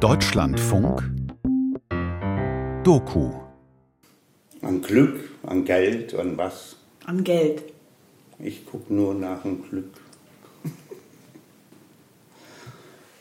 Deutschlandfunk 0.00 1.02
Doku 2.82 3.32
An 4.60 4.82
Glück, 4.82 5.30
an 5.44 5.64
Geld, 5.64 6.14
an 6.14 6.36
was? 6.36 6.76
An 7.06 7.22
Geld. 7.24 7.62
Ich 8.38 8.66
gucke 8.66 8.92
nur 8.92 9.14
nach 9.14 9.42
dem 9.42 9.62
Glück. 9.68 9.92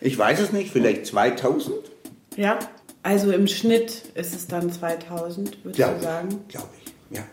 Ich 0.01 0.17
weiß 0.17 0.39
es 0.41 0.51
nicht, 0.51 0.71
vielleicht 0.71 1.05
2000? 1.05 1.75
Ja, 2.35 2.59
also 3.03 3.31
im 3.31 3.47
Schnitt 3.47 4.03
ist 4.15 4.35
es 4.35 4.47
dann 4.47 4.71
2000, 4.71 5.63
würdest 5.63 5.75
Glaube 5.77 5.95
du 5.97 6.03
sagen? 6.03 6.29
ich. 6.47 6.47
Glaube 6.53 6.69
ich, 6.83 7.17
ja. 7.17 7.23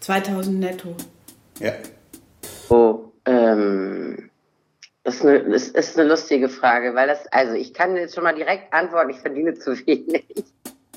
2000 0.00 0.58
netto. 0.60 0.94
ja. 1.60 1.72
Oh, 2.68 3.12
ähm, 3.24 4.27
das 5.08 5.16
ist, 5.16 5.24
eine, 5.24 5.42
das 5.50 5.68
ist 5.68 5.98
eine 5.98 6.06
lustige 6.06 6.48
Frage, 6.50 6.94
weil 6.94 7.08
das, 7.08 7.26
also 7.28 7.54
ich 7.54 7.72
kann 7.72 7.96
jetzt 7.96 8.14
schon 8.14 8.24
mal 8.24 8.34
direkt 8.34 8.72
antworten, 8.74 9.08
ich 9.08 9.16
verdiene 9.16 9.54
zu 9.54 9.70
wenig. 9.86 10.24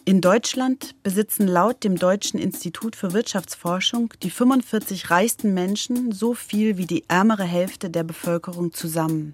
In 0.03 0.19
Deutschland 0.19 1.01
besitzen 1.01 1.47
laut 1.47 1.85
dem 1.85 1.95
Deutschen 1.95 2.37
Institut 2.37 2.97
für 2.97 3.13
Wirtschaftsforschung 3.13 4.13
die 4.21 4.29
45 4.29 5.11
reichsten 5.11 5.53
Menschen 5.53 6.11
so 6.11 6.33
viel 6.33 6.77
wie 6.77 6.87
die 6.87 7.05
ärmere 7.07 7.45
Hälfte 7.45 7.89
der 7.89 8.03
Bevölkerung 8.03 8.73
zusammen. 8.73 9.33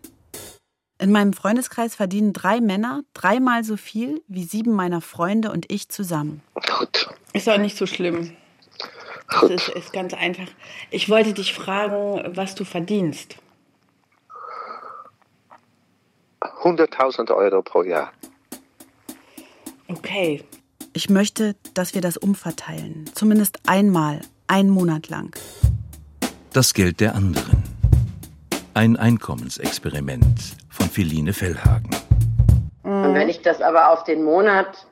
In 0.99 1.11
meinem 1.11 1.33
Freundeskreis 1.33 1.95
verdienen 1.95 2.33
drei 2.33 2.61
Männer 2.61 3.01
dreimal 3.13 3.63
so 3.63 3.77
viel 3.77 4.21
wie 4.27 4.43
sieben 4.43 4.73
meiner 4.73 5.01
Freunde 5.01 5.51
und 5.51 5.71
ich 5.71 5.89
zusammen. 5.89 6.43
Gut. 6.53 7.09
Ist 7.33 7.47
doch 7.47 7.57
nicht 7.57 7.77
so 7.77 7.87
schlimm. 7.87 8.35
Das 9.29 9.49
ist, 9.49 9.69
ist 9.69 9.93
ganz 9.93 10.13
einfach. 10.13 10.47
Ich 10.91 11.09
wollte 11.09 11.33
dich 11.33 11.53
fragen, 11.53 12.35
was 12.35 12.53
du 12.53 12.63
verdienst. 12.63 13.37
100.000 16.41 17.35
Euro 17.35 17.61
pro 17.61 17.83
Jahr. 17.83 18.11
Okay. 19.87 20.43
Ich 20.93 21.09
möchte, 21.09 21.55
dass 21.73 21.93
wir 21.93 22.01
das 22.01 22.17
umverteilen. 22.17 23.05
Zumindest 23.13 23.59
einmal, 23.67 24.21
einen 24.47 24.69
Monat 24.69 25.09
lang. 25.09 25.35
Das 26.53 26.73
Geld 26.73 26.99
der 26.99 27.15
anderen. 27.15 27.63
Ein 28.73 28.95
Einkommensexperiment 28.95 30.55
von 30.69 30.87
Feline 30.89 31.33
Fellhagen. 31.33 31.89
Und 32.83 33.13
wenn 33.13 33.29
ich 33.29 33.41
das 33.41 33.61
aber 33.61 33.91
auf 33.91 34.03
den 34.05 34.23
Monat 34.23 34.87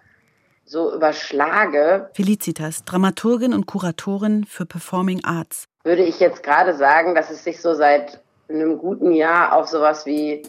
so 0.66 0.94
überschlage, 0.94 2.10
Felicitas, 2.14 2.84
Dramaturgin 2.84 3.54
und 3.54 3.68
Kuratorin 3.68 4.46
für 4.46 4.66
Performing 4.66 5.24
Arts. 5.24 5.66
würde 5.84 6.04
ich 6.04 6.20
jetzt 6.20 6.44
gerade 6.44 6.76
sagen, 6.76 7.16
dass 7.16 7.30
es 7.30 7.44
sich 7.44 7.62
so 7.62 7.74
seit 7.76 8.22
einem 8.50 8.78
guten 8.78 9.12
Jahr 9.12 9.54
auf 9.54 9.68
sowas 9.68 10.06
wie 10.06 10.44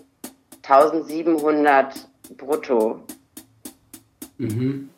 1700 0.68 2.08
brutto. 2.36 3.00
Mhm. 4.38 4.90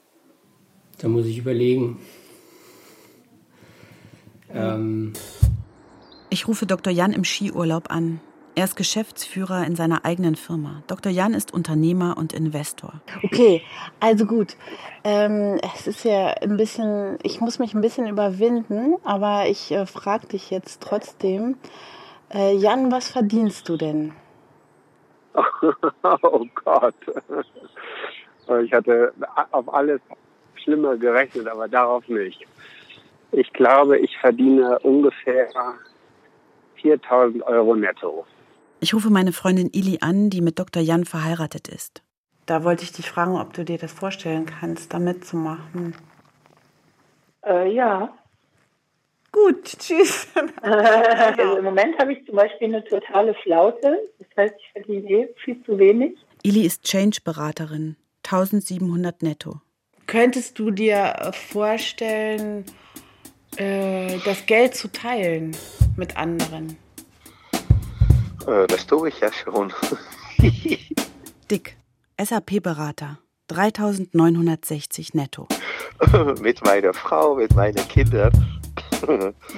Da 0.99 1.09
muss 1.09 1.27
ich 1.27 1.39
überlegen. 1.39 2.01
Ähm, 4.53 5.13
Ich 6.31 6.49
rufe 6.49 6.67
Dr. 6.67 6.93
Jan 6.93 7.13
im 7.13 7.25
Skiurlaub 7.25 7.91
an. 7.91 8.21
Er 8.55 8.65
ist 8.65 8.75
Geschäftsführer 8.77 9.65
in 9.67 9.77
seiner 9.77 10.05
eigenen 10.05 10.35
Firma. 10.35 10.83
Dr. 10.89 11.13
Jan 11.13 11.33
ist 11.33 11.55
Unternehmer 11.55 12.17
und 12.19 12.33
Investor. 12.33 13.01
Okay, 13.23 13.63
also 14.01 14.27
gut. 14.27 14.57
Ähm, 15.05 15.61
es 15.77 15.87
ist 15.87 16.05
ja 16.05 16.29
ein 16.43 16.57
bisschen, 16.57 17.19
ich 17.23 17.41
muss 17.41 17.61
mich 17.61 17.75
ein 17.75 17.81
bisschen 17.81 18.09
überwinden, 18.09 18.97
aber 19.05 19.49
ich 19.49 19.71
äh, 19.71 19.87
frage 19.87 20.27
dich 20.27 20.51
jetzt 20.51 20.81
trotzdem. 20.81 21.57
Äh, 22.35 22.57
Jan, 22.57 22.91
was 22.91 23.11
verdienst 23.11 23.69
du 23.69 23.77
denn? 23.77 24.13
oh 26.23 26.47
Gott. 26.65 26.95
Ich 28.63 28.73
hatte 28.73 29.13
auf 29.53 29.73
alles 29.73 30.01
Schlimmer 30.55 30.97
gerechnet, 30.97 31.47
aber 31.49 31.69
darauf 31.69 32.07
nicht. 32.09 32.47
Ich 33.33 33.53
glaube, 33.53 33.99
ich 33.99 34.17
verdiene 34.19 34.79
ungefähr 34.81 35.49
4000 36.77 37.43
Euro 37.45 37.75
netto. 37.75 38.25
Ich 38.81 38.95
rufe 38.95 39.11
meine 39.11 39.33
Freundin 39.33 39.71
Ili 39.73 39.99
an, 40.01 40.31
die 40.31 40.41
mit 40.41 40.59
Dr. 40.59 40.83
Jan 40.83 41.05
verheiratet 41.05 41.69
ist. 41.69 42.03
Da 42.47 42.65
wollte 42.65 42.85
ich 42.85 42.93
dich 42.93 43.11
fragen, 43.11 43.37
ob 43.37 43.53
du 43.53 43.65
dir 43.65 43.77
das 43.77 43.93
vorstellen 43.93 44.47
kannst, 44.47 44.95
da 44.95 44.99
mitzumachen. 44.99 45.95
Äh, 47.45 47.73
ja. 47.73 48.09
Gut, 49.45 49.65
tschüss. 49.79 50.27
Also 50.63 51.59
Im 51.59 51.65
Moment 51.65 51.99
habe 51.99 52.13
ich 52.13 52.25
zum 52.27 52.37
Beispiel 52.37 52.69
eine 52.69 52.85
totale 52.85 53.35
Flaute. 53.43 53.99
Das 54.19 54.29
heißt, 54.37 54.55
ich 54.59 54.71
verdiene 54.73 55.09
eh 55.09 55.29
viel 55.45 55.63
zu 55.65 55.79
wenig. 55.79 56.17
Ili 56.43 56.65
ist 56.67 56.83
Change-Beraterin. 56.85 57.97
1700 58.25 59.23
netto. 59.23 59.61
Könntest 60.07 60.59
du 60.59 60.71
dir 60.71 61.31
vorstellen, 61.33 62.65
äh, 63.57 64.19
das 64.25 64.47
Geld 64.47 64.75
zu 64.75 64.89
teilen 64.91 65.57
mit 65.97 66.17
anderen? 66.17 66.77
Äh, 68.47 68.67
Das 68.67 68.87
tue 68.87 69.09
ich 69.11 69.21
ja 69.21 69.31
schon. 69.33 69.73
Dick, 71.51 71.77
SAP-Berater. 72.21 73.19
3960 73.49 75.15
netto. 75.15 75.49
mit 76.43 76.63
meiner 76.65 76.93
Frau, 76.93 77.35
mit 77.37 77.55
meinen 77.55 77.89
Kindern. 77.89 78.33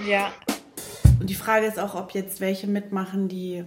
Ja. 0.09 0.33
Und 1.21 1.29
die 1.29 1.35
Frage 1.35 1.67
ist 1.67 1.79
auch, 1.79 1.95
ob 1.95 2.13
jetzt 2.13 2.41
welche 2.41 2.67
mitmachen, 2.67 3.29
die 3.29 3.65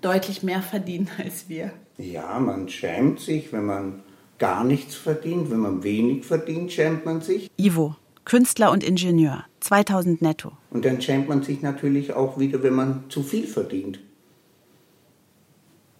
deutlich 0.00 0.42
mehr 0.42 0.62
verdienen 0.62 1.08
als 1.22 1.48
wir. 1.48 1.72
Ja, 1.98 2.38
man 2.38 2.68
schämt 2.68 3.20
sich, 3.20 3.52
wenn 3.52 3.66
man 3.66 4.02
gar 4.38 4.64
nichts 4.64 4.94
verdient. 4.94 5.50
Wenn 5.50 5.60
man 5.60 5.82
wenig 5.82 6.24
verdient, 6.24 6.72
schämt 6.72 7.04
man 7.04 7.20
sich. 7.20 7.50
Ivo, 7.56 7.96
Künstler 8.24 8.70
und 8.70 8.82
Ingenieur. 8.84 9.44
2000 9.60 10.22
netto. 10.22 10.52
Und 10.70 10.84
dann 10.84 11.00
schämt 11.00 11.28
man 11.28 11.42
sich 11.42 11.62
natürlich 11.62 12.12
auch 12.12 12.38
wieder, 12.38 12.62
wenn 12.62 12.74
man 12.74 13.04
zu 13.08 13.22
viel 13.22 13.46
verdient. 13.46 14.00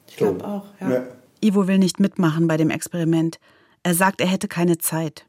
Ich 0.08 0.16
glaube 0.16 0.44
auch, 0.44 0.66
ja. 0.80 0.90
Ja. 0.90 1.06
Ivo 1.40 1.66
will 1.66 1.78
nicht 1.78 2.00
mitmachen 2.00 2.46
bei 2.46 2.56
dem 2.56 2.70
Experiment. 2.70 3.38
Er 3.82 3.94
sagt, 3.94 4.20
er 4.20 4.26
hätte 4.26 4.46
keine 4.46 4.78
Zeit. 4.78 5.26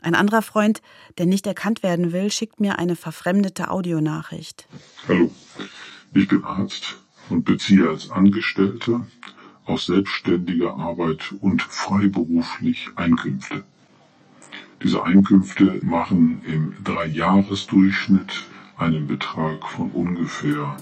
Ein 0.00 0.14
anderer 0.14 0.42
Freund, 0.42 0.80
der 1.18 1.26
nicht 1.26 1.46
erkannt 1.46 1.82
werden 1.82 2.12
will, 2.12 2.30
schickt 2.30 2.60
mir 2.60 2.78
eine 2.78 2.96
verfremdete 2.96 3.70
Audionachricht. 3.70 4.68
Hallo, 5.08 5.30
ich 6.14 6.28
bin 6.28 6.44
Arzt 6.44 6.98
und 7.28 7.44
beziehe 7.44 7.88
als 7.88 8.10
Angestellter 8.10 9.06
aus 9.64 9.86
selbstständiger 9.86 10.76
Arbeit 10.76 11.34
und 11.40 11.62
freiberuflich 11.62 12.88
Einkünfte. 12.96 13.64
Diese 14.82 15.02
Einkünfte 15.02 15.80
machen 15.82 16.42
im 16.46 16.74
Dreijahresdurchschnitt 16.84 18.44
einen 18.76 19.08
Betrag 19.08 19.68
von 19.68 19.90
ungefähr 19.90 20.76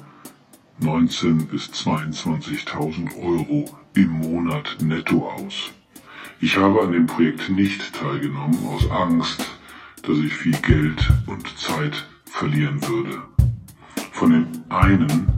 19.000 0.82 1.46
bis 1.46 1.70
22.000 1.70 3.16
Euro 3.22 3.64
im 3.94 4.10
Monat 4.10 4.76
netto 4.82 5.30
aus. 5.30 5.70
Ich 6.38 6.56
habe 6.58 6.82
an 6.82 6.92
dem 6.92 7.06
Projekt 7.06 7.48
nicht 7.48 7.94
teilgenommen 7.94 8.58
aus 8.68 8.90
Angst, 8.90 9.40
dass 10.02 10.18
ich 10.18 10.34
viel 10.34 10.56
Geld 10.60 11.00
und 11.26 11.58
Zeit 11.58 12.04
verlieren 12.26 12.80
würde. 12.86 13.22
Von 14.12 14.30
dem 14.30 14.64
einen 14.68 15.32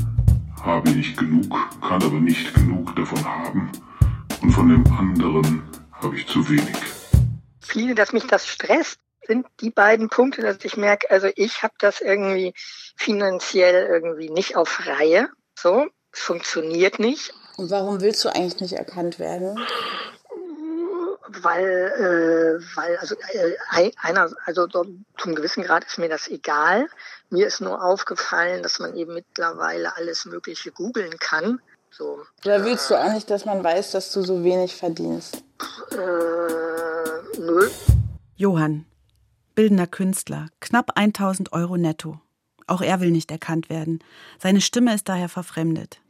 habe 0.60 0.90
ich 0.90 1.16
genug, 1.16 1.56
kann 1.80 2.02
aber 2.02 2.18
nicht 2.18 2.52
genug 2.52 2.96
davon 2.96 3.24
haben 3.24 3.70
und 4.42 4.50
von 4.50 4.68
dem 4.68 4.84
anderen 4.92 5.62
habe 5.92 6.16
ich 6.16 6.26
zu 6.26 6.48
wenig. 6.48 6.76
Viele, 7.60 7.94
dass 7.94 8.12
mich 8.12 8.26
das 8.26 8.48
stresst, 8.48 8.98
sind 9.24 9.46
die 9.60 9.70
beiden 9.70 10.08
Punkte, 10.08 10.42
dass 10.42 10.64
ich 10.64 10.76
merke, 10.76 11.10
also 11.10 11.28
ich 11.36 11.62
habe 11.62 11.74
das 11.78 12.00
irgendwie 12.00 12.54
finanziell 12.96 13.86
irgendwie 13.86 14.30
nicht 14.30 14.56
auf 14.56 14.84
Reihe. 14.84 15.28
So, 15.56 15.86
es 16.12 16.20
funktioniert 16.20 16.98
nicht, 16.98 17.32
Und 17.58 17.70
warum 17.70 18.00
willst 18.00 18.24
du 18.24 18.28
eigentlich 18.28 18.60
nicht 18.60 18.74
erkannt 18.74 19.18
werden? 19.18 19.58
Weil, 21.42 21.64
äh, 22.62 22.76
weil 22.76 22.96
also 22.98 23.14
äh, 23.32 23.54
ei- 23.70 23.92
einer, 24.00 24.30
also 24.44 24.66
so 24.70 24.84
zum 25.18 25.34
gewissen 25.34 25.62
Grad 25.62 25.84
ist 25.84 25.98
mir 25.98 26.08
das 26.08 26.28
egal. 26.28 26.88
Mir 27.30 27.46
ist 27.46 27.60
nur 27.60 27.82
aufgefallen, 27.84 28.62
dass 28.62 28.78
man 28.78 28.94
eben 28.96 29.14
mittlerweile 29.14 29.96
alles 29.96 30.24
Mögliche 30.24 30.72
googeln 30.72 31.18
kann. 31.18 31.60
So, 31.90 32.20
Oder 32.44 32.64
willst 32.64 32.90
du 32.90 32.96
auch 32.96 33.12
nicht, 33.12 33.30
dass 33.30 33.44
man 33.44 33.62
weiß, 33.64 33.92
dass 33.92 34.12
du 34.12 34.22
so 34.22 34.44
wenig 34.44 34.76
verdienst? 34.76 35.42
äh, 35.92 37.38
nö. 37.40 37.68
Johann, 38.36 38.84
bildender 39.54 39.86
Künstler, 39.86 40.46
knapp 40.60 40.92
1000 40.96 41.52
Euro 41.52 41.76
netto. 41.76 42.20
Auch 42.66 42.82
er 42.82 43.00
will 43.00 43.10
nicht 43.10 43.30
erkannt 43.30 43.70
werden. 43.70 44.00
Seine 44.38 44.60
Stimme 44.60 44.94
ist 44.94 45.08
daher 45.08 45.28
verfremdet. 45.28 46.00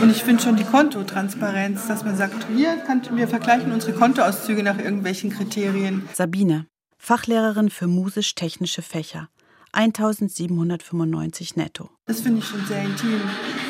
Und 0.00 0.10
ich 0.10 0.22
finde 0.22 0.42
schon 0.42 0.56
die 0.56 0.64
Kontotransparenz, 0.64 1.88
dass 1.88 2.04
man 2.04 2.16
sagt, 2.16 2.46
hier, 2.54 2.76
kann, 2.76 3.02
wir 3.12 3.28
vergleichen 3.28 3.72
unsere 3.72 3.92
Kontoauszüge 3.92 4.62
nach 4.62 4.78
irgendwelchen 4.78 5.30
Kriterien. 5.30 6.08
Sabine, 6.14 6.66
Fachlehrerin 6.98 7.70
für 7.70 7.86
musisch-technische 7.86 8.82
Fächer. 8.82 9.28
1795 9.72 11.56
netto. 11.56 11.90
Das 12.06 12.20
finde 12.20 12.38
ich 12.38 12.46
schon 12.46 12.64
sehr 12.66 12.82
intim. 12.82 13.20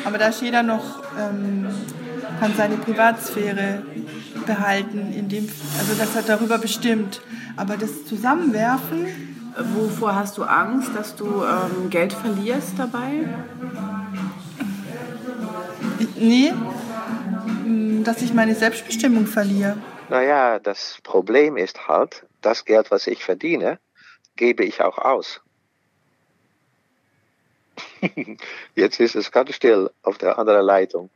Aber 0.05 0.17
da 0.17 0.27
ist 0.29 0.41
jeder 0.41 0.63
noch 0.63 1.03
ähm, 1.19 1.67
kann 2.39 2.53
seine 2.55 2.77
Privatsphäre 2.77 3.83
behalten, 4.45 5.13
indem, 5.13 5.47
also 5.77 5.93
das 5.97 6.15
hat 6.15 6.29
darüber 6.29 6.57
bestimmt. 6.57 7.21
Aber 7.55 7.77
das 7.77 8.05
Zusammenwerfen. 8.05 9.07
Wovor 9.75 10.15
hast 10.15 10.37
du 10.37 10.43
Angst, 10.43 10.91
dass 10.95 11.15
du 11.15 11.25
ähm, 11.25 11.89
Geld 11.89 12.13
verlierst 12.13 12.73
dabei? 12.77 13.27
Nee, 16.19 16.53
dass 18.03 18.21
ich 18.21 18.33
meine 18.33 18.55
Selbstbestimmung 18.55 19.25
verliere. 19.25 19.77
Naja, 20.09 20.59
das 20.59 20.97
Problem 21.03 21.55
ist 21.55 21.87
halt, 21.87 22.25
das 22.41 22.65
Geld, 22.65 22.91
was 22.91 23.07
ich 23.07 23.23
verdiene, 23.23 23.79
gebe 24.35 24.63
ich 24.63 24.81
auch 24.81 24.97
aus. 24.97 25.41
Jetzt 28.75 28.99
ist 28.99 29.15
es 29.15 29.31
ganz 29.31 29.53
still 29.53 29.89
auf 30.03 30.17
der 30.17 30.37
anderen 30.37 30.65
Leitung. 30.65 31.09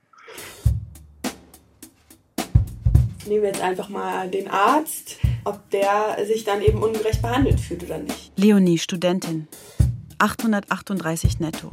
Nehmen 3.25 3.43
wir 3.43 3.49
jetzt 3.49 3.61
einfach 3.61 3.87
mal 3.87 4.29
den 4.29 4.49
Arzt, 4.49 5.17
ob 5.45 5.69
der 5.69 6.17
sich 6.25 6.43
dann 6.43 6.61
eben 6.61 6.83
ungerecht 6.83 7.21
behandelt 7.21 7.57
fühlt 7.57 7.83
oder 7.83 7.97
nicht. 7.97 8.33
Leonie, 8.35 8.77
Studentin. 8.77 9.47
838 10.19 11.39
netto. 11.39 11.69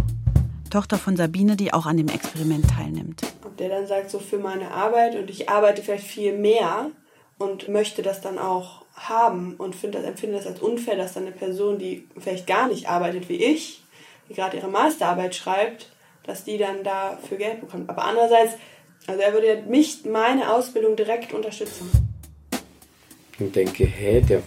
Tochter 0.71 0.99
von 0.99 1.17
Sabine, 1.17 1.57
die 1.57 1.73
auch 1.73 1.87
an 1.87 1.97
dem 1.97 2.09
Experiment 2.09 2.67
teilnimmt. 2.71 3.23
Ob 3.45 3.57
der 3.57 3.69
dann 3.69 3.87
sagt, 3.87 4.11
so 4.11 4.19
für 4.19 4.39
meine 4.39 4.71
Arbeit 4.71 5.17
und 5.17 5.29
ich 5.29 5.49
arbeite 5.49 5.83
vielleicht 5.83 6.07
viel 6.07 6.37
mehr 6.37 6.91
und 7.39 7.69
möchte 7.69 8.03
das 8.03 8.21
dann 8.21 8.39
auch 8.39 8.85
haben 8.95 9.55
und 9.57 9.75
find 9.75 9.95
das, 9.95 10.05
empfinde 10.05 10.37
das 10.37 10.47
als 10.47 10.61
unfair, 10.61 10.97
dass 10.97 11.15
dann 11.15 11.25
eine 11.27 11.33
Person, 11.33 11.79
die 11.79 12.07
vielleicht 12.19 12.47
gar 12.47 12.69
nicht 12.69 12.89
arbeitet 12.89 13.29
wie 13.29 13.43
ich, 13.43 13.83
die 14.29 14.35
gerade 14.35 14.57
ihre 14.57 14.69
Masterarbeit 14.69 15.35
schreibt, 15.35 15.91
dass 16.25 16.45
die 16.45 16.59
dann 16.59 16.85
dafür 16.85 17.39
Geld 17.39 17.61
bekommt. 17.61 17.89
Aber 17.89 18.05
andererseits, 18.05 18.55
also 19.07 19.21
er 19.21 19.33
würde 19.33 19.63
mich, 19.69 20.05
meine 20.05 20.53
Ausbildung 20.53 20.97
direkt 20.97 21.33
unterstützen. 21.33 21.91
Und 23.39 23.57
denke, 23.57 23.85
hä, 23.85 24.21
der, 24.21 24.43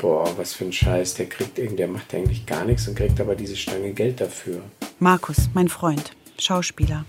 boah, 0.00 0.26
was 0.36 0.54
für 0.54 0.64
ein 0.64 0.72
Scheiß, 0.72 1.14
der 1.14 1.26
kriegt 1.26 1.58
irgendwie, 1.58 1.76
der 1.76 1.88
macht 1.88 2.14
eigentlich 2.14 2.46
gar 2.46 2.64
nichts 2.64 2.88
und 2.88 2.96
kriegt 2.96 3.20
aber 3.20 3.34
diese 3.34 3.56
Stange 3.56 3.92
Geld 3.92 4.20
dafür. 4.20 4.62
Markus, 4.98 5.50
mein 5.54 5.68
Freund, 5.68 6.12
Schauspieler. 6.38 7.04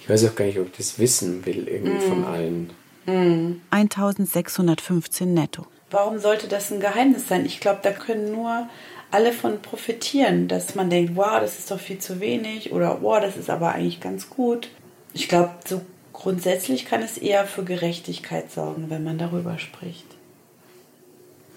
Ich 0.00 0.08
weiß 0.08 0.26
auch 0.26 0.34
gar 0.34 0.44
nicht, 0.44 0.58
ob 0.58 0.66
ich 0.66 0.76
das 0.76 0.98
wissen 0.98 1.44
will, 1.46 1.66
irgendwie 1.66 2.06
mm. 2.06 2.08
von 2.08 2.24
allen. 2.24 2.70
Mm. 3.06 3.60
1615 3.70 5.34
netto. 5.34 5.66
Warum 5.90 6.18
sollte 6.18 6.48
das 6.48 6.70
ein 6.70 6.80
Geheimnis 6.80 7.28
sein? 7.28 7.46
Ich 7.46 7.60
glaube, 7.60 7.80
da 7.82 7.90
können 7.90 8.32
nur 8.32 8.68
alle 9.10 9.32
von 9.32 9.62
profitieren, 9.62 10.48
dass 10.48 10.74
man 10.74 10.90
denkt, 10.90 11.16
wow, 11.16 11.40
das 11.40 11.58
ist 11.58 11.70
doch 11.70 11.80
viel 11.80 11.98
zu 11.98 12.20
wenig 12.20 12.72
oder 12.72 12.98
wow, 13.00 13.20
das 13.20 13.36
ist 13.36 13.50
aber 13.50 13.72
eigentlich 13.72 14.00
ganz 14.00 14.28
gut. 14.28 14.68
Ich 15.12 15.28
glaube, 15.28 15.50
so 15.64 15.80
grundsätzlich 16.12 16.84
kann 16.84 17.02
es 17.02 17.16
eher 17.16 17.46
für 17.46 17.64
Gerechtigkeit 17.64 18.50
sorgen, 18.50 18.90
wenn 18.90 19.04
man 19.04 19.18
darüber 19.18 19.58
spricht. 19.58 20.13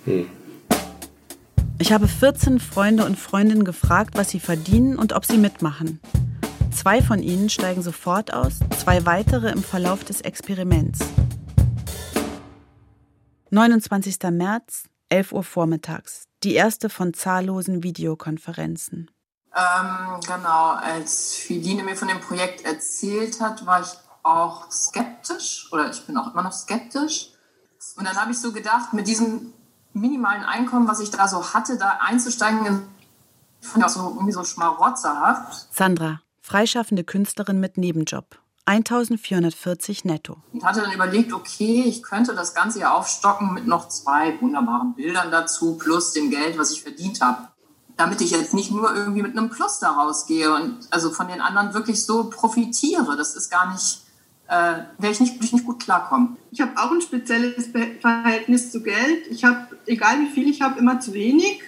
Hm. 0.08 0.30
Ich 1.80 1.92
habe 1.92 2.08
14 2.08 2.60
Freunde 2.60 3.06
und 3.06 3.20
Freundinnen 3.20 3.66
gefragt, 3.66 4.16
was 4.16 4.30
sie 4.30 4.40
verdienen 4.40 4.98
und 4.98 5.14
ob 5.14 5.26
sie 5.26 5.38
mitmachen. 5.38 6.00
Zwei 6.74 7.02
von 7.02 7.22
ihnen 7.22 7.50
steigen 7.50 7.82
sofort 7.82 8.34
aus, 8.34 8.60
zwei 8.80 9.06
weitere 9.06 9.52
im 9.52 9.62
Verlauf 9.62 10.04
des 10.06 10.22
Experiments. 10.22 11.00
29. 13.50 14.18
März, 14.32 14.86
11 15.10 15.34
Uhr 15.34 15.44
vormittags. 15.44 16.24
Die 16.44 16.54
erste 16.54 16.90
von 16.90 17.14
zahllosen 17.14 17.84
Videokonferenzen. 17.84 19.12
Ähm, 19.56 20.20
genau, 20.26 20.70
als 20.70 21.36
Fidine 21.36 21.84
mir 21.84 21.96
von 21.96 22.08
dem 22.08 22.22
Projekt 22.22 22.64
erzählt 22.64 23.42
hat, 23.42 23.66
war 23.66 23.82
ich 23.82 23.90
auch 24.24 24.72
skeptisch 24.72 25.68
oder 25.72 25.90
ich 25.90 26.06
bin 26.06 26.18
auch 26.18 26.32
immer 26.32 26.44
noch 26.44 26.54
skeptisch. 26.54 27.32
Und 27.98 28.06
dann 28.06 28.16
habe 28.16 28.32
ich 28.32 28.40
so 28.40 28.52
gedacht, 28.52 28.94
mit 28.94 29.08
diesem 29.08 29.54
minimalen 30.00 30.44
Einkommen, 30.44 30.88
was 30.88 31.00
ich 31.00 31.12
da 31.12 31.28
so 31.28 31.54
hatte, 31.54 31.78
da 31.78 32.00
einzusteigen, 32.02 32.84
fand 33.62 33.78
ich 33.78 33.84
auch 33.84 33.90
so 33.90 34.10
irgendwie 34.16 34.34
so 34.34 34.44
schmarotzerhaft. 34.44 35.68
Sandra, 35.74 36.22
freischaffende 36.42 37.04
Künstlerin 37.04 37.60
mit 37.60 37.78
Nebenjob. 37.78 38.40
1440 38.68 40.04
netto. 40.04 40.38
Ich 40.52 40.64
hatte 40.64 40.82
dann 40.82 40.92
überlegt, 40.92 41.32
okay, 41.32 41.84
ich 41.86 42.04
könnte 42.04 42.36
das 42.36 42.54
Ganze 42.54 42.80
ja 42.82 42.94
aufstocken 42.94 43.54
mit 43.54 43.66
noch 43.66 43.88
zwei 43.88 44.40
wunderbaren 44.42 44.94
Bildern 44.94 45.32
dazu, 45.32 45.78
plus 45.78 46.12
dem 46.12 46.30
Geld, 46.30 46.58
was 46.58 46.72
ich 46.72 46.84
verdient 46.84 47.22
habe. 47.22 47.48
Damit 47.96 48.20
ich 48.20 48.32
jetzt 48.32 48.54
nicht 48.54 48.70
nur 48.70 48.94
irgendwie 48.94 49.22
mit 49.22 49.38
einem 49.38 49.50
Plus 49.50 49.80
da 49.80 49.92
rausgehe 49.92 50.54
und 50.54 50.80
also 50.92 51.12
von 51.12 51.30
den 51.30 51.40
anderen 51.40 51.74
wirklich 51.74 52.06
so 52.06 52.30
profitiere. 52.30 53.16
Das 53.16 53.36
ist 53.36 53.50
gar 53.50 53.72
nicht, 53.72 54.02
äh, 54.48 54.54
werde 54.98 55.12
ich 55.12 55.20
nicht, 55.20 55.44
ich 55.44 55.54
nicht 55.54 55.66
gut 55.66 55.84
klarkommen. 55.84 56.38
Ich 56.52 56.62
habe 56.62 56.72
auch 56.78 56.92
ein 56.92 57.02
spezielles 57.02 57.70
Verhältnis 58.02 58.72
zu 58.72 58.82
Geld. 58.82 59.28
Ich 59.30 59.44
habe, 59.44 59.68
egal 59.86 60.20
wie 60.22 60.30
viel 60.30 60.50
ich 60.50 60.62
habe, 60.62 60.80
immer 60.80 61.00
zu 61.00 61.14
wenig 61.14 61.62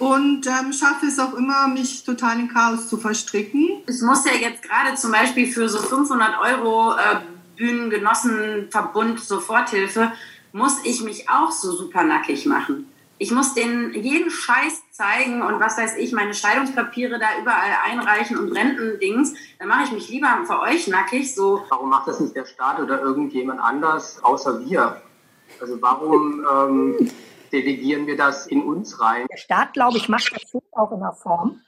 und 0.00 0.46
ähm, 0.46 0.72
schaffe 0.72 1.06
es 1.06 1.18
auch 1.18 1.34
immer, 1.34 1.68
mich 1.68 2.04
total 2.04 2.40
in 2.40 2.48
Chaos 2.48 2.88
zu 2.88 2.96
verstricken. 2.96 3.82
Ich 3.86 4.00
muss 4.00 4.24
ja 4.24 4.32
jetzt 4.32 4.62
gerade 4.62 4.96
zum 4.96 5.12
Beispiel 5.12 5.46
für 5.46 5.68
so 5.68 5.78
500 5.78 6.40
Euro 6.40 6.94
äh, 6.94 7.20
Bühnengenossenverbund 7.56 9.20
Soforthilfe, 9.20 10.10
muss 10.52 10.78
ich 10.84 11.02
mich 11.02 11.28
auch 11.28 11.52
so 11.52 11.76
super 11.76 12.02
nackig 12.02 12.46
machen. 12.46 12.90
Ich 13.18 13.30
muss 13.30 13.52
denen 13.52 13.92
jeden 13.92 14.30
Scheiß 14.30 14.80
zeigen 14.90 15.42
und 15.42 15.60
was 15.60 15.78
weiß 15.78 15.96
ich, 15.96 16.12
meine 16.12 16.34
Scheidungspapiere 16.34 17.18
da 17.18 17.26
überall 17.40 17.70
einreichen 17.84 18.38
und 18.38 18.52
Rentendings. 18.52 19.34
Dann 19.58 19.68
mache 19.68 19.84
ich 19.84 19.92
mich 19.92 20.08
lieber 20.08 20.28
für 20.46 20.60
euch 20.60 20.88
nackig. 20.88 21.34
So. 21.34 21.64
Warum 21.68 21.90
macht 21.90 22.08
das 22.08 22.20
nicht 22.20 22.34
der 22.34 22.44
Staat 22.44 22.80
oder 22.80 23.00
irgendjemand 23.00 23.60
anders, 23.60 24.22
außer 24.22 24.64
wir? 24.64 25.00
Also 25.60 25.80
warum... 25.80 26.46
Ähm 26.52 27.10
delegieren 27.52 28.06
wir 28.06 28.16
das 28.16 28.46
in 28.46 28.62
uns 28.62 29.00
rein. 29.00 29.26
Der 29.30 29.36
Staat, 29.36 29.72
glaube 29.72 29.98
ich, 29.98 30.08
macht 30.08 30.32
das 30.32 30.50
schon 30.50 30.62
auch 30.72 30.92
in 30.92 31.00
der 31.00 31.12
Form 31.12 31.60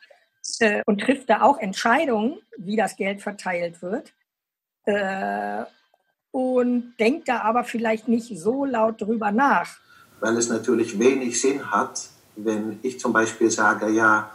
äh, 0.61 0.83
und 0.87 1.01
trifft 1.01 1.31
da 1.31 1.43
auch 1.43 1.59
Entscheidungen, 1.59 2.39
wie 2.57 2.77
das 2.77 2.97
Geld 2.97 3.23
verteilt 3.23 3.83
wird. 3.83 4.13
Äh, 4.85 5.65
und 6.31 6.95
denkt 6.99 7.29
da 7.29 7.43
aber 7.43 7.65
vielleicht 7.65 8.09
nicht 8.09 8.39
so 8.39 8.65
laut 8.65 9.01
drüber 9.01 9.33
nach. 9.33 9.77
Weil 10.21 10.37
es 10.37 10.49
natürlich 10.49 10.99
wenig 10.99 11.41
Sinn 11.41 11.71
hat, 11.71 12.09
wenn 12.37 12.79
ich 12.83 12.99
zum 12.99 13.13
Beispiel 13.13 13.51
sage, 13.51 13.91
ja, 13.91 14.31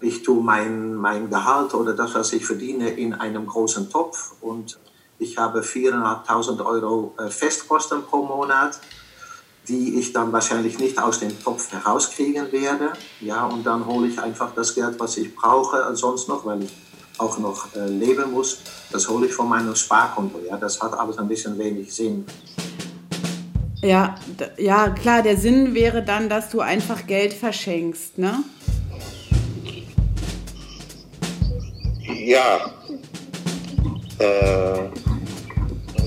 ich 0.00 0.22
tue 0.22 0.42
mein, 0.42 0.94
mein 0.94 1.30
Gehalt 1.30 1.74
oder 1.74 1.92
das, 1.94 2.14
was 2.14 2.32
ich 2.32 2.44
verdiene, 2.44 2.90
in 2.90 3.14
einem 3.14 3.46
großen 3.46 3.90
Topf 3.90 4.32
und 4.40 4.78
ich 5.18 5.38
habe 5.38 5.60
4.500 5.60 6.64
Euro 6.64 7.14
äh, 7.18 7.28
Festkosten 7.30 8.02
pro 8.02 8.24
Monat 8.24 8.80
die 9.68 9.98
ich 9.98 10.12
dann 10.12 10.32
wahrscheinlich 10.32 10.78
nicht 10.78 10.98
aus 10.98 11.20
dem 11.20 11.40
Topf 11.42 11.70
herauskriegen 11.72 12.50
werde. 12.50 12.92
Ja, 13.20 13.46
und 13.46 13.64
dann 13.64 13.86
hole 13.86 14.08
ich 14.08 14.18
einfach 14.18 14.52
das 14.54 14.74
Geld, 14.74 14.98
was 14.98 15.16
ich 15.16 15.34
brauche, 15.34 15.94
sonst 15.94 16.28
noch, 16.28 16.44
weil 16.44 16.64
ich 16.64 16.72
auch 17.18 17.38
noch 17.38 17.74
äh, 17.76 17.86
leben 17.86 18.32
muss. 18.32 18.58
Das 18.90 19.08
hole 19.08 19.26
ich 19.26 19.34
von 19.34 19.48
meinem 19.48 19.76
Sparkonto. 19.76 20.40
Ja, 20.48 20.56
das 20.56 20.80
hat 20.80 20.94
alles 20.94 21.18
ein 21.18 21.28
bisschen 21.28 21.56
wenig 21.58 21.94
Sinn. 21.94 22.24
Ja, 23.82 24.14
ja, 24.58 24.90
klar, 24.90 25.22
der 25.22 25.36
Sinn 25.36 25.74
wäre 25.74 26.04
dann, 26.04 26.28
dass 26.28 26.50
du 26.50 26.60
einfach 26.60 27.04
Geld 27.06 27.34
verschenkst, 27.34 28.16
ne? 28.16 28.44
Ja. 32.24 32.72
Äh, 34.20 34.88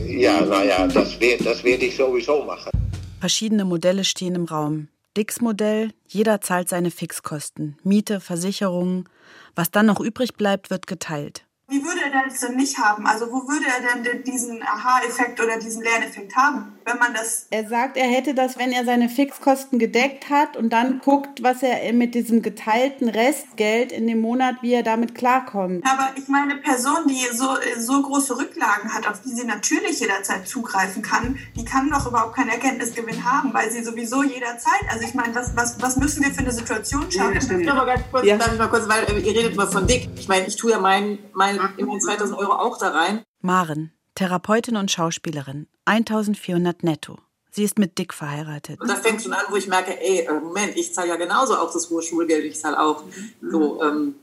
ja, 0.08 0.46
naja, 0.46 0.88
das, 0.88 1.20
das 1.20 1.63
werde 1.63 1.86
ich 1.86 1.98
sowieso 1.98 2.46
machen. 2.46 2.72
Verschiedene 3.20 3.65
Modelle 3.65 4.05
stehen 4.05 4.36
im 4.36 4.46
Raum. 4.46 4.88
Dicks 5.17 5.41
Modell, 5.41 5.91
jeder 6.08 6.39
zahlt 6.39 6.70
seine 6.70 6.91
Fixkosten, 6.91 7.77
Miete, 7.84 8.22
Versicherungen. 8.22 9.10
Was 9.53 9.72
dann 9.72 9.86
noch 9.86 10.00
übrig 10.00 10.36
bleibt, 10.36 10.70
wird 10.70 10.88
geteilt. 10.88 11.45
Wie 11.67 11.84
würde 11.84 12.01
er 12.01 12.25
das 12.25 12.39
denn 12.41 12.55
nicht 12.55 12.77
haben? 12.77 13.07
Also 13.07 13.31
wo 13.31 13.48
würde 13.48 13.65
er 13.65 14.03
denn 14.03 14.24
diesen 14.24 14.62
Aha-Effekt 14.62 15.41
oder 15.41 15.57
diesen 15.57 15.81
Lerneffekt 15.81 16.36
haben, 16.36 16.77
wenn 16.86 17.00
man 17.00 17.15
das... 17.15 17.48
Er 17.50 17.67
sagt, 17.67 17.98
er 17.98 18.05
hätte 18.05 18.36
das, 18.36 18.60
wenn 18.60 18.72
er 18.72 18.86
seine 18.86 19.10
Fixkosten 19.10 19.79
gedeckt 19.79 20.29
hat 20.29 20.57
und 20.57 20.72
dann 20.72 21.00
guckt, 21.00 21.41
was 21.41 21.63
er 21.63 21.91
mit 21.93 22.13
diesem 22.13 22.43
geteilten 22.43 23.10
Restgeld 23.10 23.91
in 23.91 24.05
dem 24.05 24.22
Monat, 24.22 24.57
wie 24.62 24.74
er 24.74 24.84
damit 24.84 25.15
klarkommt. 25.15 25.84
Aber 25.88 26.10
ich 26.15 26.27
meine, 26.27 26.53
eine 26.53 26.62
Person, 26.62 27.07
die 27.07 27.36
so, 27.36 27.57
so 27.79 28.00
große 28.00 28.38
Rücklagen 28.38 28.93
hat, 28.93 29.07
auf 29.07 29.22
die 29.24 29.29
sie 29.29 29.48
natürlich 29.48 30.00
jederzeit 30.00 30.48
zugreifen 30.48 31.01
kann, 31.01 31.39
die 31.55 31.65
kann 31.65 31.89
doch 31.89 32.05
überhaupt 32.05 32.36
keinen 32.36 32.50
Erkenntnisgewinn 32.50 33.25
haben, 33.25 33.51
weil 33.55 33.72
sie 33.72 33.84
sowieso 33.84 34.22
jederzeit... 34.22 34.81
Also 34.91 35.03
ich 35.03 35.15
meine, 35.15 35.34
was, 35.34 35.55
was, 35.55 35.81
was 35.81 35.98
müssen 35.98 36.24
wir 36.24 36.31
für 36.31 36.41
eine 36.41 36.51
Situation 36.51 37.12
schaffen? 37.12 37.63
Ja, 37.63 37.74
aber 37.74 37.88
ganz 37.88 38.03
kurz, 38.12 38.24
ja. 38.24 38.38
darf 38.38 38.53
ich 38.53 38.60
mal 38.60 38.67
kurz, 38.67 38.88
weil 38.88 39.03
äh, 39.05 39.19
ihr 39.19 39.36
redet 39.36 39.53
immer 39.53 39.67
von 39.67 39.88
dick. 39.88 40.10
Ich 40.15 40.27
meine, 40.27 40.45
ich 40.45 40.57
tue 40.57 40.69
ja 40.69 40.79
meinen... 40.79 41.17
Mein 41.34 41.54
immerhin 41.77 42.01
2000 42.01 42.38
Euro 42.38 42.53
auch 42.53 42.77
da 42.77 42.89
rein. 42.89 43.24
Maren, 43.41 43.91
Therapeutin 44.15 44.77
und 44.77 44.91
Schauspielerin, 44.91 45.67
1400 45.85 46.83
netto. 46.83 47.17
Sie 47.51 47.63
ist 47.63 47.79
mit 47.79 47.97
Dick 47.97 48.13
verheiratet. 48.13 48.81
Und 48.81 48.89
das 48.89 49.00
fängt 49.00 49.21
schon 49.21 49.33
an, 49.33 49.45
wo 49.50 49.55
ich 49.55 49.67
merke, 49.67 50.00
ey, 50.01 50.25
äh, 50.25 50.33
Moment, 50.33 50.75
ich 50.75 50.93
zahle 50.93 51.09
ja 51.09 51.15
genauso 51.15 51.55
auch 51.55 51.71
das 51.71 51.89
hohe 51.89 52.01
Schulgeld, 52.01 52.43
ich 52.43 52.59
zahle 52.59 52.79
auch 52.79 53.05
mhm. 53.05 53.51
so, 53.51 53.81
ähm, 53.81 54.15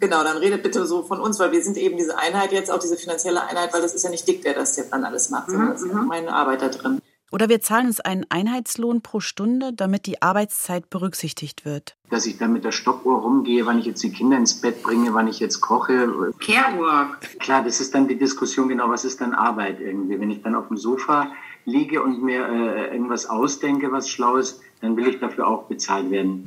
Genau, 0.00 0.24
dann 0.24 0.38
redet 0.38 0.62
bitte 0.62 0.86
so 0.86 1.02
von 1.02 1.20
uns, 1.20 1.38
weil 1.38 1.52
wir 1.52 1.62
sind 1.62 1.76
eben 1.76 1.98
diese 1.98 2.16
Einheit 2.16 2.52
jetzt, 2.52 2.70
auch 2.70 2.78
diese 2.78 2.96
finanzielle 2.96 3.42
Einheit, 3.46 3.74
weil 3.74 3.82
das 3.82 3.92
ist 3.92 4.02
ja 4.02 4.08
nicht 4.08 4.26
Dick, 4.26 4.42
der 4.42 4.54
das 4.54 4.74
jetzt 4.76 4.92
dann 4.92 5.04
alles 5.04 5.28
macht, 5.28 5.50
sondern 5.50 5.72
das 5.72 5.82
ist 5.82 5.92
ja 5.92 5.94
meine 6.00 6.32
Arbeit 6.32 6.62
da 6.62 6.68
drin. 6.70 7.02
Oder 7.32 7.48
wir 7.48 7.60
zahlen 7.60 7.86
uns 7.86 8.00
einen 8.00 8.26
Einheitslohn 8.28 9.02
pro 9.02 9.20
Stunde, 9.20 9.72
damit 9.72 10.06
die 10.06 10.20
Arbeitszeit 10.20 10.90
berücksichtigt 10.90 11.64
wird. 11.64 11.94
Dass 12.10 12.26
ich 12.26 12.38
dann 12.38 12.52
mit 12.52 12.64
der 12.64 12.72
Stoppuhr 12.72 13.20
rumgehe, 13.20 13.66
wann 13.66 13.78
ich 13.78 13.86
jetzt 13.86 14.02
die 14.02 14.10
Kinder 14.10 14.36
ins 14.36 14.60
Bett 14.60 14.82
bringe, 14.82 15.14
wann 15.14 15.28
ich 15.28 15.38
jetzt 15.38 15.60
koche. 15.60 16.32
Carework. 16.40 17.20
Klar, 17.38 17.62
das 17.62 17.80
ist 17.80 17.94
dann 17.94 18.08
die 18.08 18.18
Diskussion, 18.18 18.68
genau, 18.68 18.90
was 18.90 19.04
ist 19.04 19.20
dann 19.20 19.32
Arbeit 19.32 19.80
irgendwie. 19.80 20.18
Wenn 20.18 20.30
ich 20.30 20.42
dann 20.42 20.56
auf 20.56 20.66
dem 20.68 20.76
Sofa 20.76 21.30
liege 21.66 22.02
und 22.02 22.20
mir 22.22 22.48
äh, 22.48 22.92
irgendwas 22.92 23.26
ausdenke, 23.26 23.92
was 23.92 24.08
Schlaues, 24.08 24.60
dann 24.80 24.96
will 24.96 25.06
ich 25.06 25.20
dafür 25.20 25.46
auch 25.46 25.64
bezahlt 25.64 26.10
werden. 26.10 26.44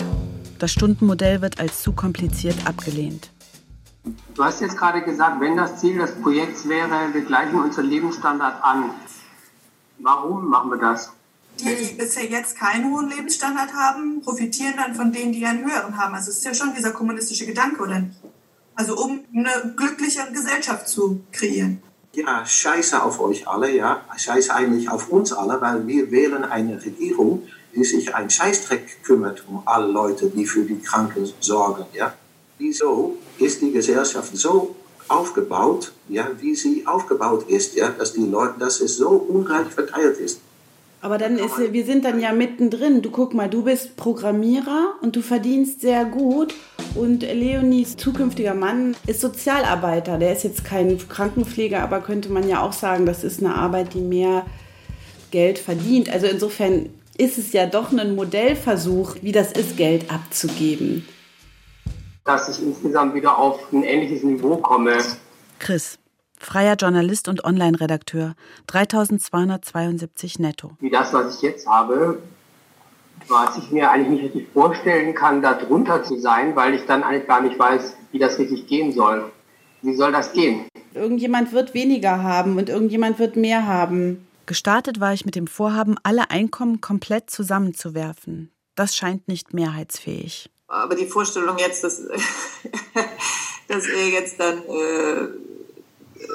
Das 0.60 0.72
Stundenmodell 0.72 1.42
wird 1.42 1.60
als 1.60 1.82
zu 1.82 1.94
kompliziert 1.94 2.56
abgelehnt. 2.66 3.30
Du 4.36 4.44
hast 4.44 4.60
jetzt 4.60 4.78
gerade 4.78 5.02
gesagt, 5.02 5.40
wenn 5.40 5.56
das 5.56 5.80
Ziel 5.80 5.98
des 5.98 6.12
Projekts 6.22 6.68
wäre, 6.68 7.14
wir 7.14 7.22
gleichen 7.22 7.56
unseren 7.56 7.86
Lebensstandard 7.86 8.62
an. 8.62 8.90
Warum 10.04 10.50
machen 10.50 10.70
wir 10.70 10.78
das? 10.78 11.12
Die, 11.60 11.76
die 11.76 11.94
bisher 11.94 12.26
jetzt 12.26 12.58
keinen 12.58 12.92
hohen 12.92 13.10
Lebensstandard 13.10 13.74
haben, 13.74 14.22
profitieren 14.22 14.74
dann 14.76 14.96
von 14.96 15.14
denen, 15.14 15.32
die 15.32 15.46
einen 15.46 15.64
höheren 15.64 15.98
haben. 15.98 16.14
Also 16.14 16.30
es 16.30 16.38
ist 16.38 16.46
ja 16.46 16.54
schon 16.54 16.76
dieser 16.76 16.92
kommunistische 16.92 17.46
Gedanke, 17.46 17.82
oder 17.82 18.00
nicht? 18.00 18.18
Also 18.76 18.98
um 18.98 19.22
eine 19.34 19.74
glückliche 19.78 20.30
Gesellschaft 20.34 20.90
zu 20.90 21.22
kreieren. 21.32 21.82
Ja, 22.14 22.46
scheiße 22.46 23.02
auf 23.02 23.20
euch 23.20 23.48
alle, 23.48 23.74
ja. 23.74 24.02
Scheiße 24.18 24.54
eigentlich 24.54 24.90
auf 24.90 25.10
uns 25.10 25.32
alle, 25.32 25.62
weil 25.62 25.88
wir 25.88 26.12
wählen 26.12 26.44
eine 26.44 26.84
Regierung, 26.84 27.48
die 27.74 27.84
sich 27.84 28.14
einen 28.14 28.30
Scheißdreck 28.30 29.04
kümmert 29.04 29.46
um 29.48 29.64
alle 29.66 29.88
Leute, 29.88 30.30
die 30.30 30.46
für 30.46 30.64
die 30.64 30.80
Kranken 30.80 31.32
sorgen, 31.40 31.86
ja. 31.94 32.14
Wieso 32.58 33.18
ist 33.40 33.62
die 33.62 33.72
Gesellschaft 33.72 34.36
so 34.36 34.76
aufgebaut, 35.14 35.92
ja, 36.10 36.28
wie 36.40 36.56
sie 36.56 36.86
aufgebaut 36.86 37.50
ist, 37.50 37.76
ja, 37.76 37.90
dass 37.90 38.14
die 38.14 38.26
Leute, 38.26 38.56
dass 38.60 38.82
es 38.82 38.98
so 38.98 39.10
ungleich 39.10 39.68
verteilt 39.68 40.18
ist. 40.18 40.40
Aber 41.02 41.18
dann 41.18 41.38
ist, 41.38 41.60
wir 41.60 41.86
sind 41.86 42.06
dann 42.06 42.22
ja 42.22 42.32
mittendrin. 42.32 43.02
Du 43.02 43.12
guck 43.12 43.34
mal, 43.34 43.50
du 43.50 43.64
bist 43.64 43.98
Programmierer 43.98 44.94
und 45.02 45.18
du 45.18 45.22
verdienst 45.22 45.82
sehr 45.82 46.06
gut. 46.06 46.54
Und 46.96 47.24
Leonies 47.24 47.98
zukünftiger 47.98 48.54
Mann 48.54 48.96
ist 49.06 49.20
Sozialarbeiter. 49.20 50.18
Der 50.18 50.32
ist 50.32 50.46
jetzt 50.46 50.64
kein 50.64 50.98
Krankenpfleger, 50.98 51.82
aber 51.82 52.00
könnte 52.00 52.32
man 52.32 52.48
ja 52.48 52.62
auch 52.62 52.72
sagen, 52.72 53.06
das 53.06 53.26
ist 53.26 53.42
eine 53.42 53.54
Arbeit, 53.54 53.94
die 53.94 54.00
mehr 54.00 54.46
Geld 55.32 55.60
verdient. 55.60 56.10
Also 56.10 56.28
insofern 56.28 56.90
ist 57.18 57.38
es 57.38 57.52
ja 57.52 57.66
doch 57.66 57.92
ein 57.92 58.16
Modellversuch, 58.16 59.18
wie 59.22 59.34
das 59.34 59.52
ist, 59.52 59.76
Geld 59.76 60.10
abzugeben. 60.10 61.06
Dass 62.26 62.50
ich 62.50 62.66
insgesamt 62.66 63.14
wieder 63.14 63.38
auf 63.38 63.72
ein 63.74 63.84
ähnliches 63.84 64.24
Niveau 64.24 64.58
komme. 64.58 64.98
Chris, 65.60 66.00
freier 66.38 66.76
Journalist 66.76 67.28
und 67.28 67.44
Online-Redakteur, 67.44 68.36
3272 68.68 70.40
netto. 70.40 70.72
Wie 70.80 70.90
das, 70.90 71.14
was 71.14 71.36
ich 71.36 71.42
jetzt 71.42 71.68
habe, 71.68 72.20
was 73.28 73.58
ich 73.58 73.72
mir 73.72 73.92
eigentlich 73.92 74.10
nicht 74.10 74.24
richtig 74.24 74.48
vorstellen 74.54 75.14
kann, 75.14 75.42
da 75.42 75.54
drunter 75.54 76.04
zu 76.04 76.20
sein, 76.20 76.56
weil 76.56 76.74
ich 76.74 76.86
dann 76.86 77.04
eigentlich 77.04 77.28
gar 77.28 77.42
nicht 77.42 77.58
weiß, 77.58 77.96
wie 78.12 78.20
das 78.20 78.38
richtig 78.40 78.68
gehen 78.68 78.92
soll. 78.92 79.32
Wie 79.82 79.96
soll 79.96 80.12
das 80.12 80.32
gehen? 80.34 80.66
Irgendjemand 80.94 81.52
wird 81.52 81.74
weniger 81.74 82.24
haben 82.24 82.58
und 82.58 82.70
irgendjemand 82.70 83.20
wird 83.20 83.36
mehr 83.36 83.68
haben. 83.68 84.28
Gestartet 84.46 85.00
war 85.00 85.14
ich 85.14 85.26
mit 85.26 85.36
dem 85.36 85.48
Vorhaben, 85.48 85.96
alle 86.04 86.30
Einkommen 86.30 86.82
komplett 86.82 87.30
zusammenzuwerfen. 87.30 88.52
Das 88.76 88.96
scheint 88.96 89.28
nicht 89.28 89.54
mehrheitsfähig. 89.54 90.50
Aber 90.74 90.96
die 90.96 91.06
Vorstellung 91.06 91.58
jetzt, 91.60 91.84
dass, 91.84 92.02
dass 93.68 93.86
er 93.86 94.10
jetzt 94.10 94.40
dann 94.40 94.58
äh, 94.58 95.28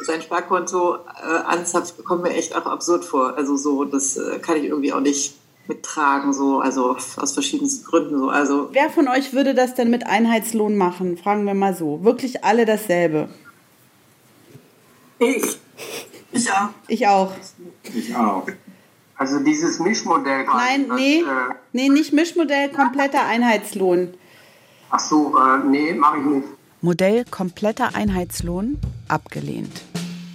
sein 0.04 0.23
Sparkonto 0.23 0.95
äh, 0.95 1.38
anzapft, 1.45 2.04
kommt 2.04 2.23
mir 2.23 2.30
echt 2.35 2.54
auch 2.54 2.66
absurd 2.66 3.04
vor. 3.04 3.37
Also 3.37 3.57
so, 3.57 3.85
das 3.85 4.16
äh, 4.16 4.38
kann 4.38 4.57
ich 4.57 4.64
irgendwie 4.64 4.92
auch 4.92 5.00
nicht 5.00 5.35
mittragen, 5.66 6.33
so, 6.33 6.61
also 6.61 6.97
aus 7.16 7.33
verschiedensten 7.33 7.85
Gründen 7.85 8.18
so. 8.18 8.28
Also 8.30 8.68
Wer 8.73 8.90
von 8.90 9.09
euch 9.09 9.33
würde 9.33 9.54
das 9.54 9.75
denn 9.75 9.90
mit 9.90 10.07
Einheitslohn 10.07 10.76
machen? 10.76 11.18
Fragen 11.18 11.45
wir 11.45 11.54
mal 11.54 11.75
so. 11.75 12.04
Wirklich 12.04 12.45
alle 12.45 12.64
dasselbe? 12.64 13.28
Ich. 15.18 15.59
Ich 16.30 16.50
auch. 16.52 16.68
Ich 16.87 17.07
auch. 17.07 17.33
Ich 17.92 18.14
auch. 18.14 18.47
Also 19.16 19.40
dieses 19.40 19.80
Mischmodell. 19.80 20.45
Nein, 20.45 20.87
das, 20.88 20.97
nee, 20.97 21.18
Äh, 21.23 21.25
nee, 21.73 21.88
nicht 21.88 22.12
Mischmodell, 22.12 22.68
kompletter 22.68 23.26
Einheitslohn. 23.26 24.14
Ach 24.90 25.00
so, 25.00 25.35
äh, 25.38 25.66
nee, 25.66 25.92
mache 25.92 26.18
ich 26.18 26.25
nicht. 26.25 26.49
Modell 26.80 27.25
kompletter 27.25 27.95
Einheitslohn 27.95 28.78
abgelehnt. 29.09 29.83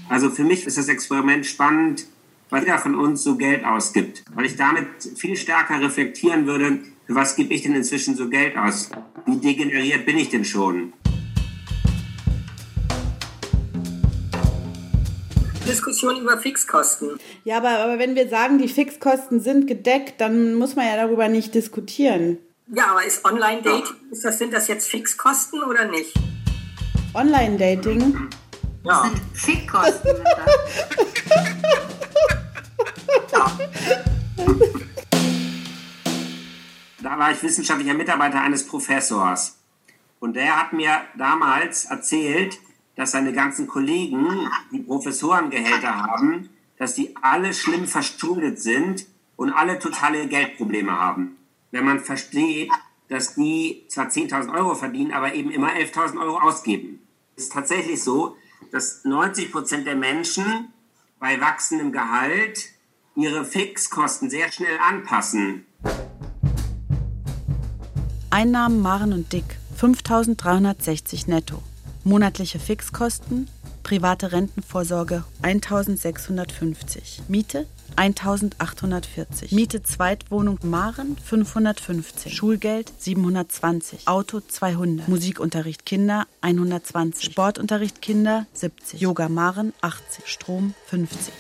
Also 0.09 0.29
für 0.29 0.43
mich 0.43 0.65
ist 0.67 0.77
das 0.77 0.89
Experiment 0.89 1.45
spannend, 1.45 2.05
weil 2.49 2.63
jeder 2.63 2.77
von 2.77 2.95
uns 2.95 3.23
so 3.23 3.35
Geld 3.35 3.65
ausgibt. 3.65 4.23
Weil 4.35 4.45
ich 4.45 4.55
damit 4.55 4.87
viel 5.15 5.35
stärker 5.37 5.81
reflektieren 5.81 6.45
würde, 6.45 6.79
für 7.07 7.15
was 7.15 7.35
gebe 7.35 7.53
ich 7.53 7.63
denn 7.63 7.75
inzwischen 7.75 8.15
so 8.15 8.29
Geld 8.29 8.57
aus? 8.57 8.89
Wie 9.25 9.37
degeneriert 9.37 10.05
bin 10.05 10.17
ich 10.17 10.29
denn 10.29 10.45
schon? 10.45 10.93
Diskussion 15.67 16.21
über 16.21 16.37
Fixkosten. 16.37 17.17
Ja, 17.45 17.57
aber, 17.57 17.69
aber 17.69 17.99
wenn 17.99 18.15
wir 18.15 18.27
sagen, 18.27 18.57
die 18.57 18.67
Fixkosten 18.67 19.39
sind 19.39 19.65
gedeckt, 19.65 20.19
dann 20.19 20.55
muss 20.55 20.75
man 20.75 20.85
ja 20.85 20.97
darüber 20.97 21.29
nicht 21.29 21.55
diskutieren. 21.55 22.37
Ja, 22.75 22.87
aber 22.87 23.05
ist 23.05 23.23
Online-Dating, 23.23 23.95
das, 24.23 24.39
sind 24.39 24.51
das 24.51 24.67
jetzt 24.67 24.89
Fixkosten 24.89 25.61
oder 25.61 25.85
nicht? 25.85 26.11
Online-Dating? 27.13 28.29
Ja. 28.83 29.11
Fickkosten 29.35 30.15
sind 30.15 30.25
Da 37.03 37.19
war 37.19 37.31
ich 37.31 37.43
wissenschaftlicher 37.43 37.93
Mitarbeiter 37.93 38.41
eines 38.41 38.65
Professors. 38.65 39.59
Und 40.19 40.35
der 40.35 40.57
hat 40.57 40.73
mir 40.73 41.01
damals 41.15 41.85
erzählt, 41.85 42.57
dass 42.95 43.11
seine 43.11 43.33
ganzen 43.33 43.67
Kollegen, 43.67 44.49
die 44.71 44.79
Professorengehälter 44.79 45.95
haben, 45.95 46.49
dass 46.79 46.95
die 46.95 47.15
alle 47.21 47.53
schlimm 47.53 47.85
verschuldet 47.85 48.59
sind 48.59 49.05
und 49.35 49.53
alle 49.53 49.77
totale 49.77 50.27
Geldprobleme 50.27 50.91
haben. 50.91 51.37
Wenn 51.73 51.85
man 51.85 52.01
versteht, 52.01 52.69
dass 53.09 53.33
die 53.33 53.85
zwar 53.87 54.05
10.000 54.05 54.53
Euro 54.55 54.75
verdienen, 54.75 55.11
aber 55.11 55.33
eben 55.33 55.49
immer 55.49 55.69
11.000 55.69 56.21
Euro 56.21 56.39
ausgeben. 56.39 56.99
Es 57.35 57.45
ist 57.45 57.53
tatsächlich 57.53 58.03
so, 58.03 58.37
dass 58.71 59.03
90 59.05 59.51
Prozent 59.51 59.87
der 59.87 59.95
Menschen 59.95 60.71
bei 61.19 61.41
wachsendem 61.41 61.91
Gehalt 61.91 62.69
ihre 63.15 63.43
Fixkosten 63.43 64.29
sehr 64.29 64.51
schnell 64.51 64.77
anpassen. 64.87 65.65
Einnahmen 68.29 68.79
Maren 68.79 69.11
und 69.11 69.33
Dick 69.33 69.57
5360 69.75 71.25
netto. 71.25 71.63
Monatliche 72.03 72.59
Fixkosten, 72.59 73.49
private 73.81 74.31
Rentenvorsorge 74.31 75.23
1650. 75.41 77.23
Miete 77.29 77.65
1840. 77.95 79.51
Miete 79.51 79.83
Zweitwohnung 79.83 80.59
Maren 80.63 81.17
550. 81.17 82.33
Schulgeld 82.33 82.91
720. 82.97 84.07
Auto 84.07 84.39
200. 84.39 85.07
Musikunterricht 85.07 85.85
Kinder 85.85 86.25
120. 86.41 87.23
Sportunterricht 87.23 88.01
Kinder 88.01 88.45
70. 88.53 88.99
Yoga 89.01 89.29
Maren 89.29 89.73
80. 89.81 90.27
Strom 90.27 90.73
50. 90.87 91.33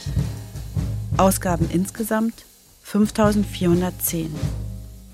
Ausgaben 1.17 1.69
insgesamt 1.71 2.45
5410. 2.83 4.33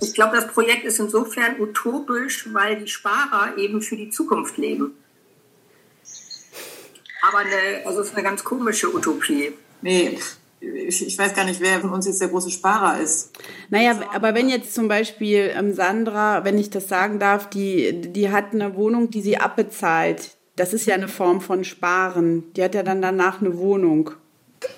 Ich 0.02 0.14
glaube, 0.14 0.36
das 0.36 0.48
Projekt 0.48 0.86
ist 0.86 1.00
insofern 1.00 1.60
utopisch, 1.60 2.48
weil 2.54 2.80
die 2.80 2.88
Sparer 2.88 3.58
eben 3.58 3.82
für 3.82 3.98
die 3.98 4.10
Zukunft 4.10 4.58
leben. 4.58 4.94
Aber 7.22 7.40
eine, 7.40 7.86
also 7.86 8.02
es 8.02 8.08
ist 8.08 8.16
eine 8.16 8.24
ganz 8.24 8.44
komische 8.44 8.94
Utopie. 8.94 9.52
nee, 9.82 10.18
ich, 10.62 11.06
ich 11.06 11.18
weiß 11.18 11.34
gar 11.34 11.46
nicht, 11.46 11.62
wer 11.62 11.80
von 11.80 11.92
uns 11.92 12.06
jetzt 12.06 12.22
der 12.22 12.28
große 12.28 12.52
Sparer 12.52 13.00
ist. 13.00 13.32
Naja, 13.70 14.00
aber 14.14 14.34
wenn 14.34 14.50
jetzt 14.50 14.74
zum 14.74 14.88
Beispiel 14.88 15.52
ähm, 15.56 15.74
Sandra, 15.74 16.44
wenn 16.44 16.58
ich 16.58 16.70
das 16.70 16.88
sagen 16.88 17.20
darf, 17.20 17.50
die, 17.50 18.02
die 18.02 18.30
hat 18.30 18.54
eine 18.54 18.76
Wohnung, 18.76 19.10
die 19.10 19.22
sie 19.22 19.38
abbezahlt. 19.38 20.36
Das 20.56 20.74
ist 20.74 20.86
ja 20.86 20.96
eine 20.96 21.08
Form 21.08 21.40
von 21.40 21.64
Sparen. 21.64 22.52
Die 22.54 22.64
hat 22.64 22.76
ja 22.76 22.84
dann 22.84 23.02
danach 23.02 23.40
eine 23.40 23.58
Wohnung. 23.58 24.12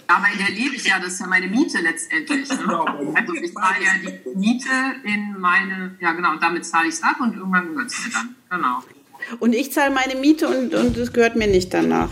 Aber 0.06 0.26
in 0.32 0.38
der 0.38 0.50
lebe 0.56 0.76
ich 0.76 0.86
ja, 0.86 1.00
das 1.00 1.14
ist 1.14 1.22
ja 1.22 1.28
meine 1.28 1.48
Miete 1.48 1.80
letztendlich. 1.80 2.48
Ne? 2.50 2.86
Also 3.16 3.34
ich 3.34 3.54
zahle 3.54 3.84
ja 3.84 3.92
die 4.04 4.38
Miete 4.38 4.70
in 5.04 5.40
meine, 5.40 5.96
ja 6.00 6.12
genau, 6.12 6.34
und 6.34 6.44
damit 6.44 6.66
zahle 6.66 6.88
ich 6.88 6.96
es 6.96 7.04
ab 7.04 7.16
und 7.20 7.36
irgendwann 7.36 7.70
gehört 7.70 7.90
es 7.90 8.06
mir 8.06 8.12
dann. 8.12 8.36
Genau. 8.52 8.84
Und 9.40 9.54
ich 9.54 9.72
zahle 9.72 9.92
meine 9.92 10.16
Miete 10.16 10.48
und, 10.48 10.76
und 10.76 10.98
es 10.98 11.14
gehört 11.14 11.36
mir 11.36 11.48
nicht 11.48 11.74
danach. 11.74 12.10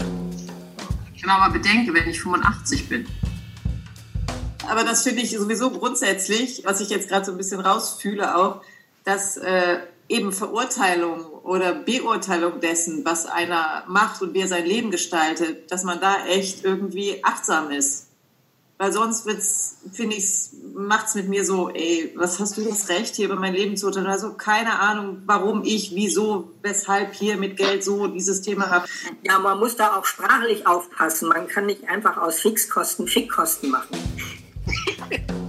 Genau, 1.21 1.33
aber 1.33 1.53
bedenke, 1.53 1.93
wenn 1.93 2.09
ich 2.09 2.19
85 2.21 2.89
bin. 2.89 3.05
Aber 4.69 4.83
das 4.83 5.03
finde 5.03 5.21
ich 5.23 5.31
sowieso 5.31 5.71
grundsätzlich, 5.71 6.61
was 6.63 6.79
ich 6.79 6.89
jetzt 6.89 7.09
gerade 7.09 7.25
so 7.25 7.31
ein 7.31 7.37
bisschen 7.37 7.59
rausfühle 7.59 8.35
auch, 8.35 8.61
dass 9.03 9.37
äh, 9.37 9.79
eben 10.07 10.31
Verurteilung 10.31 11.25
oder 11.43 11.73
Beurteilung 11.73 12.59
dessen, 12.59 13.03
was 13.03 13.25
einer 13.25 13.83
macht 13.87 14.21
und 14.21 14.33
wie 14.33 14.41
er 14.41 14.47
sein 14.47 14.65
Leben 14.65 14.91
gestaltet, 14.91 15.71
dass 15.71 15.83
man 15.83 15.99
da 15.99 16.25
echt 16.27 16.63
irgendwie 16.63 17.23
achtsam 17.23 17.71
ist. 17.71 18.07
Weil 18.77 18.93
sonst 18.93 19.25
wird's, 19.25 19.79
finde 19.91 20.15
ich, 20.15 20.51
macht's 20.73 21.13
mit 21.13 21.27
mir 21.27 21.43
so, 21.43 21.69
ey, 21.69 22.13
was 22.15 22.39
hast 22.39 22.55
du 22.55 22.63
das 22.63 22.87
Recht, 22.87 23.15
hier 23.15 23.25
über 23.25 23.35
mein 23.35 23.53
Leben 23.53 23.75
zu 23.75 23.87
urteilen? 23.87 24.07
Also 24.07 24.33
keine 24.33 24.79
Ahnung, 24.79 25.23
warum 25.25 25.63
ich, 25.65 25.93
wieso, 25.95 26.51
weshalb 26.61 27.13
hier 27.13 27.35
mit 27.35 27.57
Geld 27.57 27.83
so 27.83 28.07
dieses 28.07 28.41
Thema 28.41 28.69
habe. 28.69 28.85
Ja, 29.23 29.39
man 29.39 29.59
muss 29.59 29.75
da 29.75 29.97
auch 29.97 30.05
sprachlich 30.05 30.65
aufpassen. 30.65 31.27
Man 31.27 31.47
kann 31.47 31.65
nicht 31.65 31.89
einfach 31.89 32.17
aus 32.17 32.39
Fixkosten 32.39 33.07
Fickkosten 33.07 33.69
machen. 33.69 33.97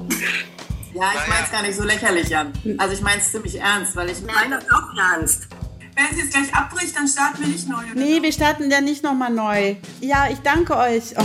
Ja, 0.93 1.13
ich 1.15 1.29
meine 1.29 1.45
es 1.45 1.51
gar 1.53 1.63
nicht 1.63 1.77
so 1.77 1.85
lächerlich 1.85 2.37
an. 2.37 2.53
Also 2.79 2.95
ich 2.95 3.01
meine 3.01 3.21
es 3.23 3.31
ziemlich 3.31 3.61
ernst, 3.61 3.95
weil 3.95 4.11
ich 4.11 4.21
meine 4.23 4.57
das 4.57 4.65
auch 4.71 4.97
ernst. 4.97 5.47
Wenn 5.95 6.05
es 6.11 6.17
jetzt 6.17 6.35
gleich 6.35 6.55
abbricht, 6.55 6.97
dann 6.97 7.07
starten 7.07 7.41
wir 7.41 7.47
nicht 7.49 7.69
neu. 7.69 7.77
Oder? 7.77 7.95
Nee, 7.95 8.23
wir 8.23 8.33
starten 8.33 8.71
ja 8.71 8.81
nicht 8.81 9.05
nochmal 9.05 9.33
neu. 9.33 9.77
Ja, 10.01 10.29
ich 10.31 10.39
danke 10.41 10.77
euch. 10.77 11.15
Oh. 11.17 11.25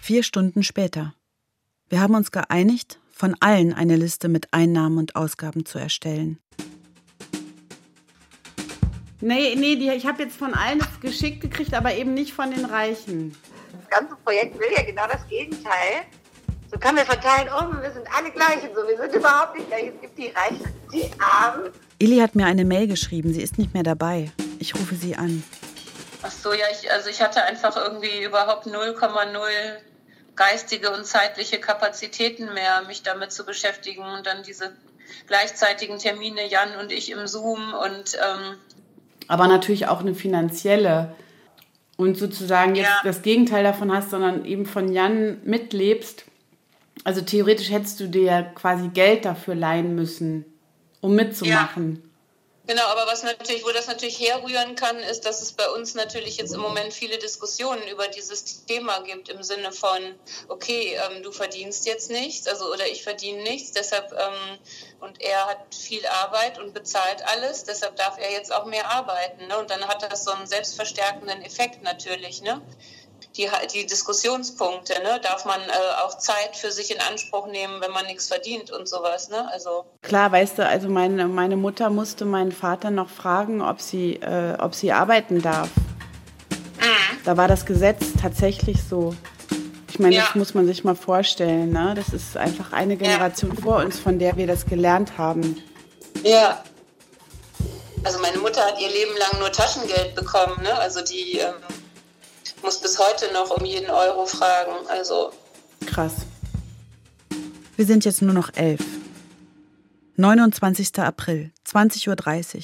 Vier 0.00 0.22
Stunden 0.22 0.62
später. 0.62 1.14
Wir 1.88 2.00
haben 2.00 2.14
uns 2.14 2.32
geeinigt, 2.32 2.98
von 3.10 3.34
allen 3.40 3.72
eine 3.72 3.96
Liste 3.96 4.28
mit 4.28 4.52
Einnahmen 4.52 4.98
und 4.98 5.16
Ausgaben 5.16 5.64
zu 5.64 5.78
erstellen. 5.78 6.38
Nee, 9.20 9.56
nee, 9.56 9.76
die, 9.76 9.88
ich 9.88 10.06
habe 10.06 10.22
jetzt 10.22 10.36
von 10.36 10.54
allen 10.54 10.78
das 10.78 11.00
geschickt 11.00 11.40
gekriegt, 11.40 11.74
aber 11.74 11.94
eben 11.94 12.14
nicht 12.14 12.32
von 12.34 12.50
den 12.50 12.66
Reichen. 12.66 13.34
Das 13.88 14.00
ganze 14.00 14.16
Projekt 14.16 14.58
will 14.58 14.68
ja 14.76 14.82
genau 14.82 15.06
das 15.06 15.26
Gegenteil. 15.28 16.04
So 16.70 16.78
können 16.78 16.98
wir 16.98 17.06
verteilen, 17.06 17.48
oh, 17.54 17.80
wir 17.80 17.90
sind 17.90 18.06
alle 18.14 18.30
gleich 18.30 18.62
und 18.68 18.74
so. 18.74 18.86
Wir 18.86 18.98
sind 18.98 19.14
überhaupt 19.14 19.56
nicht 19.56 19.68
gleich. 19.68 19.86
Es 19.94 20.00
gibt 20.00 20.18
die 20.18 20.28
Reichen, 20.28 20.74
die 20.92 21.10
Armen. 21.18 21.72
Illy 21.98 22.18
hat 22.18 22.34
mir 22.34 22.46
eine 22.46 22.64
Mail 22.64 22.86
geschrieben, 22.86 23.32
sie 23.32 23.42
ist 23.42 23.56
nicht 23.56 23.72
mehr 23.72 23.82
dabei. 23.82 24.30
Ich 24.58 24.74
rufe 24.74 24.94
sie 24.94 25.16
an. 25.16 25.42
Ach 26.22 26.30
so, 26.30 26.52
ja, 26.52 26.66
ich, 26.70 26.92
also 26.92 27.08
ich 27.08 27.22
hatte 27.22 27.42
einfach 27.42 27.76
irgendwie 27.76 28.22
überhaupt 28.22 28.66
0,0 28.66 29.38
geistige 30.36 30.90
und 30.90 31.06
zeitliche 31.06 31.58
Kapazitäten 31.58 32.52
mehr, 32.52 32.82
mich 32.86 33.02
damit 33.02 33.32
zu 33.32 33.46
beschäftigen 33.46 34.02
und 34.02 34.26
dann 34.26 34.42
diese 34.42 34.72
gleichzeitigen 35.26 35.98
Termine, 35.98 36.46
Jan 36.48 36.76
und 36.80 36.92
ich 36.92 37.10
im 37.10 37.26
Zoom 37.26 37.72
und 37.72 38.14
ähm, 38.16 38.58
aber 39.28 39.46
natürlich 39.46 39.86
auch 39.88 40.00
eine 40.00 40.14
finanzielle 40.14 41.14
und 41.98 42.16
sozusagen 42.16 42.76
jetzt 42.76 42.86
ja. 42.86 43.00
das 43.02 43.22
Gegenteil 43.22 43.64
davon 43.64 43.92
hast, 43.92 44.10
sondern 44.10 44.44
eben 44.44 44.66
von 44.66 44.92
Jan 44.92 45.38
mitlebst. 45.44 46.24
Also 47.02 47.20
theoretisch 47.20 47.70
hättest 47.70 47.98
du 47.98 48.08
dir 48.08 48.50
quasi 48.54 48.88
Geld 48.88 49.24
dafür 49.24 49.56
leihen 49.56 49.96
müssen, 49.96 50.44
um 51.00 51.16
mitzumachen. 51.16 51.96
Ja. 51.96 52.07
Genau, 52.68 52.82
aber 52.82 53.06
was 53.06 53.22
natürlich, 53.22 53.64
wo 53.64 53.70
das 53.70 53.86
natürlich 53.86 54.20
herrühren 54.20 54.74
kann, 54.74 54.98
ist, 54.98 55.24
dass 55.24 55.40
es 55.40 55.52
bei 55.52 55.66
uns 55.70 55.94
natürlich 55.94 56.36
jetzt 56.36 56.52
im 56.52 56.60
Moment 56.60 56.92
viele 56.92 57.16
Diskussionen 57.16 57.80
über 57.88 58.08
dieses 58.08 58.66
Thema 58.66 58.98
gibt 59.00 59.30
im 59.30 59.42
Sinne 59.42 59.72
von, 59.72 59.98
okay, 60.48 60.94
ähm, 60.94 61.22
du 61.22 61.32
verdienst 61.32 61.86
jetzt 61.86 62.10
nichts, 62.10 62.46
also 62.46 62.70
oder 62.70 62.86
ich 62.86 63.02
verdiene 63.02 63.42
nichts, 63.42 63.72
deshalb 63.72 64.12
ähm, 64.12 64.58
und 65.00 65.22
er 65.22 65.46
hat 65.46 65.74
viel 65.74 66.06
Arbeit 66.08 66.58
und 66.58 66.74
bezahlt 66.74 67.26
alles, 67.26 67.64
deshalb 67.64 67.96
darf 67.96 68.18
er 68.18 68.32
jetzt 68.32 68.52
auch 68.52 68.66
mehr 68.66 68.90
arbeiten, 68.90 69.46
ne? 69.46 69.56
Und 69.56 69.70
dann 69.70 69.88
hat 69.88 70.02
das 70.02 70.24
so 70.24 70.32
einen 70.32 70.46
selbstverstärkenden 70.46 71.40
Effekt 71.40 71.82
natürlich, 71.82 72.42
ne? 72.42 72.60
Die, 73.36 73.48
die 73.72 73.86
Diskussionspunkte. 73.86 74.94
Ne? 75.02 75.20
Darf 75.22 75.44
man 75.44 75.60
äh, 75.60 76.04
auch 76.04 76.18
Zeit 76.18 76.56
für 76.56 76.72
sich 76.72 76.90
in 76.90 77.00
Anspruch 77.00 77.46
nehmen, 77.46 77.80
wenn 77.80 77.90
man 77.92 78.06
nichts 78.06 78.28
verdient 78.28 78.70
und 78.70 78.88
sowas? 78.88 79.28
Ne? 79.28 79.48
Also 79.52 79.84
Klar, 80.02 80.32
weißt 80.32 80.58
du, 80.58 80.66
also 80.66 80.88
meine, 80.88 81.28
meine 81.28 81.56
Mutter 81.56 81.90
musste 81.90 82.24
meinen 82.24 82.52
Vater 82.52 82.90
noch 82.90 83.08
fragen, 83.08 83.62
ob 83.62 83.80
sie, 83.80 84.14
äh, 84.14 84.56
ob 84.58 84.74
sie 84.74 84.92
arbeiten 84.92 85.42
darf. 85.42 85.68
Mhm. 86.80 87.18
Da 87.24 87.36
war 87.36 87.48
das 87.48 87.66
Gesetz 87.66 88.06
tatsächlich 88.20 88.78
so. 88.88 89.14
Ich 89.90 89.98
meine, 89.98 90.16
ja. 90.16 90.22
das 90.22 90.34
muss 90.34 90.54
man 90.54 90.66
sich 90.66 90.84
mal 90.84 90.94
vorstellen. 90.94 91.70
Ne? 91.70 91.94
Das 91.96 92.10
ist 92.10 92.36
einfach 92.36 92.72
eine 92.72 92.96
Generation 92.96 93.52
ja. 93.54 93.62
vor 93.62 93.76
uns, 93.78 93.98
von 93.98 94.18
der 94.18 94.36
wir 94.36 94.46
das 94.46 94.66
gelernt 94.66 95.18
haben. 95.18 95.62
Ja. 96.22 96.62
Also 98.04 98.20
meine 98.20 98.38
Mutter 98.38 98.64
hat 98.64 98.80
ihr 98.80 98.88
Leben 98.88 99.16
lang 99.18 99.40
nur 99.40 99.50
Taschengeld 99.50 100.14
bekommen. 100.14 100.62
Ne? 100.62 100.72
Also 100.78 101.02
die 101.02 101.38
ähm, 101.38 101.54
muss 102.62 102.80
bis 102.80 102.98
heute 102.98 103.32
noch 103.32 103.50
um 103.50 103.64
jeden 103.64 103.90
Euro 103.90 104.26
fragen. 104.26 104.72
Also. 104.88 105.30
Krass. 105.86 106.14
Wir 107.76 107.86
sind 107.86 108.04
jetzt 108.04 108.22
nur 108.22 108.34
noch 108.34 108.50
elf. 108.54 108.84
29. 110.16 110.98
April, 110.98 111.52
20.30 111.66 112.56
Uhr. 112.56 112.62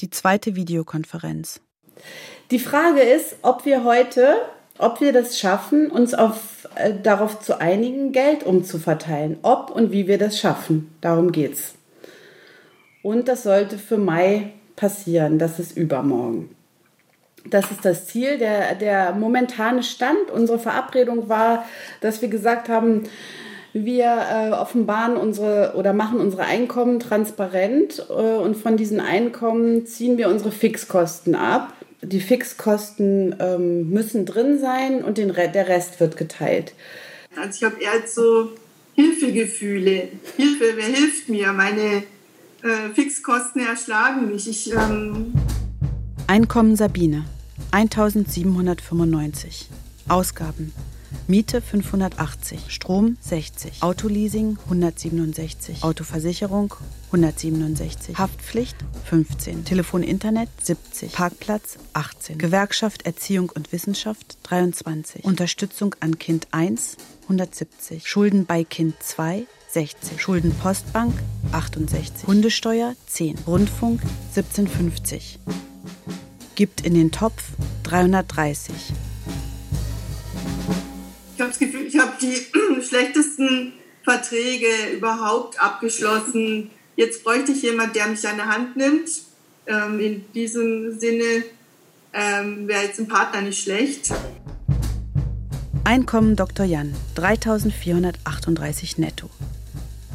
Die 0.00 0.10
zweite 0.10 0.56
Videokonferenz. 0.56 1.60
Die 2.50 2.58
Frage 2.58 3.00
ist, 3.00 3.36
ob 3.40 3.64
wir 3.64 3.84
heute, 3.84 4.36
ob 4.76 5.00
wir 5.00 5.12
das 5.12 5.38
schaffen, 5.38 5.90
uns 5.90 6.12
auf, 6.12 6.68
äh, 6.74 6.92
darauf 7.02 7.40
zu 7.40 7.60
einigen, 7.60 8.12
Geld 8.12 8.42
umzuverteilen. 8.44 9.38
Ob 9.42 9.70
und 9.70 9.90
wie 9.90 10.06
wir 10.06 10.18
das 10.18 10.38
schaffen. 10.38 10.94
Darum 11.00 11.32
geht's. 11.32 11.74
Und 13.02 13.28
das 13.28 13.44
sollte 13.44 13.78
für 13.78 13.96
Mai 13.96 14.52
passieren. 14.76 15.38
Das 15.38 15.58
ist 15.58 15.76
übermorgen. 15.76 16.54
Das 17.50 17.70
ist 17.70 17.84
das 17.84 18.06
Ziel. 18.06 18.38
Der, 18.38 18.74
der 18.74 19.12
momentane 19.12 19.82
Stand, 19.82 20.30
unsere 20.32 20.58
Verabredung 20.58 21.28
war, 21.28 21.64
dass 22.00 22.22
wir 22.22 22.28
gesagt 22.28 22.68
haben, 22.68 23.04
wir 23.72 24.04
äh, 24.04 24.50
offenbaren 24.50 25.16
unsere 25.16 25.74
oder 25.76 25.92
machen 25.92 26.20
unsere 26.20 26.44
Einkommen 26.44 27.00
transparent 27.00 28.04
äh, 28.10 28.12
und 28.12 28.56
von 28.56 28.76
diesen 28.76 29.00
Einkommen 29.00 29.86
ziehen 29.86 30.18
wir 30.18 30.28
unsere 30.28 30.52
Fixkosten 30.52 31.34
ab. 31.34 31.72
Die 32.02 32.20
Fixkosten 32.20 33.36
ähm, 33.38 33.88
müssen 33.88 34.26
drin 34.26 34.58
sein 34.58 35.02
und 35.02 35.18
den 35.18 35.30
Re 35.30 35.48
der 35.48 35.68
Rest 35.68 36.00
wird 36.00 36.16
geteilt. 36.16 36.74
Also 37.36 37.50
ich 37.56 37.64
habe 37.64 37.82
eher 37.82 38.06
so 38.06 38.50
Hilfegefühle. 38.94 40.08
Hilfe, 40.36 40.64
wer 40.74 40.84
hilft 40.84 41.28
mir? 41.28 41.52
Meine 41.52 42.02
äh, 42.62 42.94
Fixkosten 42.94 43.64
erschlagen 43.66 44.30
mich. 44.30 44.48
Ich 44.48 44.70
ähm, 44.72 45.32
Einkommen 46.32 46.76
Sabine 46.76 47.26
1795. 47.72 49.68
Ausgaben. 50.08 50.72
Miete 51.26 51.60
580, 51.60 52.72
Strom 52.72 53.18
60, 53.20 53.82
Autoleasing 53.82 54.56
167, 54.64 55.84
Autoversicherung 55.84 56.72
167, 57.08 58.16
Haftpflicht 58.16 58.76
15, 59.04 59.66
Telefon 59.66 60.02
Internet 60.02 60.48
70, 60.62 61.12
Parkplatz 61.12 61.76
18, 61.92 62.38
Gewerkschaft 62.38 63.04
Erziehung 63.04 63.50
und 63.54 63.70
Wissenschaft 63.72 64.38
23, 64.44 65.24
Unterstützung 65.24 65.94
an 66.00 66.18
Kind 66.18 66.48
1 66.50 66.96
170, 67.24 68.08
Schulden 68.08 68.46
bei 68.46 68.64
Kind 68.64 68.94
2 69.02 69.46
60, 69.72 70.20
Schulden 70.20 70.54
Postbank 70.54 71.14
68, 71.52 72.26
Hundesteuer 72.26 72.94
10, 73.06 73.38
Rundfunk 73.46 74.02
1750 74.36 75.38
gibt 76.54 76.82
in 76.82 76.92
den 76.92 77.10
Topf 77.10 77.42
330. 77.84 78.74
Ich 81.34 81.40
habe 81.40 81.50
das 81.50 81.58
Gefühl, 81.58 81.86
ich 81.86 81.98
habe 81.98 82.12
die 82.20 82.82
schlechtesten 82.82 83.72
Verträge 84.04 84.66
überhaupt 84.94 85.58
abgeschlossen. 85.58 86.70
Jetzt 86.96 87.24
bräuchte 87.24 87.52
ich 87.52 87.62
jemand, 87.62 87.96
der 87.96 88.08
mich 88.08 88.28
an 88.28 88.36
der 88.36 88.46
Hand 88.46 88.76
nimmt. 88.76 89.08
Ähm, 89.66 89.98
in 90.00 90.32
diesem 90.34 91.00
Sinne 91.00 91.44
ähm, 92.12 92.68
wäre 92.68 92.84
jetzt 92.84 93.00
ein 93.00 93.08
Partner 93.08 93.40
nicht 93.40 93.62
schlecht. 93.62 94.12
Einkommen 95.84 96.36
Dr. 96.36 96.66
Jan 96.66 96.94
3438 97.14 98.98
netto. 98.98 99.30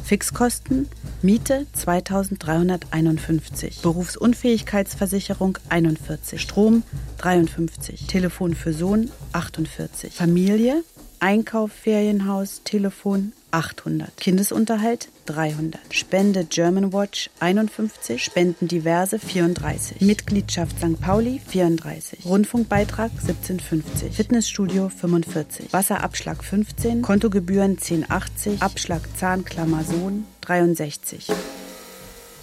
Fixkosten 0.08 0.88
Miete 1.20 1.66
2351, 1.74 3.82
Berufsunfähigkeitsversicherung 3.82 5.58
41, 5.68 6.40
Strom 6.40 6.82
53, 7.18 8.06
Telefon 8.06 8.54
für 8.54 8.72
Sohn 8.72 9.10
48, 9.32 10.14
Familie, 10.14 10.82
Einkauf, 11.20 11.72
Ferienhaus, 11.72 12.62
Telefon 12.64 13.34
800, 13.50 14.16
Kindesunterhalt 14.18 15.08
300, 15.26 15.80
Spende 15.90 16.44
German 16.44 16.92
Watch 16.92 17.30
51, 17.40 18.22
Spenden 18.22 18.68
diverse 18.68 19.18
34, 19.18 20.00
Mitgliedschaft 20.00 20.78
St. 20.78 21.00
Pauli 21.00 21.40
34, 21.46 22.26
Rundfunkbeitrag 22.26 23.10
1750, 23.10 24.14
Fitnessstudio 24.14 24.90
45, 24.90 25.72
Wasserabschlag 25.72 26.44
15, 26.44 27.02
Kontogebühren 27.02 27.72
1080, 27.72 28.62
Abschlag 28.62 29.02
Zahnklammer 29.16 29.82
Sohn 29.84 30.24
63. 30.42 31.28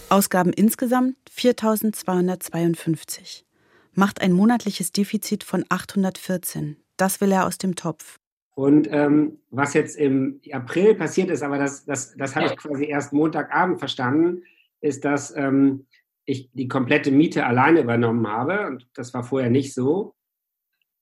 Ausgaben 0.10 0.54
insgesamt 0.54 1.16
4252. 1.32 3.46
Macht 3.94 4.22
ein 4.22 4.34
monatliches 4.34 4.92
Defizit 4.92 5.44
von 5.44 5.66
814. 5.70 6.78
Das 6.98 7.22
will 7.22 7.32
er 7.32 7.46
aus 7.46 7.58
dem 7.58 7.76
Topf. 7.76 8.20
Und 8.56 8.88
ähm, 8.90 9.40
was 9.50 9.74
jetzt 9.74 9.98
im 9.98 10.40
April 10.52 10.96
passiert 10.96 11.30
ist, 11.30 11.44
aber 11.44 11.58
das, 11.58 11.86
das, 11.86 12.16
das 12.16 12.36
habe 12.36 12.48
ich 12.48 12.58
quasi 12.58 12.86
erst 12.86 13.12
Montagabend 13.12 13.80
verstanden, 13.80 14.44
ist, 14.80 15.04
dass 15.04 15.36
ähm, 15.36 15.88
ich 16.24 16.50
die 16.54 16.70
komplette 16.70 17.12
Miete 17.12 17.46
alleine 17.46 17.82
übernommen 17.82 18.26
habe. 18.28 18.68
Und 18.68 18.88
das 18.94 19.14
war 19.14 19.24
vorher 19.24 19.50
nicht 19.50 19.74
so. 19.74 20.16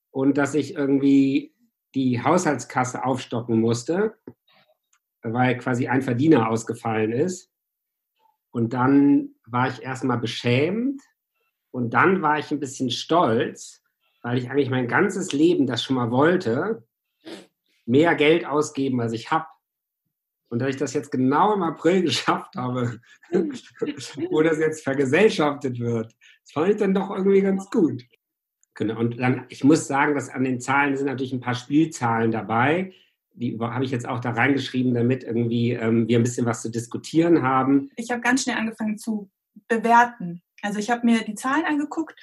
Und 0.09 0.37
dass 0.37 0.55
ich 0.55 0.75
irgendwie 0.75 1.53
die 1.93 2.23
Haushaltskasse 2.23 3.05
aufstocken 3.05 3.59
musste, 3.59 4.15
weil 5.21 5.55
quasi 5.57 5.87
ein 5.87 6.01
Verdiener 6.01 6.49
ausgefallen 6.49 7.11
ist. 7.11 7.51
Und 8.49 8.73
dann 8.73 9.35
war 9.45 9.67
ich 9.67 9.83
erstmal 9.83 10.17
beschämt 10.17 11.01
und 11.71 11.93
dann 11.93 12.21
war 12.23 12.39
ich 12.39 12.51
ein 12.51 12.59
bisschen 12.59 12.89
stolz, 12.89 13.83
weil 14.21 14.37
ich 14.37 14.49
eigentlich 14.49 14.69
mein 14.69 14.87
ganzes 14.87 15.33
Leben 15.33 15.67
das 15.67 15.83
schon 15.83 15.95
mal 15.95 16.11
wollte, 16.11 16.83
mehr 17.85 18.15
Geld 18.15 18.45
ausgeben, 18.45 19.01
als 19.01 19.13
ich 19.13 19.31
habe. 19.31 19.45
Und 20.49 20.59
dass 20.59 20.69
ich 20.69 20.77
das 20.77 20.93
jetzt 20.93 21.11
genau 21.11 21.53
im 21.53 21.63
April 21.63 22.01
geschafft 22.03 22.55
habe, 22.55 22.99
wo 23.31 24.41
das 24.41 24.59
jetzt 24.59 24.83
vergesellschaftet 24.83 25.79
wird, 25.79 26.13
das 26.43 26.51
fand 26.51 26.69
ich 26.69 26.77
dann 26.77 26.93
doch 26.93 27.09
irgendwie 27.09 27.41
ganz 27.41 27.69
gut. 27.69 28.03
Genau. 28.75 28.99
Und 28.99 29.19
dann, 29.19 29.45
ich 29.49 29.63
muss 29.63 29.87
sagen, 29.87 30.15
dass 30.15 30.29
an 30.29 30.43
den 30.43 30.59
Zahlen 30.59 30.95
sind 30.95 31.05
natürlich 31.05 31.33
ein 31.33 31.41
paar 31.41 31.55
Spielzahlen 31.55 32.31
dabei. 32.31 32.93
Die 33.33 33.57
habe 33.59 33.85
ich 33.85 33.91
jetzt 33.91 34.07
auch 34.07 34.19
da 34.19 34.31
reingeschrieben, 34.31 34.93
damit 34.93 35.23
irgendwie 35.23 35.71
ähm, 35.71 36.07
wir 36.07 36.19
ein 36.19 36.23
bisschen 36.23 36.45
was 36.45 36.61
zu 36.61 36.69
diskutieren 36.69 37.41
haben. 37.41 37.89
Ich 37.95 38.11
habe 38.11 38.21
ganz 38.21 38.43
schnell 38.43 38.57
angefangen 38.57 38.97
zu 38.97 39.29
bewerten. 39.67 40.41
Also 40.61 40.79
ich 40.79 40.89
habe 40.89 41.05
mir 41.05 41.23
die 41.23 41.35
Zahlen 41.35 41.65
angeguckt 41.65 42.19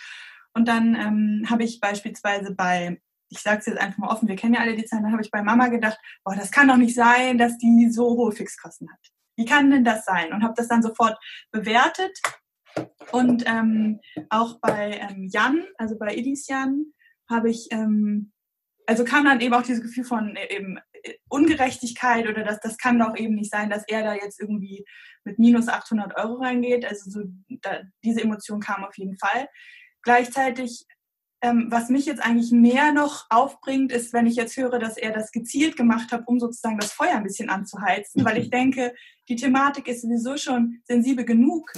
und 0.54 0.66
dann 0.66 0.94
ähm, 0.94 1.46
habe 1.50 1.64
ich 1.64 1.80
beispielsweise 1.80 2.54
bei, 2.54 3.00
ich 3.30 3.38
sage 3.38 3.60
es 3.60 3.66
jetzt 3.66 3.78
einfach 3.78 3.98
mal 3.98 4.08
offen, 4.08 4.28
wir 4.28 4.36
kennen 4.36 4.54
ja 4.54 4.60
alle 4.60 4.76
die 4.76 4.84
Zahlen, 4.84 5.04
dann 5.04 5.12
habe 5.12 5.22
ich 5.22 5.30
bei 5.30 5.42
Mama 5.42 5.68
gedacht, 5.68 5.98
boah, 6.24 6.34
das 6.34 6.50
kann 6.50 6.68
doch 6.68 6.76
nicht 6.76 6.94
sein, 6.94 7.38
dass 7.38 7.56
die 7.58 7.88
so 7.90 8.16
hohe 8.16 8.32
Fixkosten 8.32 8.90
hat. 8.90 8.98
Wie 9.36 9.44
kann 9.44 9.70
denn 9.70 9.84
das 9.84 10.04
sein? 10.04 10.32
Und 10.32 10.42
habe 10.42 10.54
das 10.56 10.68
dann 10.68 10.82
sofort 10.82 11.16
bewertet. 11.50 12.18
Und 13.12 13.44
ähm, 13.46 14.00
auch 14.28 14.60
bei 14.60 14.98
ähm, 14.98 15.28
Jan, 15.30 15.64
also 15.78 15.96
bei 15.98 16.14
Edis 16.14 16.46
Jan, 16.46 16.92
habe 17.28 17.50
ich, 17.50 17.68
ähm, 17.70 18.32
also 18.86 19.04
kam 19.04 19.24
dann 19.24 19.40
eben 19.40 19.54
auch 19.54 19.62
dieses 19.62 19.82
Gefühl 19.82 20.04
von 20.04 20.36
äh, 20.36 20.54
eben 20.54 20.78
äh, 21.02 21.14
Ungerechtigkeit 21.28 22.28
oder 22.28 22.42
das, 22.44 22.60
das 22.60 22.76
kann 22.76 22.98
doch 22.98 23.16
eben 23.16 23.34
nicht 23.34 23.50
sein, 23.50 23.70
dass 23.70 23.84
er 23.88 24.02
da 24.02 24.14
jetzt 24.14 24.40
irgendwie 24.40 24.84
mit 25.24 25.38
minus 25.38 25.68
800 25.68 26.16
Euro 26.16 26.34
reingeht. 26.34 26.84
Also 26.84 27.10
so, 27.10 27.20
da, 27.62 27.80
diese 28.04 28.22
Emotion 28.22 28.60
kam 28.60 28.84
auf 28.84 28.96
jeden 28.98 29.16
Fall. 29.18 29.48
Gleichzeitig, 30.02 30.86
ähm, 31.42 31.68
was 31.70 31.88
mich 31.88 32.06
jetzt 32.06 32.22
eigentlich 32.22 32.52
mehr 32.52 32.92
noch 32.92 33.26
aufbringt, 33.30 33.92
ist, 33.92 34.12
wenn 34.12 34.26
ich 34.26 34.36
jetzt 34.36 34.56
höre, 34.56 34.78
dass 34.78 34.96
er 34.96 35.12
das 35.12 35.32
gezielt 35.32 35.76
gemacht 35.76 36.12
hat, 36.12 36.26
um 36.26 36.38
sozusagen 36.38 36.78
das 36.78 36.92
Feuer 36.92 37.16
ein 37.16 37.22
bisschen 37.22 37.48
anzuheizen, 37.48 38.24
weil 38.24 38.38
ich 38.38 38.50
denke, 38.50 38.94
die 39.28 39.36
Thematik 39.36 39.88
ist 39.88 40.02
sowieso 40.02 40.36
schon 40.36 40.80
sensibel 40.84 41.24
genug. 41.24 41.72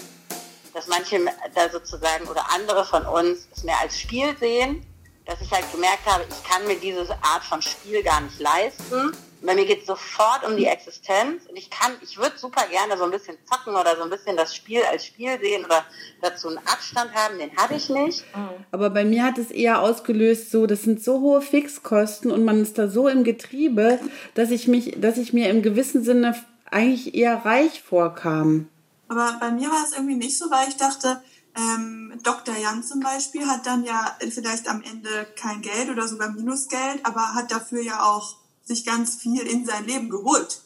Dass 0.74 0.88
manche 0.88 1.18
da 1.54 1.68
sozusagen 1.68 2.26
oder 2.28 2.50
andere 2.52 2.84
von 2.84 3.04
uns 3.04 3.46
es 3.52 3.62
mehr 3.62 3.78
als 3.80 4.00
Spiel 4.00 4.34
sehen, 4.38 4.84
dass 5.26 5.40
ich 5.40 5.50
halt 5.50 5.70
gemerkt 5.70 6.06
habe, 6.06 6.24
ich 6.28 6.44
kann 6.48 6.66
mir 6.66 6.76
diese 6.76 7.12
Art 7.22 7.44
von 7.44 7.60
Spiel 7.62 8.02
gar 8.02 8.20
nicht 8.22 8.40
leisten 8.40 9.12
bei 9.44 9.54
mir 9.54 9.66
geht 9.66 9.80
es 9.80 9.86
sofort 9.86 10.46
um 10.46 10.56
die 10.56 10.66
Existenz 10.66 11.46
und 11.48 11.56
ich 11.56 11.70
kann, 11.70 11.92
ich 12.02 12.18
würde 12.18 12.36
super 12.36 12.62
gerne 12.70 12.96
so 12.96 13.04
ein 13.04 13.10
bisschen 13.10 13.36
zocken 13.50 13.74
oder 13.74 13.96
so 13.96 14.02
ein 14.02 14.10
bisschen 14.10 14.36
das 14.36 14.54
Spiel 14.54 14.82
als 14.90 15.06
Spiel 15.06 15.38
sehen 15.40 15.64
oder 15.64 15.84
dazu 16.20 16.48
einen 16.48 16.58
Abstand 16.58 17.12
haben, 17.14 17.38
den 17.38 17.56
habe 17.56 17.74
ich 17.74 17.88
nicht. 17.88 18.24
Aber 18.70 18.90
bei 18.90 19.04
mir 19.04 19.24
hat 19.24 19.38
es 19.38 19.50
eher 19.50 19.80
ausgelöst, 19.80 20.50
so, 20.50 20.66
das 20.66 20.82
sind 20.82 21.02
so 21.02 21.20
hohe 21.20 21.42
Fixkosten 21.42 22.30
und 22.30 22.44
man 22.44 22.62
ist 22.62 22.78
da 22.78 22.88
so 22.88 23.08
im 23.08 23.24
Getriebe, 23.24 23.98
dass 24.34 24.50
ich 24.50 24.68
mich, 24.68 24.94
dass 25.00 25.18
ich 25.18 25.32
mir 25.32 25.50
im 25.50 25.62
gewissen 25.62 26.04
Sinne 26.04 26.34
eigentlich 26.70 27.14
eher 27.14 27.44
reich 27.44 27.82
vorkam. 27.82 28.68
Aber 29.08 29.36
bei 29.40 29.50
mir 29.50 29.68
war 29.68 29.84
es 29.84 29.92
irgendwie 29.92 30.16
nicht 30.16 30.38
so, 30.38 30.50
weil 30.50 30.68
ich 30.68 30.76
dachte, 30.76 31.20
ähm, 31.54 32.18
Dr. 32.22 32.56
Jan 32.56 32.82
zum 32.82 33.00
Beispiel 33.00 33.46
hat 33.46 33.66
dann 33.66 33.84
ja 33.84 34.16
vielleicht 34.30 34.68
am 34.68 34.82
Ende 34.82 35.26
kein 35.36 35.60
Geld 35.60 35.90
oder 35.90 36.08
sogar 36.08 36.30
Minusgeld, 36.30 37.04
aber 37.04 37.34
hat 37.34 37.52
dafür 37.52 37.82
ja 37.82 38.02
auch 38.02 38.36
sich 38.64 38.84
ganz 38.84 39.16
viel 39.16 39.42
in 39.42 39.66
sein 39.66 39.86
Leben 39.86 40.10
geholt. 40.10 40.62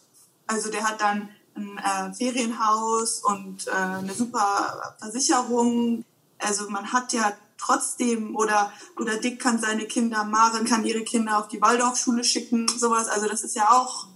Also 0.47 0.71
der 0.71 0.85
hat 0.85 1.01
dann 1.01 1.29
ein 1.55 1.79
äh, 1.79 2.15
Ferienhaus 2.15 3.23
und 3.25 3.67
äh, 3.67 3.71
eine 3.71 4.13
super 4.13 4.97
Versicherung. 4.99 6.05
Also 6.39 6.69
man 6.71 6.93
hat 6.93 7.13
ja 7.13 7.33
trotzdem 7.59 8.37
oder 8.37 8.73
oder 8.99 9.17
Dick 9.17 9.41
kann 9.41 9.59
seine 9.59 9.87
Kinder, 9.87 10.25
Maren 10.25 10.67
kann 10.67 10.85
ihre 10.85 11.03
Kinder 11.03 11.39
auf 11.39 11.49
die 11.49 11.61
Waldorfschule 11.61 12.25
schicken, 12.25 12.69
sowas. 12.69 13.09
Also 13.09 13.29
das 13.29 13.43
ist 13.43 13.57
ja 13.57 13.71
auch 13.71 14.07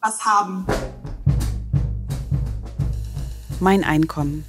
was 0.00 0.24
haben. 0.24 0.66
Mein 3.60 3.84
Einkommen 3.84 4.44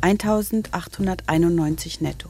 1891 0.00 2.00
netto. 2.00 2.28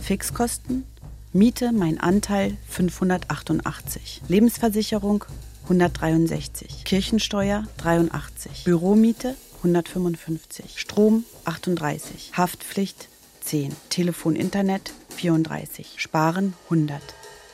Fixkosten 0.00 0.84
Miete 1.34 1.72
mein 1.72 2.00
Anteil 2.00 2.56
588, 2.68 4.22
Lebensversicherung 4.28 5.26
163, 5.64 6.84
Kirchensteuer 6.84 7.64
83, 7.76 8.64
Büromiete 8.64 9.36
155, 9.58 10.80
Strom 10.80 11.24
38, 11.44 12.32
Haftpflicht 12.34 13.10
10, 13.42 13.76
Telefon 13.90 14.36
Internet 14.36 14.94
34, 15.10 15.96
Sparen 15.98 16.54
100, 16.64 17.02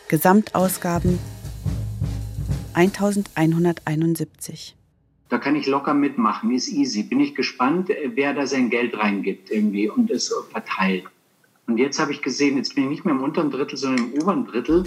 Gesamtausgaben 0.06 1.18
1171. 2.74 4.76
Da 5.30 5.38
kann 5.38 5.56
ich 5.56 5.66
locker 5.66 5.94
mitmachen, 5.94 6.54
ist 6.54 6.68
easy. 6.68 7.02
Bin 7.02 7.18
ich 7.18 7.34
gespannt, 7.34 7.88
wer 7.88 8.34
da 8.34 8.46
sein 8.46 8.70
Geld 8.70 8.96
reingibt 8.96 9.50
irgendwie 9.50 9.88
und 9.88 10.12
es 10.12 10.32
verteilt. 10.52 11.06
Und 11.66 11.78
jetzt 11.78 11.98
habe 11.98 12.12
ich 12.12 12.20
gesehen, 12.20 12.58
jetzt 12.58 12.74
bin 12.74 12.84
ich 12.84 12.90
nicht 12.90 13.04
mehr 13.06 13.14
im 13.14 13.22
unteren 13.22 13.50
Drittel, 13.50 13.78
sondern 13.78 14.12
im 14.12 14.20
oberen 14.20 14.46
Drittel. 14.46 14.84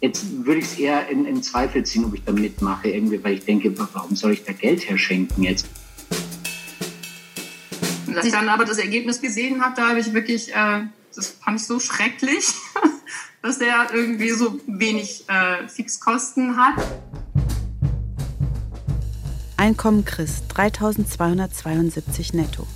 Jetzt 0.00 0.46
würde 0.46 0.60
ich 0.60 0.66
es 0.66 0.78
eher 0.78 1.08
in, 1.08 1.24
in, 1.24 1.42
Zweifel 1.42 1.84
ziehen, 1.84 2.04
ob 2.04 2.14
ich 2.14 2.22
da 2.22 2.32
mitmache, 2.32 2.88
irgendwie, 2.88 3.22
weil 3.24 3.34
ich 3.34 3.44
denke, 3.44 3.76
warum 3.92 4.14
soll 4.14 4.32
ich 4.32 4.44
da 4.44 4.52
Geld 4.52 4.88
herschenken 4.88 5.42
jetzt? 5.42 5.66
Als 8.14 8.24
ich 8.24 8.32
dann 8.32 8.48
aber 8.48 8.64
das 8.64 8.78
Ergebnis 8.78 9.20
gesehen 9.20 9.62
habe, 9.62 9.74
da 9.74 9.88
habe 9.88 9.98
ich 9.98 10.12
wirklich, 10.12 10.54
äh, 10.54 10.84
das 11.14 11.30
fand 11.42 11.60
ich 11.60 11.66
so 11.66 11.80
schrecklich, 11.80 12.54
dass 13.42 13.58
der 13.58 13.88
irgendwie 13.92 14.30
so 14.30 14.60
wenig 14.66 15.24
äh, 15.28 15.66
Fixkosten 15.68 16.56
hat. 16.56 16.74
Einkommen 19.56 20.04
Chris 20.04 20.42
3272 20.48 22.32
netto. 22.32 22.66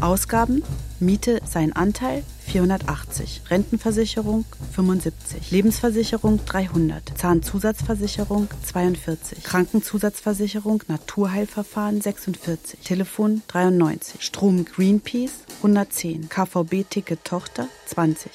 Ausgaben 0.00 0.62
Miete 1.00 1.40
sein 1.44 1.72
Anteil 1.74 2.24
480, 2.46 3.42
Rentenversicherung 3.50 4.44
75, 4.72 5.50
Lebensversicherung 5.50 6.40
300, 6.44 7.18
Zahnzusatzversicherung 7.18 8.48
42, 8.64 9.42
Krankenzusatzversicherung 9.42 10.82
Naturheilverfahren 10.88 12.00
46, 12.00 12.78
Telefon 12.84 13.42
93, 13.48 14.22
Strom 14.22 14.64
Greenpeace 14.64 15.44
110, 15.58 16.28
KVB-Ticket 16.28 17.24
Tochter 17.24 17.68
20. 17.86 18.30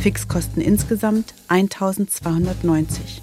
Fixkosten 0.00 0.60
insgesamt 0.60 1.34
1290. 1.48 3.22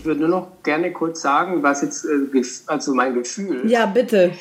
Ich 0.00 0.06
würde 0.06 0.20
nur 0.20 0.30
noch 0.30 0.62
gerne 0.62 0.94
kurz 0.94 1.20
sagen, 1.20 1.62
was 1.62 1.82
jetzt 1.82 2.06
äh, 2.06 2.42
also 2.68 2.94
mein 2.94 3.12
Gefühl. 3.12 3.70
Ja, 3.70 3.84
bitte. 3.84 4.32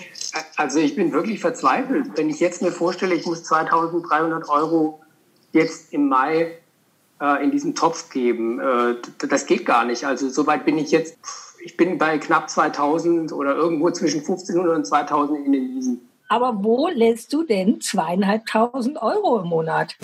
Also 0.56 0.80
ich 0.80 0.96
bin 0.96 1.12
wirklich 1.12 1.42
verzweifelt. 1.42 2.12
Wenn 2.16 2.30
ich 2.30 2.40
jetzt 2.40 2.62
mir 2.62 2.72
vorstelle, 2.72 3.14
ich 3.14 3.26
muss 3.26 3.44
2300 3.44 4.48
Euro 4.48 5.02
jetzt 5.52 5.92
im 5.92 6.08
Mai 6.08 6.54
äh, 7.22 7.44
in 7.44 7.52
diesen 7.52 7.76
Topf 7.76 8.10
geben, 8.10 8.62
äh, 8.62 8.96
das 9.28 9.48
geht 9.48 9.66
gar 9.66 9.84
nicht. 9.84 10.06
Also 10.06 10.30
soweit 10.30 10.64
bin 10.64 10.78
ich 10.78 10.92
jetzt, 10.92 11.18
ich 11.62 11.76
bin 11.76 11.98
bei 11.98 12.20
knapp 12.20 12.50
2000 12.50 13.34
oder 13.34 13.54
irgendwo 13.58 13.92
zwischen 13.92 14.22
1500 14.22 14.78
und 14.78 14.86
2000 14.86 15.46
in 15.46 15.52
den 15.52 15.76
Wiesen. 15.76 16.10
Aber 16.30 16.64
wo 16.64 16.88
lässt 16.88 17.34
du 17.34 17.44
denn 17.44 17.82
zweieinhalbtausend 17.82 19.02
Euro 19.02 19.42
im 19.42 19.48
Monat? 19.48 19.98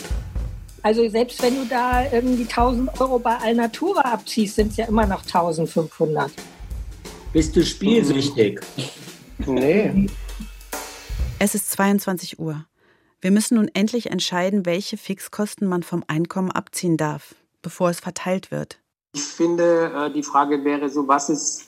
Also 0.86 1.10
selbst 1.10 1.42
wenn 1.42 1.56
du 1.56 1.66
da 1.66 2.04
irgendwie 2.12 2.44
1000 2.44 3.02
Euro 3.02 3.18
bei 3.18 3.36
Alnatura 3.38 4.02
abziehst, 4.02 4.54
sind 4.56 4.70
es 4.70 4.78
ja 4.78 4.86
immer 4.86 5.08
noch 5.08 5.24
1500. 5.24 6.32
Bist 7.34 7.56
du 7.56 7.66
spielsüchtig? 7.66 8.62
Nee. 9.48 10.06
Es 11.40 11.56
ist 11.56 11.72
22 11.72 12.38
Uhr. 12.38 12.66
Wir 13.20 13.32
müssen 13.32 13.56
nun 13.56 13.68
endlich 13.74 14.12
entscheiden, 14.12 14.68
welche 14.68 14.96
Fixkosten 14.96 15.68
man 15.68 15.82
vom 15.82 16.04
Einkommen 16.06 16.52
abziehen 16.52 16.98
darf, 16.98 17.34
bevor 17.64 17.90
es 17.90 18.00
verteilt 18.00 18.52
wird. 18.52 18.78
Ich 19.16 19.24
finde, 19.24 19.92
äh, 19.92 20.14
die 20.14 20.22
Frage 20.22 20.64
wäre 20.64 20.90
so, 20.90 21.08
was 21.08 21.32
ist 21.32 21.66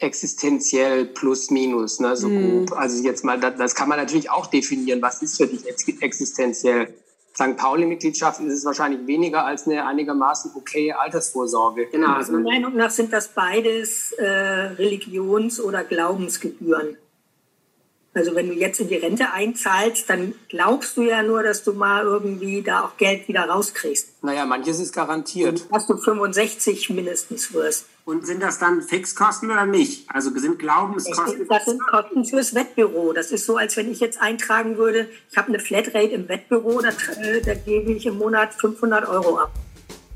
existenziell 0.00 1.04
plus 1.06 1.52
minus, 1.52 2.00
ne, 2.00 2.16
so 2.16 2.26
Hm. 2.26 2.66
grob. 2.66 2.72
Also 2.80 3.00
jetzt 3.04 3.22
mal, 3.22 3.38
das, 3.38 3.56
das 3.58 3.76
kann 3.76 3.88
man 3.88 3.98
natürlich 4.00 4.28
auch 4.28 4.48
definieren. 4.48 5.00
Was 5.02 5.22
ist 5.22 5.36
für 5.36 5.46
dich 5.46 5.64
ex- 5.68 5.86
existenziell? 6.00 6.92
St. 7.36 7.56
Pauli-Mitgliedschaft 7.56 8.40
ist 8.40 8.52
es 8.52 8.64
wahrscheinlich 8.64 9.06
weniger 9.06 9.44
als 9.44 9.66
eine 9.66 9.86
einigermaßen 9.86 10.52
okay 10.54 10.92
Altersvorsorge. 10.92 11.86
Genau, 11.92 12.14
also 12.14 12.32
meiner 12.32 12.44
Meinung 12.44 12.76
nach 12.76 12.90
sind 12.90 13.12
das 13.12 13.28
beides 13.28 14.12
äh, 14.12 14.24
Religions- 14.26 15.60
oder 15.60 15.84
Glaubensgebühren. 15.84 16.96
Also 18.16 18.34
wenn 18.34 18.48
du 18.48 18.54
jetzt 18.54 18.80
in 18.80 18.88
die 18.88 18.96
Rente 18.96 19.30
einzahlst, 19.30 20.08
dann 20.08 20.34
glaubst 20.48 20.96
du 20.96 21.02
ja 21.02 21.22
nur, 21.22 21.42
dass 21.42 21.62
du 21.64 21.74
mal 21.74 22.02
irgendwie 22.04 22.62
da 22.62 22.84
auch 22.84 22.96
Geld 22.96 23.28
wieder 23.28 23.42
rauskriegst. 23.42 24.08
Naja, 24.22 24.46
manches 24.46 24.80
ist 24.80 24.94
garantiert. 24.94 25.66
Dass 25.70 25.86
du 25.86 25.98
65 25.98 26.88
mindestens 26.90 27.52
wirst. 27.52 27.84
Und 28.06 28.26
sind 28.26 28.42
das 28.42 28.58
dann 28.58 28.80
Fixkosten 28.80 29.50
oder 29.50 29.66
nicht? 29.66 30.08
Also 30.08 30.30
sind 30.30 30.58
Glaubenskosten? 30.58 31.46
Das 31.46 31.66
sind 31.66 31.82
Kosten 31.82 32.24
fürs 32.24 32.54
Wettbüro. 32.54 33.12
Das 33.12 33.32
ist 33.32 33.44
so, 33.44 33.58
als 33.58 33.76
wenn 33.76 33.92
ich 33.92 34.00
jetzt 34.00 34.18
eintragen 34.18 34.78
würde, 34.78 35.08
ich 35.30 35.36
habe 35.36 35.48
eine 35.48 35.58
Flatrate 35.58 36.14
im 36.14 36.26
Wettbüro, 36.26 36.80
da, 36.80 36.88
äh, 37.20 37.42
da 37.42 37.52
gebe 37.52 37.92
ich 37.92 38.06
im 38.06 38.16
Monat 38.16 38.54
500 38.54 39.06
Euro 39.08 39.40
ab. 39.40 39.52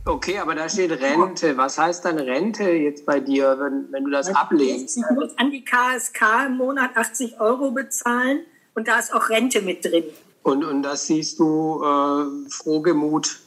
Okay, 0.05 0.39
aber 0.39 0.55
da 0.55 0.69
steht 0.69 0.93
Rente. 0.93 1.57
Was 1.57 1.79
heißt 1.79 2.05
dann 2.05 2.19
Rente 2.19 2.71
jetzt 2.71 3.05
bei 3.05 3.21
dir, 3.21 3.57
wenn, 3.61 3.93
wenn 3.93 4.05
du 4.05 4.11
das 4.11 4.35
ablehnst? 4.35 4.97
Ich 4.97 5.05
muss 5.15 5.37
an 5.37 5.51
die 5.51 5.65
KSK 5.65 6.47
im 6.47 6.57
Monat 6.57 6.97
80 6.97 7.41
Euro 7.41 7.71
bezahlen 7.71 8.41
und 8.75 8.89
da 8.89 8.99
ist 8.99 9.13
auch 9.13 9.29
Rente 9.29 9.61
mit 9.61 9.85
drin. 9.85 10.05
Und, 10.43 10.65
und 10.65 10.83
das 10.83 11.07
siehst 11.07 11.39
du 11.39 11.83
äh, 11.85 12.51
frohgemut 12.51 13.41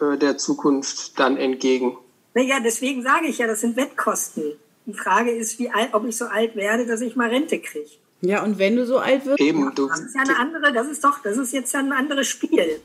äh, 0.00 0.18
der 0.18 0.36
Zukunft 0.36 1.18
dann 1.18 1.36
entgegen? 1.36 1.96
Naja, 2.34 2.58
deswegen 2.62 3.02
sage 3.02 3.26
ich 3.26 3.38
ja, 3.38 3.46
das 3.46 3.60
sind 3.60 3.76
Wettkosten. 3.76 4.54
Die 4.86 4.94
Frage 4.94 5.30
ist, 5.30 5.58
wie 5.60 5.70
alt, 5.70 5.94
ob 5.94 6.06
ich 6.06 6.16
so 6.16 6.26
alt 6.26 6.56
werde, 6.56 6.86
dass 6.86 7.00
ich 7.02 7.14
mal 7.14 7.28
Rente 7.28 7.60
kriege. 7.60 7.90
Ja, 8.20 8.42
und 8.42 8.58
wenn 8.58 8.76
du 8.76 8.84
so 8.84 8.98
alt 8.98 9.24
wirst? 9.26 9.40
Eben, 9.40 9.72
du. 9.74 9.88
Das 9.88 10.00
ist 10.00 10.14
ja 10.14 10.22
eine 10.22 10.36
andere, 10.36 10.72
das 10.72 10.88
ist 10.88 11.04
doch, 11.04 11.22
das 11.22 11.38
ist 11.38 11.52
jetzt 11.52 11.72
ja 11.72 11.80
ein 11.80 11.92
anderes 11.92 12.26
Spiel. 12.26 12.80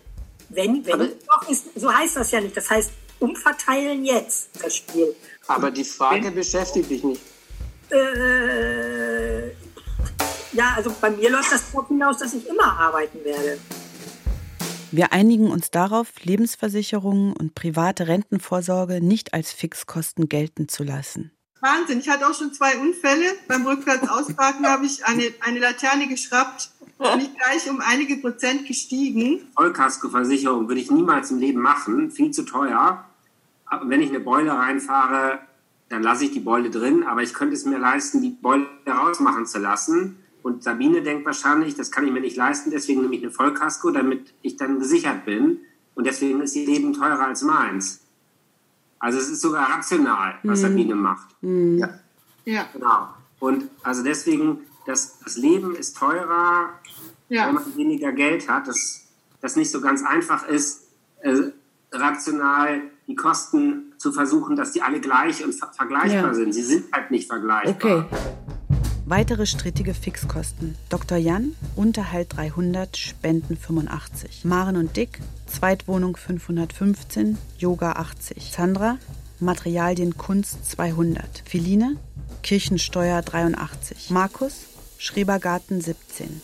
Wenn, 0.49 0.85
wenn, 0.85 1.11
doch, 1.27 1.49
ist, 1.49 1.67
so 1.75 1.91
heißt 1.91 2.15
das 2.15 2.31
ja 2.31 2.39
nicht. 2.39 2.55
Das 2.55 2.69
heißt, 2.69 2.91
umverteilen 3.19 4.06
jetzt 4.06 4.49
das 4.62 4.78
Spiel. 4.78 5.15
Aber 5.47 5.71
die 5.71 5.84
Frage 5.84 6.32
beschäftigt 6.32 6.89
dich 6.89 7.04
nicht. 7.04 7.21
Äh, 7.91 9.49
ja, 10.54 10.73
also 10.75 10.93
bei 11.01 11.10
mir 11.10 11.30
läuft 11.30 11.51
das 11.51 11.71
darauf 11.71 11.88
hinaus, 11.88 12.17
dass 12.17 12.34
ich 12.34 12.47
immer 12.47 12.80
arbeiten 12.80 13.23
werde. 13.23 13.60
Wir 14.91 15.12
einigen 15.12 15.51
uns 15.51 15.71
darauf, 15.71 16.08
Lebensversicherungen 16.23 17.34
und 17.34 17.54
private 17.54 18.08
Rentenvorsorge 18.08 19.01
nicht 19.01 19.34
als 19.34 19.51
Fixkosten 19.51 20.30
gelten 20.30 20.69
zu 20.69 20.84
lassen. 20.84 21.32
Wahnsinn, 21.60 21.99
ich 21.99 22.08
hatte 22.08 22.28
auch 22.28 22.34
schon 22.34 22.54
zwei 22.54 22.78
Unfälle. 22.78 23.25
Beim 23.47 23.65
Rückwärtsausparken 23.65 24.65
habe 24.69 24.86
ich 24.86 25.04
eine, 25.04 25.34
eine 25.41 25.60
Laterne 25.60 26.08
geschraubt 26.08 26.69
und 26.97 27.21
ich 27.21 27.29
gleich 27.36 27.69
um 27.69 27.81
einige 27.81 28.17
Prozent 28.17 28.67
gestiegen. 28.67 29.47
Vollkaskoversicherung 29.55 30.67
würde 30.67 30.81
ich 30.81 30.91
niemals 30.91 31.31
im 31.31 31.39
Leben 31.39 31.62
machen, 31.62 32.12
viel 32.12 32.31
zu 32.31 32.43
teuer. 32.43 33.05
Aber 33.65 33.89
wenn 33.89 34.01
ich 34.01 34.10
eine 34.10 34.19
Beule 34.19 34.51
reinfahre, 34.51 35.39
dann 35.89 36.03
lasse 36.03 36.25
ich 36.25 36.31
die 36.31 36.39
Beule 36.39 36.69
drin, 36.69 37.03
aber 37.03 37.21
ich 37.21 37.34
könnte 37.34 37.53
es 37.55 37.65
mir 37.65 37.77
leisten, 37.77 38.21
die 38.21 38.29
Beule 38.29 38.65
rausmachen 38.88 39.45
zu 39.45 39.60
lassen. 39.60 40.17
Und 40.41 40.63
Sabine 40.63 41.01
denkt 41.01 41.25
wahrscheinlich, 41.25 41.75
das 41.75 41.91
kann 41.91 42.05
ich 42.05 42.13
mir 42.13 42.21
nicht 42.21 42.38
leisten, 42.38 42.69
deswegen 42.71 43.01
nehme 43.01 43.15
ich 43.15 43.23
eine 43.23 43.31
Vollkasko, 43.31 43.91
damit 43.91 44.34
ich 44.41 44.58
dann 44.58 44.79
gesichert 44.79 45.25
bin. 45.25 45.60
Und 45.95 46.05
deswegen 46.05 46.41
ist 46.41 46.55
ihr 46.55 46.65
Leben 46.65 46.93
teurer 46.93 47.27
als 47.27 47.41
meins. 47.41 48.01
Also 48.99 49.17
es 49.17 49.29
ist 49.29 49.41
sogar 49.41 49.69
rational, 49.69 50.36
was 50.43 50.60
Mhm. 50.60 50.63
Sabine 50.63 50.95
macht. 50.95 51.27
Mhm. 51.41 51.77
Ja. 51.77 51.89
Ja. 52.45 52.65
Genau. 52.73 53.10
Und 53.39 53.69
also 53.84 54.03
deswegen, 54.03 54.60
das, 54.86 55.19
das 55.23 55.38
Leben 55.38 55.75
ist 55.75 55.97
teurer, 55.97 56.69
Ja. 57.29 57.47
wenn 57.47 57.55
man 57.55 57.75
weniger 57.77 58.11
Geld 58.11 58.47
hat, 58.49 58.67
dass 58.67 59.01
das 59.41 59.55
nicht 59.55 59.71
so 59.71 59.81
ganz 59.81 60.03
einfach 60.03 60.47
ist, 60.47 60.83
äh, 61.21 61.33
rational 61.91 62.81
die 63.07 63.15
Kosten 63.15 63.93
zu 63.97 64.11
versuchen, 64.11 64.55
dass 64.55 64.71
die 64.71 64.81
alle 64.81 64.99
gleich 64.99 65.43
und 65.43 65.53
ver 65.53 65.71
vergleichbar 65.73 66.27
Ja. 66.29 66.33
sind. 66.33 66.53
Sie 66.53 66.61
sind 66.63 66.85
halt 66.91 67.11
nicht 67.11 67.27
vergleichbar. 67.27 68.05
Okay. 68.07 68.17
Weitere 69.07 69.45
strittige 69.45 69.93
Fixkosten. 69.93 70.75
Dr. 70.89 71.17
Jan, 71.17 71.55
Unterhalt 71.75 72.35
300, 72.35 72.97
Spenden 72.97 73.55
85. 73.55 74.43
Maren 74.45 74.77
und 74.77 74.97
Dick, 74.97 75.19
Zweitwohnung 75.45 76.17
515, 76.17 77.38
Yoga 77.59 77.91
80. 77.93 78.51
Sandra, 78.51 78.97
Materialien 79.39 80.17
Kunst 80.17 80.65
200. 80.71 81.43
Philine, 81.45 81.97
Kirchensteuer 82.41 83.21
83. 83.21 84.09
Markus, 84.09 84.61
Schrebergarten 84.97 85.81
17. 85.81 86.41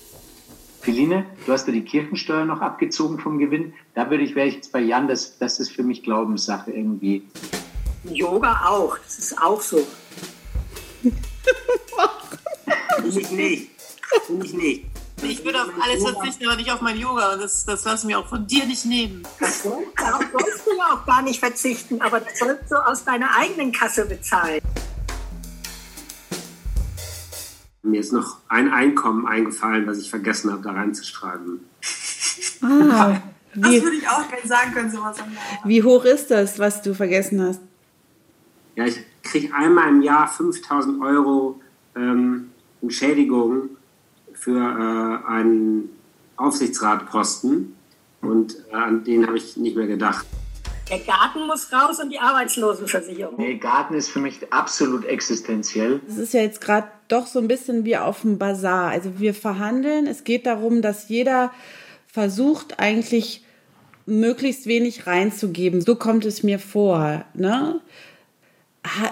Philine, 0.81 1.25
du 1.45 1.53
hast 1.53 1.67
ja 1.67 1.73
die 1.73 1.83
Kirchensteuer 1.83 2.45
noch 2.45 2.61
abgezogen 2.61 3.19
vom 3.19 3.37
Gewinn. 3.37 3.73
Da 3.93 4.09
würde 4.09 4.23
ich, 4.23 4.35
wäre 4.35 4.47
ich 4.47 4.55
jetzt 4.55 4.71
bei 4.71 4.79
Jan, 4.79 5.07
das, 5.07 5.37
das 5.37 5.59
ist 5.59 5.71
für 5.71 5.83
mich 5.83 6.01
Glaubenssache 6.03 6.71
irgendwie. 6.71 7.23
Yoga 8.03 8.65
auch, 8.65 8.97
das 8.97 9.19
ist 9.19 9.41
auch 9.41 9.61
so. 9.61 9.85
Ich 13.03 13.31
nicht. 13.31 13.69
Ich 14.43 14.53
nicht. 14.53 14.85
Ich 15.23 15.45
würde 15.45 15.61
auf 15.61 15.69
alles 15.79 16.03
verzichten, 16.03 16.47
aber 16.47 16.55
nicht 16.55 16.71
auf 16.71 16.81
mein 16.81 16.97
Yoga. 16.97 17.33
Und 17.33 17.41
das, 17.41 17.63
das 17.63 17.85
lassen 17.85 18.07
wir 18.07 18.19
auch 18.19 18.27
von 18.27 18.47
dir 18.47 18.65
nicht 18.65 18.85
nehmen. 18.85 19.23
Darauf 19.39 20.23
sollst 20.31 20.65
du 20.65 20.77
ja 20.77 20.95
auch 20.95 21.05
gar 21.05 21.21
nicht 21.21 21.39
verzichten, 21.39 22.01
aber 22.01 22.21
das 22.21 22.39
sollst 22.39 22.71
du 22.71 22.75
aus 22.75 23.03
deiner 23.03 23.29
eigenen 23.37 23.71
Kasse 23.71 24.05
bezahlen. 24.05 24.61
Mir 27.91 27.99
ist 27.99 28.13
noch 28.13 28.37
ein 28.47 28.71
Einkommen 28.71 29.27
eingefallen, 29.27 29.85
was 29.85 29.97
ich 29.99 30.09
vergessen 30.09 30.51
habe, 30.51 30.61
da 30.63 30.71
reinzuschreiben. 30.71 31.59
Ah, 32.61 33.17
Das 33.53 33.69
wie, 33.71 33.83
würde 33.83 33.97
ich 33.97 34.07
auch 34.07 34.27
gerne 34.29 34.47
sagen 34.47 34.71
können, 34.73 34.89
sowas. 34.89 35.17
wie 35.65 35.83
hoch 35.83 36.05
ist 36.05 36.31
das, 36.31 36.57
was 36.57 36.81
du 36.81 36.93
vergessen 36.95 37.41
hast? 37.41 37.59
Ja, 38.77 38.85
ich 38.85 38.97
kriege 39.23 39.53
einmal 39.53 39.89
im 39.89 40.01
Jahr 40.01 40.27
5000 40.29 41.01
Euro 41.01 41.59
ähm, 41.97 42.51
Entschädigung 42.81 43.71
für 44.33 44.57
äh, 44.57 45.27
einen 45.29 45.89
Aufsichtsratposten 46.37 47.75
und 48.21 48.55
äh, 48.71 48.75
an 48.75 49.03
den 49.03 49.27
habe 49.27 49.37
ich 49.37 49.57
nicht 49.57 49.75
mehr 49.75 49.87
gedacht. 49.87 50.25
Der 50.89 50.99
Garten 50.99 51.45
muss 51.47 51.71
raus 51.71 51.99
und 52.01 52.09
die 52.09 52.19
Arbeitslosenversicherung. 52.19 53.35
Nee, 53.37 53.55
Garten 53.57 53.93
ist 53.93 54.09
für 54.09 54.19
mich 54.19 54.51
absolut 54.51 55.05
existenziell. 55.05 56.01
Es 56.07 56.17
ist 56.17 56.33
ja 56.33 56.41
jetzt 56.41 56.59
gerade 56.61 56.87
doch 57.11 57.27
so 57.27 57.39
ein 57.39 57.47
bisschen 57.47 57.85
wie 57.85 57.97
auf 57.97 58.21
dem 58.21 58.37
Bazar. 58.37 58.89
Also 58.89 59.19
wir 59.19 59.33
verhandeln. 59.33 60.07
Es 60.07 60.23
geht 60.23 60.45
darum, 60.45 60.81
dass 60.81 61.09
jeder 61.09 61.51
versucht 62.07 62.79
eigentlich 62.79 63.43
möglichst 64.05 64.65
wenig 64.65 65.07
reinzugeben. 65.07 65.81
So 65.81 65.95
kommt 65.95 66.25
es 66.25 66.43
mir 66.43 66.59
vor. 66.59 67.25
Ne? 67.33 67.79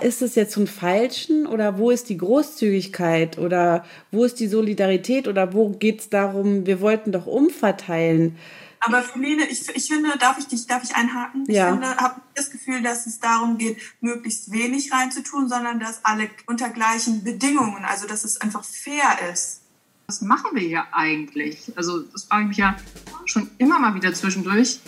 Ist 0.02 0.22
es 0.22 0.36
jetzt 0.36 0.54
zum 0.54 0.68
Falschen 0.68 1.46
oder 1.46 1.78
wo 1.78 1.92
ist 1.92 2.10
die 2.10 2.18
Großzügigkeit 2.18 3.38
oder 3.38 3.86
wo 4.12 4.24
ist 4.24 4.40
die 4.40 4.48
Solidarität 4.48 5.28
oder 5.28 5.54
wo 5.54 5.70
geht 5.70 6.00
es 6.00 6.10
darum, 6.10 6.66
wir 6.66 6.82
wollten 6.82 7.12
doch 7.12 7.28
umverteilen? 7.28 8.36
Aber 8.82 9.02
Feline, 9.04 9.46
ich, 9.48 9.68
ich 9.76 9.88
finde, 9.88 10.18
darf 10.18 10.38
ich 10.38 10.48
dich, 10.48 10.66
darf 10.68 10.84
ich 10.84 10.96
einhaken? 10.96 11.46
Ja. 11.48 11.66
Ich 11.66 11.72
finde, 11.72 11.98
habe 11.98 12.22
das 12.36 12.50
Gefühl, 12.50 12.82
dass 12.82 13.06
es 13.06 13.20
darum 13.20 13.58
geht, 13.58 13.78
möglichst 14.00 14.52
wenig 14.52 14.92
reinzutun, 14.92 15.50
sondern 15.50 15.80
dass 15.80 16.06
alle 16.06 16.30
unter 16.46 16.70
gleichen 16.70 17.24
Bedingungen, 17.24 17.84
also 17.84 18.08
dass 18.08 18.24
es 18.24 18.40
einfach 18.40 18.64
fair 18.64 19.32
ist. 19.32 19.62
Was 20.08 20.22
machen 20.22 20.52
wir 20.54 20.62
hier 20.62 20.86
eigentlich? 20.92 21.72
Also 21.76 22.00
das 22.00 22.24
frage 22.24 22.44
ich 22.44 22.48
mich 22.50 22.58
ja 22.58 22.78
schon 23.26 23.50
immer 23.58 23.80
mal 23.80 23.94
wieder 23.96 24.14
zwischendurch. 24.14 24.80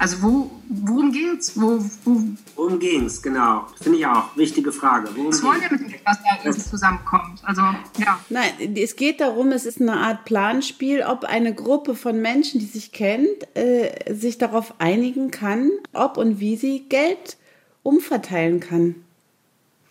Also 0.00 0.22
wo, 0.22 0.50
worum 0.68 1.10
geht's? 1.10 1.60
Wo, 1.60 1.78
wo, 2.04 2.22
Worum 2.54 2.78
ging's, 2.78 3.20
genau. 3.22 3.66
Finde 3.80 3.98
ich 3.98 4.06
auch. 4.06 4.36
Wichtige 4.36 4.72
Frage. 4.72 5.08
Worum 5.14 5.32
was 5.32 5.42
wollen 5.42 5.60
wir 5.60 5.70
mit 5.72 5.80
dem, 5.80 6.00
was 6.04 6.18
da 6.18 6.44
irgendwie 6.44 6.62
zusammenkommt? 6.70 7.40
Also 7.42 7.62
ja. 7.98 8.20
Nein, 8.28 8.76
es 8.76 8.96
geht 8.96 9.20
darum, 9.20 9.52
es 9.52 9.64
ist 9.66 9.80
eine 9.80 9.96
Art 9.96 10.24
Planspiel, 10.24 11.02
ob 11.02 11.24
eine 11.24 11.54
Gruppe 11.54 11.94
von 11.94 12.20
Menschen, 12.20 12.60
die 12.60 12.66
sich 12.66 12.92
kennt, 12.92 13.56
äh, 13.56 14.14
sich 14.14 14.38
darauf 14.38 14.74
einigen 14.78 15.30
kann, 15.30 15.70
ob 15.92 16.16
und 16.16 16.40
wie 16.40 16.56
sie 16.56 16.84
Geld 16.88 17.36
umverteilen 17.82 18.60
kann. 18.60 18.96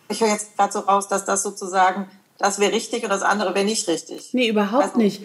Ich 0.08 0.20
höre 0.20 0.28
jetzt 0.28 0.56
gerade 0.56 0.72
so 0.72 0.80
raus, 0.80 1.08
dass 1.08 1.24
das 1.24 1.42
sozusagen, 1.42 2.08
das 2.38 2.58
wäre 2.58 2.72
richtig 2.72 3.02
und 3.02 3.10
das 3.10 3.22
andere 3.22 3.54
wäre 3.54 3.64
nicht 3.66 3.88
richtig. 3.88 4.30
Nee, 4.32 4.48
überhaupt 4.48 4.96
nicht. 4.96 5.22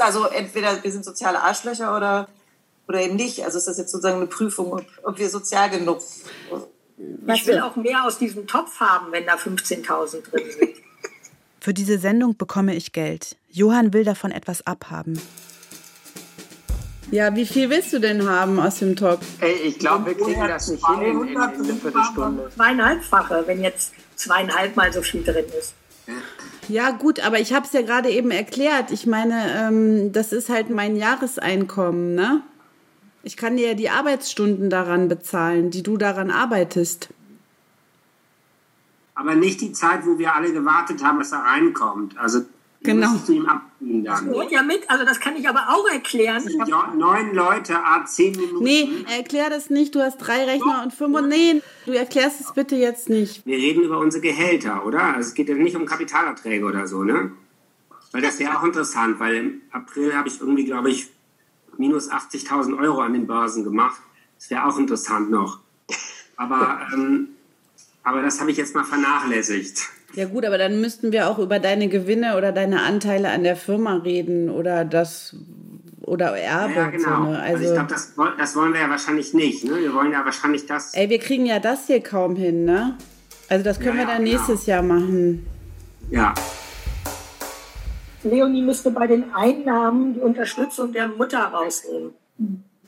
Also 0.00 0.24
entweder 0.26 0.82
wir 0.82 0.92
sind 0.92 1.04
soziale 1.04 1.42
Arschlöcher 1.42 1.94
oder, 1.96 2.28
oder 2.88 3.00
eben 3.00 3.16
nicht. 3.16 3.44
Also 3.44 3.58
ist 3.58 3.66
das 3.66 3.78
jetzt 3.78 3.90
sozusagen 3.90 4.16
eine 4.16 4.26
Prüfung, 4.26 4.72
ob, 4.72 4.84
ob 5.02 5.18
wir 5.18 5.28
sozial 5.28 5.70
genug 5.70 6.00
Ich 7.34 7.46
will 7.46 7.60
auch 7.60 7.76
mehr 7.76 8.04
aus 8.04 8.18
diesem 8.18 8.46
Topf 8.46 8.80
haben, 8.80 9.12
wenn 9.12 9.26
da 9.26 9.34
15.000 9.34 10.30
drin 10.30 10.42
sind. 10.58 10.70
Für 11.60 11.72
diese 11.72 11.98
Sendung 11.98 12.36
bekomme 12.36 12.74
ich 12.74 12.92
Geld. 12.92 13.36
Johann 13.48 13.94
will 13.94 14.04
davon 14.04 14.30
etwas 14.30 14.66
abhaben. 14.66 15.18
Ja, 17.10 17.34
wie 17.34 17.46
viel 17.46 17.70
willst 17.70 17.92
du 17.92 18.00
denn 18.00 18.28
haben 18.28 18.58
aus 18.58 18.80
dem 18.80 18.96
Topf? 18.96 19.24
Ey, 19.40 19.54
ich 19.64 19.78
glaube, 19.78 20.06
wir 20.06 20.14
kriegen 20.14 20.40
das 20.40 20.68
nicht 20.68 20.86
hin 20.86 21.00
in, 21.00 21.22
in, 21.22 21.28
in 21.28 21.36
einer 21.36 21.52
Viertelstunde. 21.52 22.50
Zweieinhalbfache, 22.54 23.44
wenn 23.46 23.62
jetzt 23.62 23.92
zweieinhalb 24.16 24.76
mal 24.76 24.92
so 24.92 25.00
viel 25.00 25.22
drin 25.22 25.46
ist. 25.58 25.74
Ja, 26.68 26.90
gut, 26.90 27.20
aber 27.24 27.40
ich 27.40 27.52
habe 27.52 27.66
es 27.66 27.72
ja 27.72 27.82
gerade 27.82 28.10
eben 28.10 28.30
erklärt. 28.30 28.90
Ich 28.90 29.06
meine, 29.06 29.44
ähm, 29.56 30.12
das 30.12 30.32
ist 30.32 30.48
halt 30.48 30.70
mein 30.70 30.96
Jahreseinkommen, 30.96 32.14
ne? 32.14 32.42
Ich 33.24 33.36
kann 33.36 33.56
dir 33.56 33.68
ja 33.68 33.74
die 33.74 33.90
Arbeitsstunden 33.90 34.70
daran 34.70 35.08
bezahlen, 35.08 35.70
die 35.70 35.82
du 35.82 35.96
daran 35.96 36.30
arbeitest. 36.30 37.08
Aber 39.14 39.34
nicht 39.34 39.60
die 39.60 39.72
Zeit, 39.72 40.06
wo 40.06 40.18
wir 40.18 40.34
alle 40.34 40.52
gewartet 40.52 41.02
haben, 41.02 41.18
dass 41.18 41.32
er 41.32 41.38
reinkommt. 41.38 42.18
Also 42.18 42.42
Genau. 42.84 43.08
Musst 43.12 43.28
du 43.30 43.32
ihm 43.32 43.46
abziehen 43.46 44.04
dann. 44.04 44.30
Das 44.30 44.52
ja 44.52 44.62
mit, 44.62 44.90
also 44.90 45.06
das 45.06 45.18
kann 45.18 45.36
ich 45.36 45.48
aber 45.48 45.68
auch 45.70 45.90
erklären. 45.90 46.42
Neun 46.98 47.34
Leute, 47.34 47.82
a 47.82 48.04
zehn 48.04 48.32
Minuten. 48.32 48.62
Nee, 48.62 48.90
erklär 49.16 49.48
das 49.48 49.70
nicht. 49.70 49.94
Du 49.94 50.02
hast 50.02 50.18
drei 50.18 50.44
Rechner 50.44 50.82
und 50.84 50.92
fünf 50.92 51.16
und 51.16 51.28
nee, 51.28 51.62
du 51.86 51.92
erklärst 51.92 52.42
es 52.42 52.52
bitte 52.52 52.76
jetzt 52.76 53.08
nicht. 53.08 53.46
Wir 53.46 53.56
reden 53.56 53.84
über 53.84 53.98
unsere 53.98 54.20
Gehälter, 54.20 54.84
oder? 54.84 55.02
Also 55.02 55.28
es 55.28 55.34
geht 55.34 55.48
ja 55.48 55.54
nicht 55.54 55.74
um 55.76 55.86
Kapitalerträge 55.86 56.66
oder 56.66 56.86
so, 56.86 57.02
ne? 57.02 57.32
Weil 58.12 58.20
das 58.20 58.38
wäre 58.38 58.58
auch 58.58 58.64
interessant, 58.64 59.18
weil 59.18 59.34
im 59.34 59.62
April 59.72 60.14
habe 60.14 60.28
ich 60.28 60.38
irgendwie, 60.38 60.66
glaube 60.66 60.90
ich, 60.90 61.08
minus 61.78 62.10
80.000 62.10 62.78
Euro 62.78 63.00
an 63.00 63.12
den 63.12 63.26
Börsen 63.26 63.64
gemacht. 63.64 64.00
Das 64.38 64.50
wäre 64.50 64.66
auch 64.66 64.78
interessant 64.78 65.30
noch. 65.30 65.60
Aber, 66.36 66.80
ähm, 66.94 67.28
aber 68.02 68.22
das 68.22 68.40
habe 68.40 68.50
ich 68.50 68.56
jetzt 68.56 68.74
mal 68.74 68.84
vernachlässigt. 68.84 69.88
Ja 70.14 70.26
gut, 70.26 70.44
aber 70.44 70.58
dann 70.58 70.80
müssten 70.80 71.10
wir 71.12 71.28
auch 71.28 71.38
über 71.38 71.58
deine 71.58 71.88
Gewinne 71.88 72.36
oder 72.36 72.52
deine 72.52 72.82
Anteile 72.82 73.30
an 73.30 73.42
der 73.42 73.56
Firma 73.56 73.96
reden 73.96 74.48
oder 74.48 74.84
das 74.84 75.34
oder 76.02 76.36
Erbe. 76.36 76.74
Ja, 76.74 76.88
genau. 76.88 77.24
So, 77.24 77.30
ne? 77.30 77.40
also, 77.40 77.54
also, 77.54 77.64
ich 77.64 77.72
glaube, 77.72 77.88
das, 77.88 78.12
das 78.38 78.56
wollen 78.56 78.72
wir 78.72 78.80
ja 78.80 78.90
wahrscheinlich 78.90 79.34
nicht. 79.34 79.64
Ne? 79.64 79.80
Wir 79.80 79.94
wollen 79.94 80.12
ja 80.12 80.24
wahrscheinlich 80.24 80.66
das. 80.66 80.94
Ey, 80.94 81.08
wir 81.10 81.18
kriegen 81.18 81.46
ja 81.46 81.58
das 81.58 81.86
hier 81.86 82.00
kaum 82.00 82.36
hin, 82.36 82.64
ne? 82.64 82.96
Also 83.48 83.64
das 83.64 83.78
können 83.78 83.98
ja, 83.98 84.06
wir 84.06 84.06
dann 84.06 84.24
genau. 84.24 84.36
nächstes 84.36 84.66
Jahr 84.66 84.82
machen. 84.82 85.46
Ja. 86.10 86.34
Leonie 88.24 88.62
müsste 88.62 88.90
bei 88.90 89.06
den 89.06 89.34
Einnahmen 89.34 90.14
die 90.14 90.20
Unterstützung 90.20 90.92
der 90.92 91.08
Mutter 91.08 91.40
rausnehmen. 91.40 92.14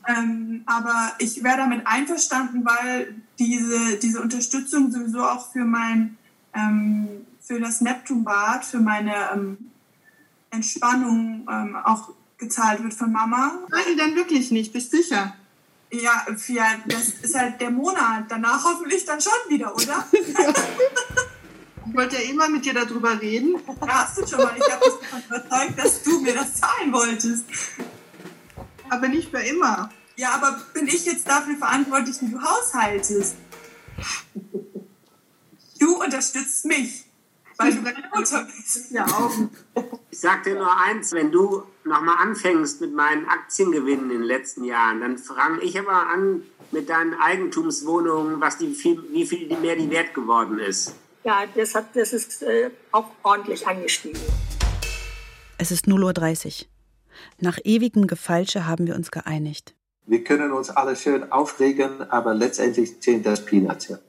Ähm, 0.07 0.63
aber 0.65 1.13
ich 1.19 1.43
wäre 1.43 1.57
damit 1.57 1.85
einverstanden, 1.85 2.65
weil 2.65 3.15
diese, 3.39 3.97
diese 3.97 4.21
Unterstützung 4.21 4.91
sowieso 4.91 5.23
auch 5.23 5.51
für 5.51 5.65
mein 5.65 6.17
ähm, 6.53 7.25
für 7.47 7.59
das 7.59 7.81
Neptunbad, 7.81 8.65
für 8.65 8.79
meine 8.79 9.13
ähm, 9.33 9.71
Entspannung 10.49 11.47
ähm, 11.49 11.77
auch 11.83 12.09
gezahlt 12.37 12.83
wird 12.83 12.93
von 12.93 13.11
Mama. 13.11 13.53
Nein, 13.69 13.97
dann 13.97 14.15
wirklich 14.15 14.51
nicht, 14.51 14.73
bist 14.73 14.91
sicher? 14.91 15.33
Ja, 15.91 16.25
ja, 16.47 16.65
das 16.87 17.09
ist 17.21 17.35
halt 17.35 17.61
der 17.61 17.71
Monat. 17.71 18.25
Danach 18.27 18.65
hoffentlich 18.65 19.05
dann 19.05 19.21
schon 19.21 19.31
wieder, 19.49 19.73
oder? 19.73 20.05
Ich 21.89 21.95
wollte 21.95 22.15
ja 22.17 22.29
immer 22.29 22.49
mit 22.49 22.65
dir 22.65 22.73
darüber 22.73 23.19
reden. 23.19 23.55
Ja, 23.81 24.05
hast 24.05 24.17
du 24.17 24.27
schon 24.27 24.39
mal. 24.39 24.55
Ich 24.57 24.71
habe 24.71 24.85
dich 24.85 24.93
davon 24.99 25.23
überzeugt, 25.27 25.79
dass 25.79 26.03
du 26.03 26.19
mir 26.19 26.33
das 26.33 26.55
zahlen 26.55 26.91
wolltest. 26.91 27.45
Aber 28.89 29.07
nicht 29.07 29.29
für 29.29 29.39
immer. 29.39 29.89
Ja, 30.15 30.31
aber 30.31 30.59
bin 30.73 30.87
ich 30.87 31.05
jetzt 31.05 31.27
dafür 31.27 31.55
verantwortlich, 31.55 32.17
wie 32.21 32.31
du 32.31 32.41
haushaltest? 32.41 33.35
Du 35.79 36.03
unterstützt 36.03 36.65
mich, 36.65 37.05
weil 37.57 37.75
du 37.75 37.83
deine 37.83 38.09
Mutter 38.13 38.45
bist. 38.45 38.91
Ja, 38.91 39.05
auch. 39.05 39.31
Ich 40.09 40.19
sag 40.19 40.43
dir 40.43 40.55
nur 40.55 40.75
eins, 40.75 41.11
wenn 41.11 41.31
du 41.31 41.63
nochmal 41.83 42.17
anfängst 42.17 42.81
mit 42.81 42.93
meinen 42.93 43.27
Aktiengewinnen 43.27 44.09
in 44.09 44.19
den 44.19 44.23
letzten 44.23 44.63
Jahren, 44.63 45.01
dann 45.01 45.17
fange 45.17 45.61
ich 45.61 45.79
aber 45.79 46.07
an 46.07 46.41
mit 46.71 46.89
deinen 46.89 47.13
Eigentumswohnungen, 47.13 48.41
was 48.41 48.57
die 48.57 48.73
viel, 48.73 49.03
wie 49.11 49.25
viel 49.25 49.55
mehr 49.57 49.75
die 49.75 49.89
wert 49.89 50.13
geworden 50.13 50.59
ist. 50.59 50.95
Ja, 51.27 51.43
das, 51.53 51.75
hat, 51.75 51.87
das 51.93 52.13
ist 52.13 52.41
äh, 52.41 52.69
auch 52.93 53.07
ordentlich 53.21 53.67
angestiegen. 53.67 54.17
Es 55.57 55.71
ist 55.71 55.85
0.30 55.85 56.61
Uhr. 56.61 56.67
Nach 57.41 57.59
ewigem 57.65 58.07
Gefalsche 58.07 58.65
haben 58.65 58.87
wir 58.87 58.95
uns 58.95 59.11
geeinigt. 59.11 59.75
Wir 60.05 60.23
können 60.23 60.53
uns 60.53 60.69
alle 60.69 60.95
schön 60.95 61.29
aufregen, 61.29 62.09
aber 62.09 62.33
letztendlich 62.33 63.01
zählt 63.01 63.25
das 63.25 63.45
Peanuts. 63.45 63.89
Ja. 63.89 63.99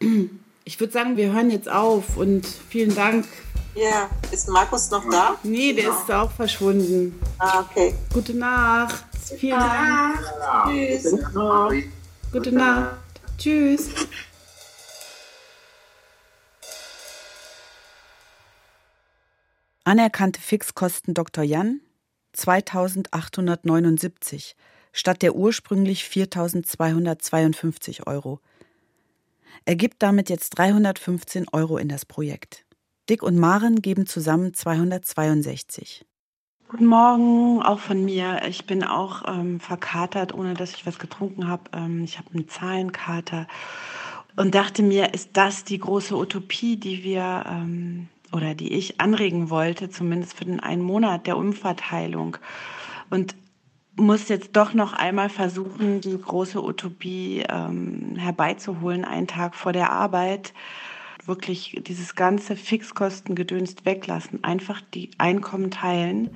Ich 0.64 0.78
würde 0.78 0.92
sagen, 0.92 1.16
wir 1.16 1.32
hören 1.32 1.50
jetzt 1.50 1.68
auf 1.68 2.16
und 2.16 2.46
vielen 2.46 2.94
Dank. 2.94 3.26
Ja, 3.74 4.08
ist 4.30 4.48
Markus 4.48 4.88
noch 4.92 5.04
da? 5.10 5.34
Nee, 5.42 5.72
der 5.72 5.88
ist 5.88 6.08
auch 6.08 6.30
verschwunden. 6.30 7.20
Ah, 7.38 7.64
okay. 7.68 7.92
Gute 8.14 8.34
Nacht. 8.34 9.04
Vielen 9.36 9.58
Dank. 9.58 10.20
Tschüss. 10.68 11.16
Gute 12.30 12.52
Nacht. 12.52 12.96
Tschüss. 13.36 13.88
Anerkannte 19.84 20.40
Fixkosten 20.40 21.12
Dr. 21.12 21.42
Jan 21.42 21.80
2879 22.34 24.54
statt 24.92 25.22
der 25.22 25.34
ursprünglich 25.34 26.04
4252 26.04 28.06
Euro. 28.06 28.38
Er 29.64 29.74
gibt 29.74 30.04
damit 30.04 30.30
jetzt 30.30 30.50
315 30.50 31.48
Euro 31.52 31.78
in 31.78 31.88
das 31.88 32.06
Projekt. 32.06 32.64
Dick 33.08 33.24
und 33.24 33.36
Maren 33.36 33.82
geben 33.82 34.06
zusammen 34.06 34.54
262. 34.54 36.06
Guten 36.68 36.86
Morgen, 36.86 37.60
auch 37.60 37.80
von 37.80 38.04
mir. 38.04 38.42
Ich 38.46 38.66
bin 38.66 38.84
auch 38.84 39.22
ähm, 39.26 39.58
verkatert, 39.58 40.32
ohne 40.32 40.54
dass 40.54 40.74
ich 40.74 40.86
was 40.86 41.00
getrunken 41.00 41.48
habe. 41.48 41.64
Ähm, 41.72 42.04
ich 42.04 42.18
habe 42.18 42.28
einen 42.32 42.48
Zahlenkater 42.48 43.48
und 44.36 44.54
dachte 44.54 44.84
mir, 44.84 45.12
ist 45.12 45.30
das 45.32 45.64
die 45.64 45.78
große 45.78 46.16
Utopie, 46.16 46.76
die 46.76 47.02
wir 47.02 47.46
ähm, 47.48 48.08
oder 48.32 48.54
die 48.54 48.72
ich 48.72 49.00
anregen 49.00 49.50
wollte, 49.50 49.90
zumindest 49.90 50.34
für 50.34 50.44
den 50.44 50.60
einen 50.60 50.82
Monat 50.82 51.26
der 51.26 51.36
Umverteilung. 51.36 52.36
Und 53.10 53.34
muss 53.96 54.28
jetzt 54.28 54.56
doch 54.56 54.74
noch 54.74 54.92
einmal 54.94 55.28
versuchen, 55.28 56.00
die 56.00 56.16
große 56.18 56.60
Utopie 56.62 57.44
ähm, 57.48 58.14
herbeizuholen, 58.16 59.04
einen 59.04 59.26
Tag 59.26 59.54
vor 59.54 59.72
der 59.72 59.90
Arbeit. 59.92 60.54
Wirklich 61.26 61.80
dieses 61.86 62.14
ganze 62.16 62.56
Fixkostengedönst 62.56 63.84
weglassen, 63.84 64.42
einfach 64.42 64.80
die 64.94 65.10
Einkommen 65.18 65.70
teilen. 65.70 66.30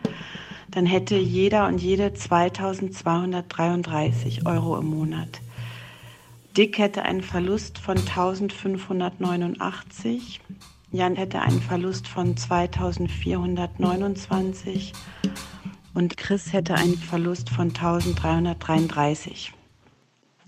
Dann 0.71 0.87
hätte 0.87 1.17
jeder 1.17 1.67
und 1.67 1.79
jede 1.79 2.13
2233 2.13 4.47
Euro 4.47 4.79
im 4.79 4.87
Monat. 4.87 5.41
Dick 6.57 6.79
hätte 6.79 7.03
einen 7.03 7.23
Verlust 7.23 7.79
von 7.79 7.99
1589. 7.99 10.41
Jan 10.97 11.15
hätte 11.15 11.43
einen 11.43 11.61
Verlust 11.61 12.09
von 12.09 12.39
2429 12.39 14.95
und 15.93 16.17
Chris 16.17 16.55
hätte 16.55 16.75
einen 16.75 16.97
Verlust 16.97 17.51
von 17.51 17.69
1333. 17.69 19.53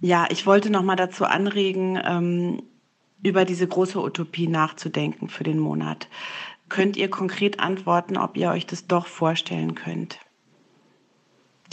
Ja, 0.01 0.27
ich 0.31 0.47
wollte 0.47 0.71
noch 0.71 0.83
mal 0.83 0.97
dazu 0.97 1.27
anregen, 1.27 2.01
ähm, 2.03 2.63
über 3.23 3.45
diese 3.45 3.69
große 3.69 4.03
Utopie 4.03 4.49
nachzudenken 4.49 5.29
für 5.29 5.45
den 5.45 5.59
Monat. 5.59 6.09
Könnt 6.71 6.97
ihr 6.97 7.11
konkret 7.11 7.61
antworten, 7.61 8.17
ob 8.17 8.39
ihr 8.39 8.51
euch 8.51 8.65
das 8.65 8.87
doch 8.87 9.07
vorstellen 9.07 9.75
könnt? 9.75 10.19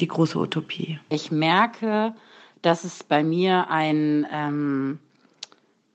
Die 0.02 0.08
große 0.08 0.38
Utopie. 0.38 1.00
Ich 1.10 1.32
merke, 1.32 2.14
dass 2.62 2.84
es 2.84 3.06
bei 3.06 3.24
mir 3.24 3.70
ein 3.70 4.28
ähm, 4.32 5.00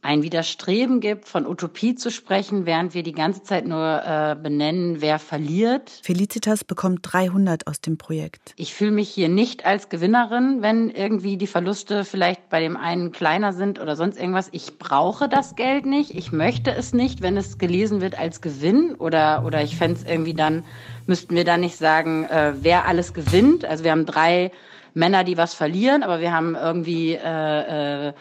ein 0.03 0.23
Widerstreben 0.23 1.01
gibt, 1.01 1.29
von 1.29 1.47
Utopie 1.47 1.95
zu 1.95 2.11
sprechen, 2.11 2.65
während 2.65 2.95
wir 2.95 3.03
die 3.03 3.13
ganze 3.13 3.43
Zeit 3.43 3.67
nur 3.67 4.03
äh, 4.05 4.35
benennen, 4.35 5.03
wer 5.03 5.19
verliert. 5.19 5.91
Felicitas 6.03 6.65
bekommt 6.65 7.01
300 7.03 7.67
aus 7.67 7.83
dem 7.83 7.99
Projekt. 7.99 8.55
Ich 8.57 8.73
fühle 8.73 8.93
mich 8.93 9.11
hier 9.11 9.29
nicht 9.29 9.67
als 9.67 9.91
Gewinnerin, 9.91 10.63
wenn 10.63 10.89
irgendwie 10.89 11.37
die 11.37 11.47
Verluste 11.47 12.07
vielleicht 12.07 12.49
bei 12.49 12.61
dem 12.61 12.79
einen 12.79 13.13
kleiner 13.13 13.53
sind 13.53 13.79
oder 13.79 13.95
sonst 13.95 14.19
irgendwas. 14.19 14.49
Ich 14.53 14.79
brauche 14.79 15.29
das 15.29 15.55
Geld 15.55 15.85
nicht. 15.85 16.15
Ich 16.15 16.33
möchte 16.33 16.75
es 16.75 16.95
nicht, 16.95 17.21
wenn 17.21 17.37
es 17.37 17.59
gelesen 17.59 18.01
wird 18.01 18.19
als 18.19 18.41
Gewinn 18.41 18.95
oder, 18.95 19.45
oder 19.45 19.63
ich 19.63 19.77
fände 19.77 20.01
es 20.01 20.07
irgendwie 20.07 20.35
dann, 20.35 20.65
müssten 21.07 21.35
wir 21.35 21.45
dann 21.45 21.61
nicht 21.61 21.77
sagen, 21.77 22.25
äh, 22.25 22.55
wer 22.61 22.87
alles 22.87 23.13
gewinnt. 23.13 23.67
Also 23.67 23.85
wir 23.85 23.91
haben 23.91 24.07
drei 24.07 24.51
Männer, 24.95 25.25
die 25.25 25.37
was 25.37 25.53
verlieren, 25.53 26.03
aber 26.03 26.21
wir 26.21 26.33
haben 26.33 26.55
irgendwie 26.55 27.13
äh, 27.13 28.09
äh, 28.09 28.13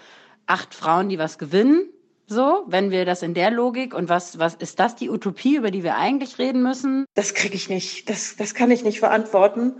acht 0.50 0.74
Frauen, 0.74 1.10
die 1.10 1.20
was 1.20 1.38
gewinnen. 1.38 1.90
So, 2.28 2.64
wenn 2.68 2.92
wir 2.92 3.06
das 3.06 3.24
in 3.24 3.34
der 3.34 3.50
Logik 3.50 3.94
und 3.94 4.10
was, 4.10 4.38
was 4.38 4.56
ist 4.56 4.80
das 4.80 4.96
die 4.96 5.10
Utopie, 5.10 5.56
über 5.56 5.72
die 5.72 5.84
wir 5.84 5.96
eigentlich 5.96 6.38
reden 6.38 6.62
müssen? 6.62 7.06
Das 7.16 7.34
kriege 7.34 7.56
ich 7.56 7.70
nicht. 7.70 8.10
Das, 8.10 8.36
das 8.36 8.54
kann 8.54 8.70
ich 8.70 8.84
nicht 8.84 9.00
verantworten. 9.00 9.74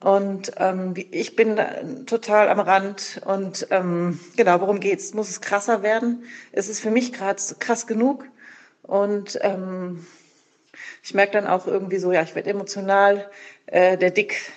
Und 0.00 0.52
ähm, 0.58 0.94
ich 1.10 1.34
bin 1.34 1.58
total 2.06 2.48
am 2.48 2.60
Rand. 2.60 3.20
Und 3.24 3.66
ähm, 3.70 4.20
genau, 4.36 4.60
worum 4.60 4.78
geht's? 4.78 5.14
Muss 5.14 5.30
es 5.30 5.40
krasser 5.40 5.82
werden? 5.82 6.24
Es 6.52 6.68
ist 6.68 6.80
für 6.80 6.90
mich 6.90 7.12
gerade 7.12 7.42
krass 7.58 7.86
genug. 7.86 8.24
Und 8.82 9.38
ähm, 9.42 10.06
ich 11.02 11.14
merke 11.14 11.32
dann 11.32 11.46
auch 11.46 11.66
irgendwie 11.66 11.98
so, 11.98 12.12
ja, 12.12 12.22
ich 12.22 12.34
werde 12.34 12.50
emotional. 12.50 13.28
Äh, 13.66 13.96
der 13.96 14.10
Dick, 14.10 14.52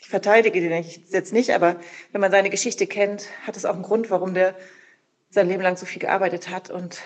ich 0.00 0.08
verteidige 0.08 0.60
den 0.60 0.84
jetzt 1.10 1.32
nicht, 1.32 1.50
aber 1.50 1.76
wenn 2.10 2.20
man 2.20 2.32
seine 2.32 2.50
Geschichte 2.50 2.88
kennt, 2.88 3.26
hat 3.46 3.56
es 3.56 3.64
auch 3.64 3.74
einen 3.74 3.82
Grund, 3.82 4.10
warum 4.10 4.34
der 4.34 4.56
sein 5.30 5.48
Leben 5.48 5.62
lang 5.62 5.76
so 5.76 5.86
viel 5.86 6.00
gearbeitet 6.00 6.50
hat 6.50 6.70
und 6.70 7.00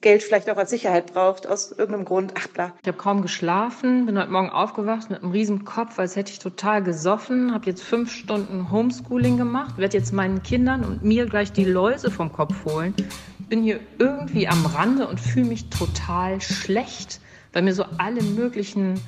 Geld 0.00 0.22
vielleicht 0.22 0.48
auch 0.48 0.56
als 0.56 0.70
Sicherheit 0.70 1.12
braucht, 1.12 1.46
aus 1.46 1.70
irgendeinem 1.70 2.06
Grund. 2.06 2.32
Ach, 2.38 2.48
bla. 2.48 2.72
Ich 2.80 2.88
habe 2.88 2.96
kaum 2.96 3.20
geschlafen, 3.20 4.06
bin 4.06 4.18
heute 4.18 4.30
Morgen 4.30 4.48
aufgewacht 4.48 5.10
mit 5.10 5.22
einem 5.22 5.32
riesen 5.32 5.66
Kopf, 5.66 5.98
als 5.98 6.16
hätte 6.16 6.32
ich 6.32 6.38
total 6.38 6.82
gesoffen, 6.82 7.52
habe 7.52 7.66
jetzt 7.66 7.82
fünf 7.82 8.10
Stunden 8.10 8.70
Homeschooling 8.70 9.36
gemacht, 9.36 9.76
werde 9.76 9.98
jetzt 9.98 10.12
meinen 10.12 10.42
Kindern 10.42 10.82
und 10.82 11.04
mir 11.04 11.26
gleich 11.26 11.52
die 11.52 11.64
Läuse 11.64 12.10
vom 12.10 12.32
Kopf 12.32 12.64
holen. 12.64 12.94
Bin 13.50 13.62
hier 13.62 13.80
irgendwie 13.98 14.48
am 14.48 14.64
Rande 14.64 15.06
und 15.06 15.20
fühle 15.20 15.46
mich 15.46 15.68
total 15.68 16.40
schlecht, 16.40 17.20
weil 17.52 17.62
mir 17.62 17.74
so 17.74 17.84
alle 17.98 18.22
möglichen 18.22 18.98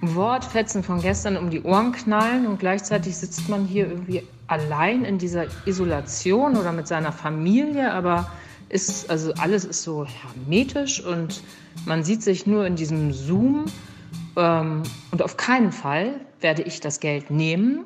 Wortfetzen 0.00 0.82
von 0.82 1.02
gestern 1.02 1.36
um 1.36 1.50
die 1.50 1.62
Ohren 1.62 1.92
knallen 1.92 2.46
und 2.46 2.60
gleichzeitig 2.60 3.16
sitzt 3.16 3.48
man 3.50 3.66
hier 3.66 3.88
irgendwie 3.88 4.22
allein 4.48 5.04
in 5.04 5.18
dieser 5.18 5.46
Isolation 5.66 6.56
oder 6.56 6.72
mit 6.72 6.88
seiner 6.88 7.12
Familie, 7.12 7.92
aber 7.92 8.30
ist, 8.68 9.08
also 9.08 9.32
alles 9.34 9.64
ist 9.64 9.82
so 9.82 10.04
hermetisch 10.04 11.02
und 11.04 11.42
man 11.86 12.02
sieht 12.02 12.22
sich 12.22 12.46
nur 12.46 12.66
in 12.66 12.76
diesem 12.76 13.12
Zoom. 13.12 13.66
Ähm, 14.36 14.82
und 15.10 15.22
auf 15.22 15.36
keinen 15.36 15.72
Fall 15.72 16.20
werde 16.40 16.62
ich 16.62 16.80
das 16.80 17.00
Geld 17.00 17.30
nehmen. 17.30 17.84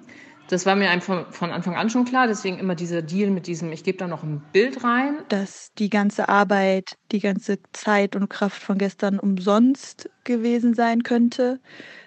Das 0.49 0.67
war 0.67 0.77
mir 0.77 0.91
einfach 0.91 1.33
von 1.33 1.51
Anfang 1.51 1.77
an 1.77 1.89
schon 1.89 2.05
klar, 2.05 2.27
deswegen 2.27 2.59
immer 2.59 2.75
dieser 2.75 3.01
Deal 3.01 3.31
mit 3.31 3.47
diesem, 3.47 3.73
ich 3.73 3.85
gebe 3.85 3.99
da 3.99 4.07
noch 4.07 4.23
ein 4.23 4.43
Bild 4.53 4.85
rein. 4.85 5.19
Dass 5.29 5.73
die 5.79 5.89
ganze 5.89 6.29
Arbeit, 6.29 6.97
die 7.11 7.21
ganze 7.21 7.59
Zeit 7.73 8.17
und 8.17 8.29
Kraft 8.29 8.63
von 8.63 8.77
gestern 8.77 9.19
umsonst 9.19 10.11
gewesen 10.25 10.75
sein 10.75 11.03
könnte. 11.03 11.59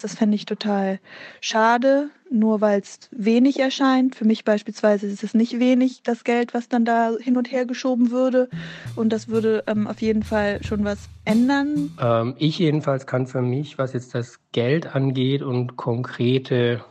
Das 0.01 0.15
fände 0.15 0.35
ich 0.35 0.45
total 0.45 0.99
schade, 1.41 2.09
nur 2.29 2.61
weil 2.61 2.81
es 2.81 3.09
wenig 3.11 3.59
erscheint. 3.59 4.15
Für 4.15 4.25
mich 4.25 4.45
beispielsweise 4.45 5.07
ist 5.07 5.23
es 5.23 5.33
nicht 5.33 5.59
wenig, 5.59 6.01
das 6.03 6.23
Geld, 6.23 6.53
was 6.53 6.69
dann 6.69 6.85
da 6.85 7.11
hin 7.19 7.37
und 7.37 7.51
her 7.51 7.65
geschoben 7.65 8.11
würde. 8.11 8.49
Und 8.95 9.09
das 9.09 9.27
würde 9.27 9.63
ähm, 9.67 9.87
auf 9.87 10.01
jeden 10.01 10.23
Fall 10.23 10.63
schon 10.63 10.85
was 10.85 11.09
ändern. 11.25 11.91
Ähm, 11.99 12.35
ich 12.37 12.59
jedenfalls 12.59 13.07
kann 13.07 13.27
für 13.27 13.41
mich, 13.41 13.77
was 13.77 13.93
jetzt 13.93 14.13
das 14.13 14.39
Geld 14.51 14.95
angeht 14.95 15.41
und 15.41 15.75
konkrete 15.75 16.83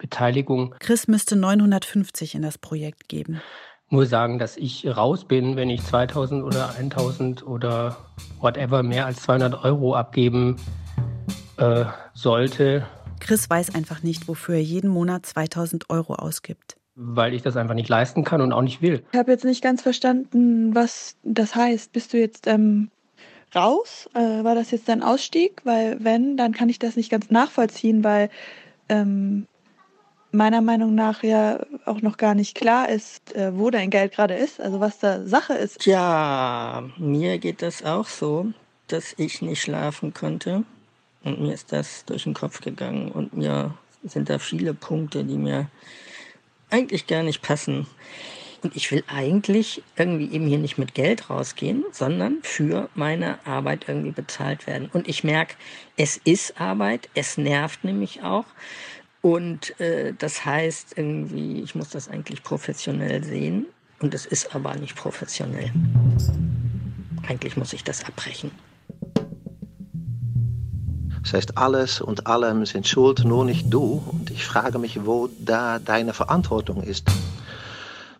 Beteiligung. 0.00 0.74
Chris 0.80 1.06
müsste 1.06 1.36
950 1.36 2.34
in 2.34 2.42
das 2.42 2.58
Projekt 2.58 3.08
geben. 3.08 3.40
Nur 3.90 4.06
sagen, 4.06 4.38
dass 4.38 4.56
ich 4.56 4.86
raus 4.86 5.24
bin, 5.24 5.56
wenn 5.56 5.68
ich 5.68 5.84
2000 5.84 6.42
oder 6.42 6.74
1000 6.76 7.46
oder 7.46 7.96
whatever 8.40 8.82
mehr 8.82 9.06
als 9.06 9.22
200 9.22 9.64
Euro 9.64 9.94
abgeben 9.94 10.56
äh, 11.58 11.84
sollte. 12.14 12.86
Chris 13.18 13.50
weiß 13.50 13.74
einfach 13.74 14.02
nicht, 14.02 14.26
wofür 14.28 14.54
er 14.54 14.62
jeden 14.62 14.90
Monat 14.90 15.26
2000 15.26 15.90
Euro 15.90 16.14
ausgibt. 16.14 16.76
Weil 16.94 17.34
ich 17.34 17.42
das 17.42 17.56
einfach 17.56 17.74
nicht 17.74 17.88
leisten 17.88 18.24
kann 18.24 18.40
und 18.40 18.52
auch 18.52 18.62
nicht 18.62 18.80
will. 18.80 19.02
Ich 19.12 19.18
habe 19.18 19.30
jetzt 19.30 19.44
nicht 19.44 19.62
ganz 19.62 19.82
verstanden, 19.82 20.74
was 20.74 21.16
das 21.22 21.54
heißt. 21.54 21.92
Bist 21.92 22.12
du 22.12 22.18
jetzt 22.18 22.46
ähm, 22.46 22.90
raus? 23.54 24.08
Äh, 24.14 24.44
war 24.44 24.54
das 24.54 24.70
jetzt 24.70 24.88
dein 24.88 25.02
Ausstieg? 25.02 25.60
Weil 25.64 25.96
wenn, 26.00 26.36
dann 26.36 26.52
kann 26.52 26.68
ich 26.68 26.78
das 26.78 26.96
nicht 26.96 27.10
ganz 27.10 27.30
nachvollziehen, 27.30 28.04
weil 28.04 28.30
ähm, 28.88 29.46
meiner 30.32 30.60
Meinung 30.60 30.94
nach 30.94 31.22
ja 31.22 31.60
auch 31.84 32.02
noch 32.02 32.16
gar 32.16 32.34
nicht 32.34 32.56
klar 32.56 32.88
ist, 32.88 33.34
äh, 33.34 33.56
wo 33.56 33.70
dein 33.70 33.90
Geld 33.90 34.12
gerade 34.12 34.34
ist, 34.34 34.60
also 34.60 34.80
was 34.80 34.98
da 34.98 35.26
Sache 35.26 35.54
ist. 35.54 35.84
Ja, 35.86 36.84
mir 36.98 37.38
geht 37.38 37.62
das 37.62 37.84
auch 37.84 38.06
so, 38.06 38.52
dass 38.88 39.14
ich 39.16 39.42
nicht 39.42 39.62
schlafen 39.62 40.14
konnte. 40.14 40.64
Und 41.22 41.40
mir 41.40 41.52
ist 41.52 41.72
das 41.72 42.04
durch 42.06 42.24
den 42.24 42.34
Kopf 42.34 42.60
gegangen. 42.60 43.10
Und 43.10 43.36
mir 43.36 43.74
sind 44.04 44.30
da 44.30 44.38
viele 44.38 44.74
Punkte, 44.74 45.24
die 45.24 45.36
mir 45.36 45.68
eigentlich 46.70 47.06
gar 47.06 47.22
nicht 47.22 47.42
passen. 47.42 47.86
Und 48.62 48.76
ich 48.76 48.92
will 48.92 49.02
eigentlich 49.06 49.82
irgendwie 49.96 50.30
eben 50.32 50.46
hier 50.46 50.58
nicht 50.58 50.76
mit 50.76 50.94
Geld 50.94 51.30
rausgehen, 51.30 51.84
sondern 51.92 52.38
für 52.42 52.90
meine 52.94 53.44
Arbeit 53.46 53.86
irgendwie 53.88 54.10
bezahlt 54.10 54.66
werden. 54.66 54.90
Und 54.92 55.08
ich 55.08 55.24
merke, 55.24 55.54
es 55.96 56.18
ist 56.18 56.60
Arbeit, 56.60 57.08
es 57.14 57.38
nervt 57.38 57.84
nämlich 57.84 58.22
auch. 58.22 58.44
Und 59.22 59.78
äh, 59.80 60.14
das 60.18 60.44
heißt 60.44 60.96
irgendwie, 60.96 61.60
ich 61.60 61.74
muss 61.74 61.90
das 61.90 62.08
eigentlich 62.08 62.42
professionell 62.42 63.22
sehen 63.22 63.66
und 64.00 64.14
es 64.14 64.24
ist 64.26 64.54
aber 64.54 64.74
nicht 64.76 64.96
professionell. 64.96 65.70
Eigentlich 67.28 67.56
muss 67.56 67.72
ich 67.72 67.84
das 67.84 68.04
abbrechen. 68.04 68.50
Das 71.22 71.34
heißt, 71.34 71.58
alles 71.58 72.00
und 72.00 72.26
allem 72.26 72.64
sind 72.64 72.86
schuld, 72.86 73.24
nur 73.24 73.44
nicht 73.44 73.72
du. 73.72 74.02
Und 74.10 74.30
ich 74.30 74.46
frage 74.46 74.78
mich, 74.78 75.04
wo 75.04 75.28
da 75.38 75.78
deine 75.78 76.14
Verantwortung 76.14 76.82
ist. 76.82 77.08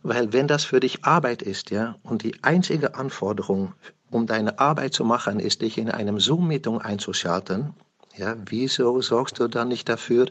Weil 0.03 0.33
wenn 0.33 0.47
das 0.47 0.65
für 0.65 0.81
dich 0.81 1.05
Arbeit 1.05 1.43
ist, 1.43 1.71
ja, 1.71 1.97
und 2.03 2.23
die 2.23 2.43
einzige 2.43 2.95
Anforderung, 2.95 3.73
um 4.11 4.27
deine 4.27 4.59
Arbeit 4.59 4.93
zu 4.93 5.05
machen, 5.05 5.41
ist, 5.41 5.63
dich 5.63 5.79
in 5.79 5.91
einem 5.91 6.21
Zoom-Meeting 6.21 6.79
einzuschalten, 6.79 7.75
ja, 8.17 8.37
wieso 8.47 9.01
sorgst 9.01 9.39
du 9.39 9.49
dann 9.49 9.69
nicht 9.69 9.89
dafür, 9.89 10.27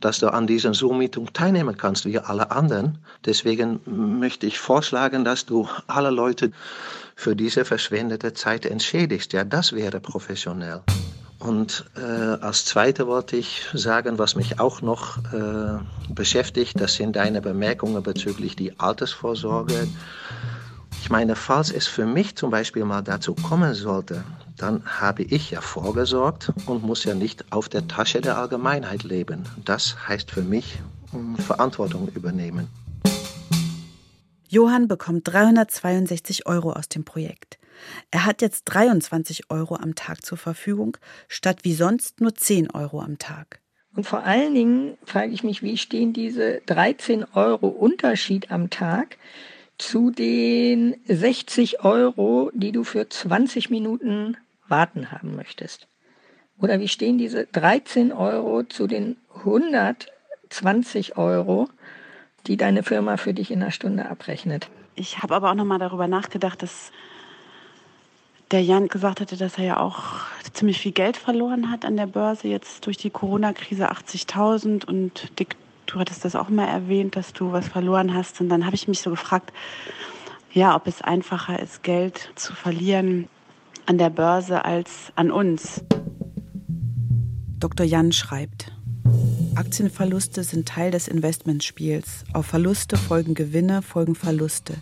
dass 0.00 0.20
du 0.20 0.32
an 0.32 0.46
diesem 0.46 0.74
Zoom-Meeting 0.74 1.32
teilnehmen 1.32 1.76
kannst, 1.76 2.04
wie 2.04 2.18
alle 2.18 2.50
anderen? 2.50 2.98
Deswegen 3.24 3.80
möchte 3.84 4.46
ich 4.46 4.58
vorschlagen, 4.58 5.24
dass 5.24 5.44
du 5.44 5.68
alle 5.86 6.10
Leute 6.10 6.52
für 7.16 7.34
diese 7.34 7.64
verschwendete 7.64 8.32
Zeit 8.34 8.64
entschädigst. 8.64 9.32
Ja, 9.32 9.44
das 9.44 9.72
wäre 9.72 10.00
professionell. 10.00 10.82
Und 11.38 11.84
äh, 11.96 12.00
als 12.00 12.64
Zweite 12.64 13.06
wollte 13.06 13.36
ich 13.36 13.66
sagen, 13.74 14.18
was 14.18 14.36
mich 14.36 14.58
auch 14.58 14.80
noch 14.80 15.18
äh, 15.32 15.78
beschäftigt, 16.08 16.80
das 16.80 16.94
sind 16.94 17.16
deine 17.16 17.42
Bemerkungen 17.42 18.02
bezüglich 18.02 18.56
die 18.56 18.78
Altersvorsorge. 18.78 19.86
Ich 21.02 21.10
meine, 21.10 21.36
falls 21.36 21.70
es 21.70 21.86
für 21.86 22.06
mich 22.06 22.36
zum 22.36 22.50
Beispiel 22.50 22.84
mal 22.84 23.02
dazu 23.02 23.34
kommen 23.34 23.74
sollte, 23.74 24.24
dann 24.56 24.84
habe 24.84 25.22
ich 25.22 25.50
ja 25.50 25.60
vorgesorgt 25.60 26.52
und 26.66 26.82
muss 26.82 27.04
ja 27.04 27.14
nicht 27.14 27.52
auf 27.52 27.68
der 27.68 27.88
Tasche 27.88 28.20
der 28.20 28.38
Allgemeinheit 28.38 29.02
leben. 29.02 29.44
Das 29.64 30.08
heißt 30.08 30.30
für 30.30 30.42
mich 30.42 30.78
Verantwortung 31.38 32.08
übernehmen. 32.14 32.68
Johann 34.48 34.88
bekommt 34.88 35.28
362 35.28 36.46
Euro 36.46 36.72
aus 36.72 36.88
dem 36.88 37.04
Projekt. 37.04 37.58
Er 38.10 38.24
hat 38.24 38.42
jetzt 38.42 38.64
23 38.66 39.50
Euro 39.50 39.76
am 39.76 39.94
Tag 39.94 40.24
zur 40.24 40.38
Verfügung, 40.38 40.96
statt 41.28 41.58
wie 41.62 41.74
sonst 41.74 42.20
nur 42.20 42.34
10 42.34 42.70
Euro 42.70 43.00
am 43.00 43.18
Tag. 43.18 43.60
Und 43.94 44.06
vor 44.06 44.22
allen 44.22 44.54
Dingen 44.54 44.98
frage 45.04 45.32
ich 45.32 45.42
mich, 45.42 45.62
wie 45.62 45.76
stehen 45.76 46.12
diese 46.12 46.60
13 46.66 47.24
Euro 47.34 47.68
Unterschied 47.68 48.50
am 48.50 48.70
Tag 48.70 49.16
zu 49.78 50.10
den 50.10 50.96
60 51.06 51.84
Euro, 51.84 52.50
die 52.54 52.72
du 52.72 52.84
für 52.84 53.08
20 53.08 53.70
Minuten 53.70 54.36
warten 54.68 55.12
haben 55.12 55.36
möchtest? 55.36 55.88
Oder 56.58 56.80
wie 56.80 56.88
stehen 56.88 57.18
diese 57.18 57.46
13 57.46 58.12
Euro 58.12 58.62
zu 58.62 58.86
den 58.86 59.16
120 59.36 61.16
Euro, 61.16 61.68
die 62.46 62.56
deine 62.56 62.82
Firma 62.82 63.16
für 63.16 63.34
dich 63.34 63.50
in 63.50 63.62
einer 63.62 63.72
Stunde 63.72 64.08
abrechnet? 64.08 64.70
Ich 64.94 65.18
habe 65.22 65.34
aber 65.34 65.50
auch 65.50 65.54
noch 65.54 65.64
mal 65.64 65.78
darüber 65.78 66.08
nachgedacht, 66.08 66.62
dass 66.62 66.92
der 68.50 68.62
Jan 68.62 68.88
gesagt 68.88 69.20
hatte, 69.20 69.36
dass 69.36 69.58
er 69.58 69.64
ja 69.64 69.80
auch 69.80 70.20
ziemlich 70.52 70.78
viel 70.78 70.92
Geld 70.92 71.16
verloren 71.16 71.70
hat 71.70 71.84
an 71.84 71.96
der 71.96 72.06
Börse, 72.06 72.48
jetzt 72.48 72.86
durch 72.86 72.96
die 72.96 73.10
Corona-Krise 73.10 73.90
80.000 73.90 74.86
und 74.86 75.38
Dick, 75.38 75.56
du 75.86 75.98
hattest 75.98 76.24
das 76.24 76.36
auch 76.36 76.48
mal 76.48 76.66
erwähnt, 76.66 77.16
dass 77.16 77.32
du 77.32 77.52
was 77.52 77.68
verloren 77.68 78.14
hast. 78.14 78.40
Und 78.40 78.48
dann 78.48 78.64
habe 78.64 78.76
ich 78.76 78.88
mich 78.88 79.00
so 79.00 79.10
gefragt, 79.10 79.52
ja, 80.52 80.74
ob 80.74 80.86
es 80.86 81.02
einfacher 81.02 81.60
ist, 81.60 81.82
Geld 81.82 82.30
zu 82.36 82.54
verlieren 82.54 83.28
an 83.86 83.98
der 83.98 84.10
Börse 84.10 84.64
als 84.64 85.12
an 85.14 85.30
uns. 85.30 85.82
Dr. 87.58 87.86
Jan 87.86 88.12
schreibt, 88.12 88.72
Aktienverluste 89.54 90.44
sind 90.44 90.68
Teil 90.68 90.90
des 90.90 91.08
Investmentspiels. 91.08 92.24
Auf 92.34 92.46
Verluste 92.46 92.96
folgen 92.96 93.34
Gewinne, 93.34 93.80
folgen 93.80 94.14
Verluste. 94.14 94.74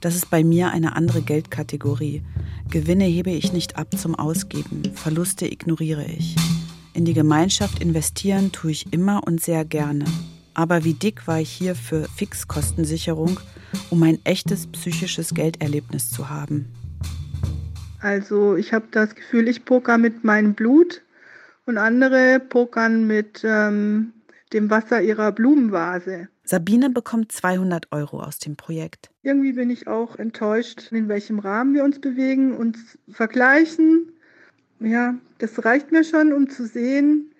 Das 0.00 0.16
ist 0.16 0.30
bei 0.30 0.42
mir 0.42 0.70
eine 0.70 0.96
andere 0.96 1.22
Geldkategorie. 1.22 2.22
Gewinne 2.70 3.04
hebe 3.04 3.30
ich 3.30 3.52
nicht 3.52 3.76
ab 3.76 3.96
zum 3.96 4.14
Ausgeben, 4.14 4.82
Verluste 4.94 5.46
ignoriere 5.46 6.04
ich. 6.04 6.34
In 6.94 7.04
die 7.04 7.14
Gemeinschaft 7.14 7.80
investieren 7.80 8.50
tue 8.50 8.72
ich 8.72 8.92
immer 8.92 9.22
und 9.24 9.40
sehr 9.40 9.64
gerne. 9.64 10.04
Aber 10.54 10.84
wie 10.84 10.94
dick 10.94 11.28
war 11.28 11.40
ich 11.40 11.50
hier 11.50 11.76
für 11.76 12.08
Fixkostensicherung, 12.16 13.38
um 13.90 14.02
ein 14.02 14.18
echtes 14.24 14.66
psychisches 14.66 15.34
Gelderlebnis 15.34 16.10
zu 16.10 16.28
haben. 16.28 16.66
Also 18.00 18.56
ich 18.56 18.72
habe 18.72 18.86
das 18.90 19.14
Gefühl, 19.14 19.48
ich 19.48 19.64
poker 19.64 19.98
mit 19.98 20.24
meinem 20.24 20.54
Blut 20.54 21.02
und 21.66 21.78
andere 21.78 22.40
pokern 22.40 23.06
mit 23.06 23.42
ähm, 23.44 24.12
dem 24.52 24.70
Wasser 24.70 25.02
ihrer 25.02 25.32
Blumenvase. 25.32 26.28
Sabine 26.44 26.88
bekommt 26.88 27.30
200 27.30 27.92
Euro 27.92 28.20
aus 28.20 28.38
dem 28.38 28.56
Projekt. 28.56 29.10
Irgendwie 29.22 29.52
bin 29.52 29.68
ich 29.68 29.86
auch 29.86 30.16
enttäuscht, 30.16 30.90
in 30.92 31.08
welchem 31.08 31.38
Rahmen 31.40 31.74
wir 31.74 31.84
uns 31.84 32.00
bewegen, 32.00 32.56
uns 32.56 32.98
vergleichen. 33.10 34.12
Ja, 34.80 35.14
das 35.38 35.64
reicht 35.64 35.92
mir 35.92 36.04
schon, 36.04 36.32
um 36.32 36.48
zu 36.48 36.66
sehen, 36.66 37.34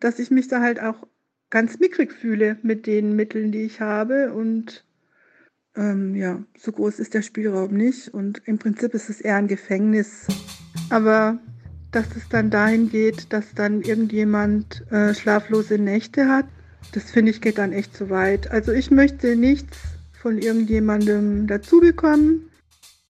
dass 0.00 0.18
ich 0.18 0.30
mich 0.30 0.48
da 0.48 0.60
halt 0.60 0.80
auch 0.80 1.06
ganz 1.50 1.78
mickrig 1.78 2.12
fühle 2.12 2.56
mit 2.62 2.86
den 2.86 3.14
Mitteln, 3.14 3.52
die 3.52 3.62
ich 3.62 3.80
habe. 3.80 4.32
Und 4.32 4.84
ähm, 5.76 6.14
ja, 6.14 6.42
so 6.58 6.72
groß 6.72 6.98
ist 6.98 7.14
der 7.14 7.22
Spielraum 7.22 7.74
nicht. 7.74 8.08
Und 8.08 8.42
im 8.46 8.58
Prinzip 8.58 8.94
ist 8.94 9.10
es 9.10 9.20
eher 9.20 9.36
ein 9.36 9.48
Gefängnis. 9.48 10.26
Aber 10.90 11.38
dass 11.90 12.06
es 12.16 12.28
dann 12.28 12.50
dahin 12.50 12.90
geht, 12.90 13.32
dass 13.32 13.54
dann 13.54 13.82
irgendjemand 13.82 14.84
äh, 14.90 15.14
schlaflose 15.14 15.78
Nächte 15.78 16.28
hat, 16.28 16.46
das 16.92 17.10
finde 17.10 17.30
ich 17.30 17.40
geht 17.40 17.58
dann 17.58 17.72
echt 17.72 17.96
zu 17.96 18.10
weit. 18.10 18.50
Also 18.50 18.72
ich 18.72 18.90
möchte 18.90 19.36
nichts 19.36 19.78
von 20.12 20.38
irgendjemandem 20.38 21.46
dazu 21.46 21.80
bekommen. 21.80 22.47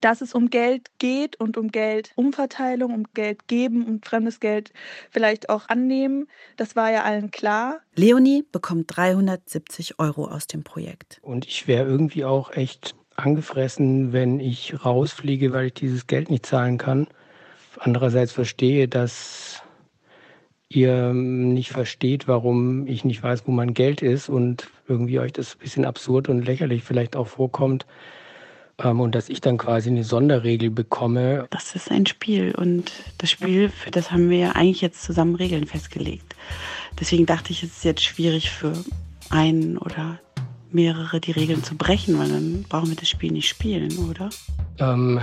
Dass 0.01 0.20
es 0.20 0.34
um 0.34 0.51
Geld 0.51 0.88
geht 0.99 1.40
und 1.40 1.57
um 1.57 1.68
Geldumverteilung, 1.68 2.94
um 2.94 3.05
Geld 3.14 3.49
geben 3.49 3.84
und 3.86 4.07
fremdes 4.07 4.40
Geld 4.40 4.72
vielleicht 5.11 5.51
auch 5.51 5.68
annehmen. 5.68 6.28
Das 6.57 6.76
war 6.76 6.90
ja 6.90 7.03
allen 7.03 7.30
klar. 7.30 7.80
Leonie 7.94 8.44
bekommt 8.51 8.96
370 8.96 9.99
Euro 9.99 10.26
aus 10.26 10.46
dem 10.46 10.62
Projekt. 10.62 11.18
Und 11.22 11.46
ich 11.46 11.66
wäre 11.66 11.86
irgendwie 11.86 12.24
auch 12.24 12.53
echt 12.53 12.94
angefressen, 13.16 14.12
wenn 14.12 14.38
ich 14.38 14.84
rausfliege, 14.84 15.53
weil 15.53 15.66
ich 15.66 15.74
dieses 15.74 16.07
Geld 16.07 16.30
nicht 16.30 16.46
zahlen 16.46 16.78
kann. 16.78 17.09
Andererseits 17.78 18.32
verstehe, 18.32 18.88
dass 18.88 19.62
ihr 20.68 21.12
nicht 21.12 21.70
versteht, 21.70 22.28
warum 22.28 22.86
ich 22.86 23.05
nicht 23.05 23.22
weiß, 23.22 23.46
wo 23.46 23.53
mein 23.53 23.74
Geld 23.74 24.03
ist 24.03 24.28
und 24.28 24.70
irgendwie 24.86 25.18
euch 25.18 25.32
das 25.32 25.55
ein 25.55 25.59
bisschen 25.59 25.84
absurd 25.84 26.28
und 26.28 26.42
lächerlich 26.42 26.84
vielleicht 26.84 27.16
auch 27.16 27.26
vorkommt. 27.26 27.86
Ähm, 28.83 29.01
und 29.01 29.14
dass 29.14 29.29
ich 29.29 29.41
dann 29.41 29.59
quasi 29.59 29.91
eine 29.91 30.05
Sonderregel 30.05 30.70
bekomme. 30.70 31.47
Das 31.51 31.74
ist 31.74 31.91
ein 31.91 32.07
Spiel 32.07 32.55
und 32.55 32.93
das 33.18 33.31
Spiel, 33.31 33.68
für 33.70 33.91
das 33.91 34.11
haben 34.11 34.31
wir 34.31 34.39
ja 34.39 34.53
eigentlich 34.53 34.81
jetzt 34.81 35.03
zusammen 35.03 35.35
Regeln 35.35 35.66
festgelegt. 35.66 36.37
Deswegen 36.99 37.26
dachte 37.26 37.53
ich, 37.53 37.62
es 37.62 37.79
ist 37.79 37.85
jetzt 37.85 38.03
schwierig 38.03 38.51
für 38.51 38.72
einen 39.31 39.79
oder 39.79 40.20
mehrere 40.70 41.20
die 41.20 41.33
Regeln 41.33 41.64
zu 41.64 41.76
brechen, 41.76 42.18
weil 42.18 42.29
dann 42.29 42.64
brauchen 42.68 42.89
wir 42.89 42.97
das 42.97 43.09
Spiel 43.09 43.33
nicht 43.33 43.49
spielen, 43.49 43.97
oder? 44.11 44.31
Ähm, 44.79 45.20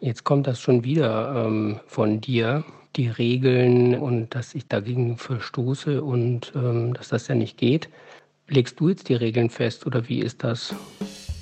jetzt 0.00 0.24
kommt 0.24 0.46
das 0.46 0.60
schon 0.60 0.84
wieder 0.84 1.46
ähm, 1.46 1.80
von 1.86 2.20
dir 2.20 2.64
die 2.96 3.08
Regeln 3.08 3.94
und 3.94 4.34
dass 4.34 4.54
ich 4.54 4.68
dagegen 4.68 5.18
verstoße 5.18 6.02
und 6.02 6.52
ähm, 6.54 6.94
dass 6.94 7.08
das 7.08 7.28
ja 7.28 7.34
nicht 7.34 7.58
geht. 7.58 7.90
Legst 8.48 8.80
du 8.80 8.88
jetzt 8.88 9.08
die 9.08 9.14
Regeln 9.14 9.50
fest 9.50 9.86
oder 9.86 10.08
wie 10.08 10.20
ist 10.20 10.44
das? 10.44 10.74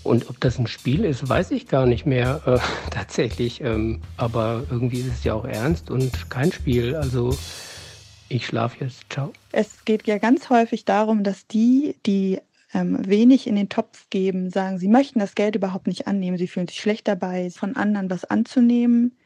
Und 0.04 0.30
ob 0.30 0.38
das 0.40 0.58
ein 0.58 0.66
Spiel 0.66 1.04
ist, 1.04 1.28
weiß 1.28 1.50
ich 1.50 1.66
gar 1.66 1.86
nicht 1.86 2.06
mehr 2.06 2.40
äh, 2.46 2.58
tatsächlich. 2.90 3.60
Ähm, 3.60 4.02
aber 4.16 4.64
irgendwie 4.70 5.00
ist 5.00 5.08
es 5.08 5.24
ja 5.24 5.34
auch 5.34 5.44
ernst 5.44 5.90
und 5.90 6.30
kein 6.30 6.52
Spiel. 6.52 6.94
Also 6.94 7.36
ich 8.28 8.46
schlafe 8.46 8.84
jetzt. 8.84 9.10
Ciao. 9.10 9.32
Es 9.50 9.84
geht 9.84 10.06
ja 10.06 10.18
ganz 10.18 10.50
häufig 10.50 10.84
darum, 10.84 11.24
dass 11.24 11.46
die, 11.46 11.96
die 12.06 12.38
ähm, 12.72 12.98
wenig 13.04 13.46
in 13.46 13.56
den 13.56 13.68
Topf 13.68 14.08
geben, 14.10 14.50
sagen, 14.50 14.78
sie 14.78 14.88
möchten 14.88 15.18
das 15.18 15.34
Geld 15.34 15.56
überhaupt 15.56 15.86
nicht 15.86 16.06
annehmen. 16.06 16.38
Sie 16.38 16.48
fühlen 16.48 16.68
sich 16.68 16.80
schlecht 16.80 17.08
dabei, 17.08 17.50
von 17.50 17.74
anderen 17.74 18.10
was 18.10 18.24
anzunehmen 18.24 19.16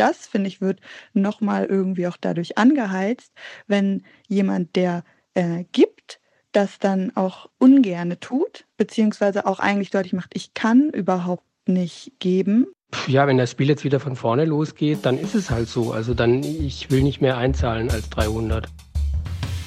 das, 0.00 0.26
finde 0.26 0.48
ich, 0.48 0.60
wird 0.60 0.80
nochmal 1.12 1.66
irgendwie 1.66 2.06
auch 2.06 2.16
dadurch 2.18 2.56
angeheizt, 2.56 3.32
wenn 3.66 4.02
jemand, 4.28 4.74
der 4.76 5.04
äh, 5.34 5.64
gibt, 5.72 6.20
das 6.52 6.78
dann 6.78 7.14
auch 7.16 7.48
ungerne 7.58 8.20
tut, 8.20 8.64
beziehungsweise 8.76 9.46
auch 9.46 9.60
eigentlich 9.60 9.90
deutlich 9.90 10.12
macht, 10.12 10.30
ich 10.34 10.54
kann 10.54 10.90
überhaupt 10.90 11.44
nicht 11.66 12.12
geben. 12.18 12.66
Ja, 13.06 13.26
wenn 13.26 13.38
das 13.38 13.52
Spiel 13.52 13.68
jetzt 13.68 13.84
wieder 13.84 14.00
von 14.00 14.16
vorne 14.16 14.44
losgeht, 14.44 15.00
dann 15.02 15.18
ist 15.18 15.34
es 15.34 15.50
halt 15.50 15.68
so. 15.68 15.92
Also 15.92 16.14
dann, 16.14 16.42
ich 16.42 16.90
will 16.90 17.02
nicht 17.02 17.20
mehr 17.20 17.36
einzahlen 17.36 17.90
als 17.90 18.10
300. 18.10 18.68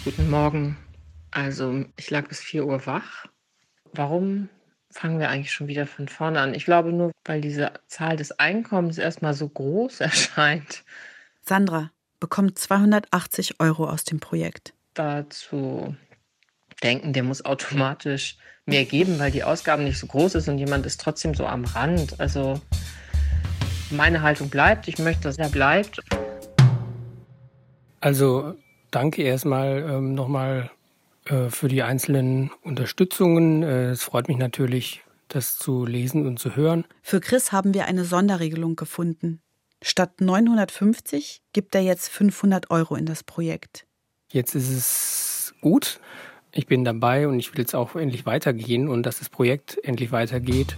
Guten 0.03 0.29
Morgen. 0.29 0.77
Also 1.31 1.86
ich 1.95 2.09
lag 2.09 2.27
bis 2.27 2.41
4 2.41 2.65
Uhr 2.65 2.86
wach. 2.86 3.25
Warum 3.93 4.49
fangen 4.93 5.19
wir 5.19 5.29
eigentlich 5.29 5.51
schon 5.51 5.67
wieder 5.67 5.88
von 5.88 6.07
vorne 6.07 6.39
an. 6.39 6.53
Ich 6.53 6.65
glaube 6.65 6.93
nur, 6.93 7.11
weil 7.25 7.41
diese 7.41 7.71
Zahl 7.88 8.15
des 8.15 8.39
Einkommens 8.39 8.97
erstmal 8.97 9.34
so 9.34 9.49
groß 9.49 9.99
erscheint. 10.01 10.84
Sandra 11.41 11.91
bekommt 12.19 12.57
280 12.57 13.59
Euro 13.59 13.86
aus 13.89 14.03
dem 14.03 14.19
Projekt. 14.19 14.73
Dazu 14.93 15.95
denken, 16.84 17.13
der 17.13 17.23
muss 17.23 17.45
automatisch 17.45 18.38
mehr 18.65 18.86
geben, 18.86 19.19
weil 19.19 19.31
die 19.31 19.43
Ausgaben 19.43 19.84
nicht 19.84 19.97
so 19.97 20.07
groß 20.07 20.36
ist 20.36 20.47
und 20.47 20.57
jemand 20.57 20.86
ist 20.86 21.01
trotzdem 21.01 21.34
so 21.34 21.45
am 21.45 21.65
Rand. 21.65 22.19
Also 22.19 22.61
meine 23.89 24.21
Haltung 24.21 24.49
bleibt. 24.49 24.88
Ich 24.88 24.99
möchte, 24.99 25.23
dass 25.23 25.38
er 25.38 25.49
bleibt. 25.49 26.01
Also 27.99 28.55
danke 28.91 29.23
erstmal 29.23 29.79
ähm, 29.89 30.13
nochmal 30.13 30.71
äh, 31.25 31.49
für 31.49 31.67
die 31.67 31.84
einzelnen 31.84 32.51
Unterstützungen. 32.61 33.63
Äh, 33.63 33.91
es 33.91 34.03
freut 34.03 34.27
mich 34.27 34.38
natürlich, 34.38 35.03
das 35.27 35.57
zu 35.57 35.86
lesen 35.86 36.25
und 36.25 36.39
zu 36.39 36.55
hören. 36.55 36.86
Für 37.01 37.19
Chris 37.19 37.51
haben 37.51 37.73
wir 37.73 37.86
eine 37.86 38.05
Sonderregelung 38.05 38.75
gefunden. 38.75 39.41
Statt 39.81 40.21
950 40.21 41.41
gibt 41.51 41.75
er 41.75 41.81
jetzt 41.81 42.09
500 42.09 42.71
Euro 42.71 42.95
in 42.95 43.05
das 43.05 43.23
Projekt. 43.23 43.86
Jetzt 44.29 44.55
ist 44.55 44.69
es 44.69 45.53
gut. 45.61 45.99
Ich 46.56 46.68
bin 46.68 46.84
dabei 46.84 47.28
und 47.28 47.39
ich 47.39 47.51
will 47.51 47.62
jetzt 47.62 47.74
auch 47.74 47.95
endlich 47.95 48.28
weitergehen 48.28 48.88
und 48.88 49.04
dass 49.04 49.18
das 49.18 49.28
Projekt 49.28 49.84
endlich 49.84 50.12
weitergeht. 50.12 50.78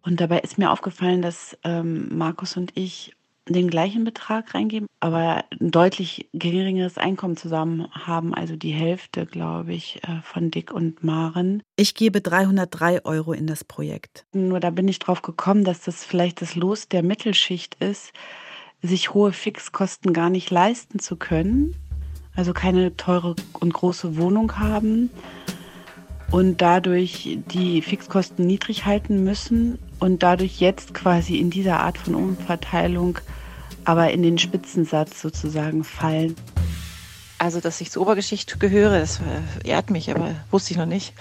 Und 0.00 0.20
dabei 0.20 0.38
ist 0.40 0.56
mir 0.56 0.70
aufgefallen, 0.70 1.20
dass 1.20 1.56
ähm, 1.62 2.16
Markus 2.16 2.56
und 2.56 2.76
ich 2.76 3.14
den 3.48 3.68
gleichen 3.68 4.04
Betrag 4.04 4.54
reingeben, 4.54 4.86
aber 5.00 5.44
ein 5.60 5.70
deutlich 5.70 6.30
geringeres 6.32 6.96
Einkommen 6.96 7.36
zusammen 7.36 7.88
haben, 7.92 8.34
also 8.34 8.56
die 8.56 8.70
Hälfte, 8.70 9.26
glaube 9.26 9.74
ich, 9.74 10.00
äh, 10.04 10.22
von 10.22 10.50
Dick 10.50 10.72
und 10.72 11.04
Maren. 11.04 11.62
Ich 11.76 11.94
gebe 11.94 12.20
303 12.20 13.04
Euro 13.04 13.32
in 13.32 13.46
das 13.46 13.64
Projekt. 13.64 14.24
Nur 14.32 14.60
da 14.60 14.70
bin 14.70 14.88
ich 14.88 14.98
drauf 14.98 15.20
gekommen, 15.20 15.64
dass 15.64 15.82
das 15.82 16.04
vielleicht 16.04 16.40
das 16.40 16.54
Los 16.54 16.88
der 16.88 17.02
Mittelschicht 17.02 17.74
ist, 17.82 18.12
sich 18.80 19.12
hohe 19.12 19.32
Fixkosten 19.32 20.12
gar 20.12 20.30
nicht 20.30 20.50
leisten 20.50 21.00
zu 21.00 21.16
können, 21.16 21.76
also 22.34 22.52
keine 22.52 22.96
teure 22.96 23.36
und 23.60 23.72
große 23.72 24.16
Wohnung 24.16 24.58
haben 24.58 25.10
und 26.30 26.62
dadurch 26.62 27.38
die 27.52 27.82
Fixkosten 27.82 28.46
niedrig 28.46 28.86
halten 28.86 29.22
müssen 29.24 29.78
und 29.98 30.22
dadurch 30.22 30.60
jetzt 30.60 30.94
quasi 30.94 31.36
in 31.36 31.50
dieser 31.50 31.80
Art 31.80 31.98
von 31.98 32.14
Umverteilung 32.14 33.18
aber 33.84 34.10
in 34.10 34.22
den 34.22 34.38
Spitzensatz 34.38 35.20
sozusagen 35.20 35.84
fallen. 35.84 36.36
Also, 37.38 37.60
dass 37.60 37.80
ich 37.80 37.90
zur 37.90 38.02
Obergeschichte 38.02 38.58
gehöre, 38.58 39.00
das 39.00 39.18
äh, 39.18 39.68
ehrt 39.68 39.90
mich, 39.90 40.10
aber 40.10 40.34
wusste 40.50 40.72
ich 40.72 40.78
noch 40.78 40.86
nicht. 40.86 41.14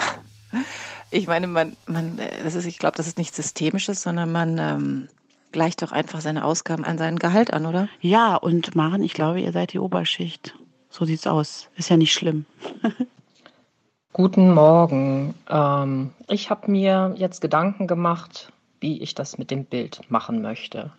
Ich 1.09 1.27
meine, 1.27 1.47
man, 1.47 1.75
man, 1.87 2.19
das 2.43 2.55
ist, 2.55 2.65
ich 2.65 2.77
glaube, 2.77 2.95
das 2.95 3.07
ist 3.07 3.17
nichts 3.17 3.35
Systemisches, 3.35 4.01
sondern 4.01 4.31
man 4.31 4.57
ähm, 4.59 5.07
gleicht 5.51 5.81
doch 5.81 5.91
einfach 5.91 6.21
seine 6.21 6.45
Ausgaben 6.45 6.85
an 6.85 6.97
seinen 6.97 7.19
Gehalt 7.19 7.51
an, 7.51 7.65
oder? 7.65 7.89
Ja, 7.99 8.35
und 8.35 8.75
Maren, 8.75 9.03
ich 9.03 9.13
glaube, 9.13 9.41
ihr 9.41 9.51
seid 9.51 9.73
die 9.73 9.79
Oberschicht. 9.79 10.53
So 10.91 11.05
sieht's 11.05 11.25
aus. 11.25 11.69
Ist 11.77 11.89
ja 11.89 11.95
nicht 11.95 12.11
schlimm. 12.11 12.45
Guten 14.13 14.53
Morgen. 14.53 15.33
Ähm, 15.49 16.11
ich 16.27 16.49
habe 16.49 16.69
mir 16.69 17.15
jetzt 17.15 17.39
Gedanken 17.39 17.87
gemacht, 17.87 18.51
wie 18.81 19.01
ich 19.01 19.15
das 19.15 19.37
mit 19.37 19.51
dem 19.51 19.63
Bild 19.63 20.01
machen 20.09 20.41
möchte. 20.41 20.91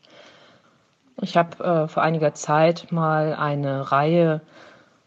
Ich 1.21 1.37
habe 1.37 1.63
äh, 1.63 1.89
vor 1.89 2.03
einiger 2.03 2.33
Zeit 2.33 2.91
mal 2.91 3.35
eine 3.35 3.93
Reihe 3.93 4.41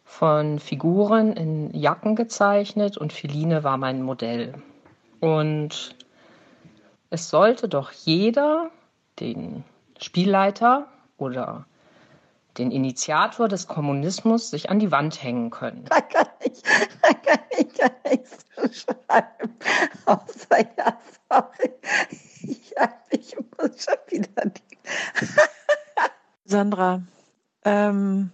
von 0.03 0.59
Figuren 0.59 1.33
in 1.33 1.73
Jacken 1.73 2.15
gezeichnet 2.15 2.95
und 2.95 3.11
Philine 3.11 3.63
war 3.63 3.77
mein 3.77 4.03
Modell. 4.03 4.53
Und 5.19 5.95
es 7.09 7.31
sollte 7.31 7.67
doch 7.67 7.91
jeder 7.91 8.69
den 9.19 9.63
Spielleiter 9.99 10.85
oder 11.17 11.65
den 12.57 12.71
Initiator 12.71 13.47
des 13.47 13.67
Kommunismus 13.67 14.49
sich 14.49 14.69
an 14.69 14.79
die 14.79 14.91
Wand 14.91 15.21
hängen 15.21 15.49
können. 15.49 15.85
Da 15.85 16.01
kann 16.01 16.27
ich, 16.43 16.61
da 17.01 17.13
kann 17.13 17.39
ich 17.57 17.73
gar 17.73 17.91
nichts 18.09 18.45
schreiben. 18.81 19.53
Außer 20.05 20.59
ja, 20.77 20.99
sorry. 21.29 21.73
Ich, 22.41 22.73
ich 23.11 23.35
muss 23.57 23.83
schon 23.83 23.97
wieder 24.09 24.45
die. 24.45 24.77
Sandra, 26.45 27.01
ähm, 27.63 28.31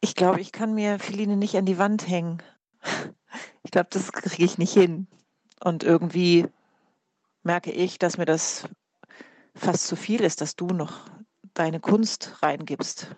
ich 0.00 0.14
glaube, 0.14 0.40
ich 0.40 0.52
kann 0.52 0.74
mir 0.74 0.98
Feline 0.98 1.36
nicht 1.36 1.56
an 1.56 1.66
die 1.66 1.78
Wand 1.78 2.08
hängen. 2.08 2.42
Ich 3.62 3.70
glaube, 3.70 3.88
das 3.90 4.12
kriege 4.12 4.44
ich 4.44 4.58
nicht 4.58 4.72
hin. 4.72 5.08
Und 5.62 5.82
irgendwie 5.82 6.46
merke 7.42 7.72
ich, 7.72 7.98
dass 7.98 8.18
mir 8.18 8.24
das 8.24 8.68
fast 9.54 9.86
zu 9.86 9.96
viel 9.96 10.20
ist, 10.20 10.40
dass 10.40 10.56
du 10.56 10.66
noch 10.68 11.08
deine 11.54 11.80
Kunst 11.80 12.34
reingibst. 12.42 13.08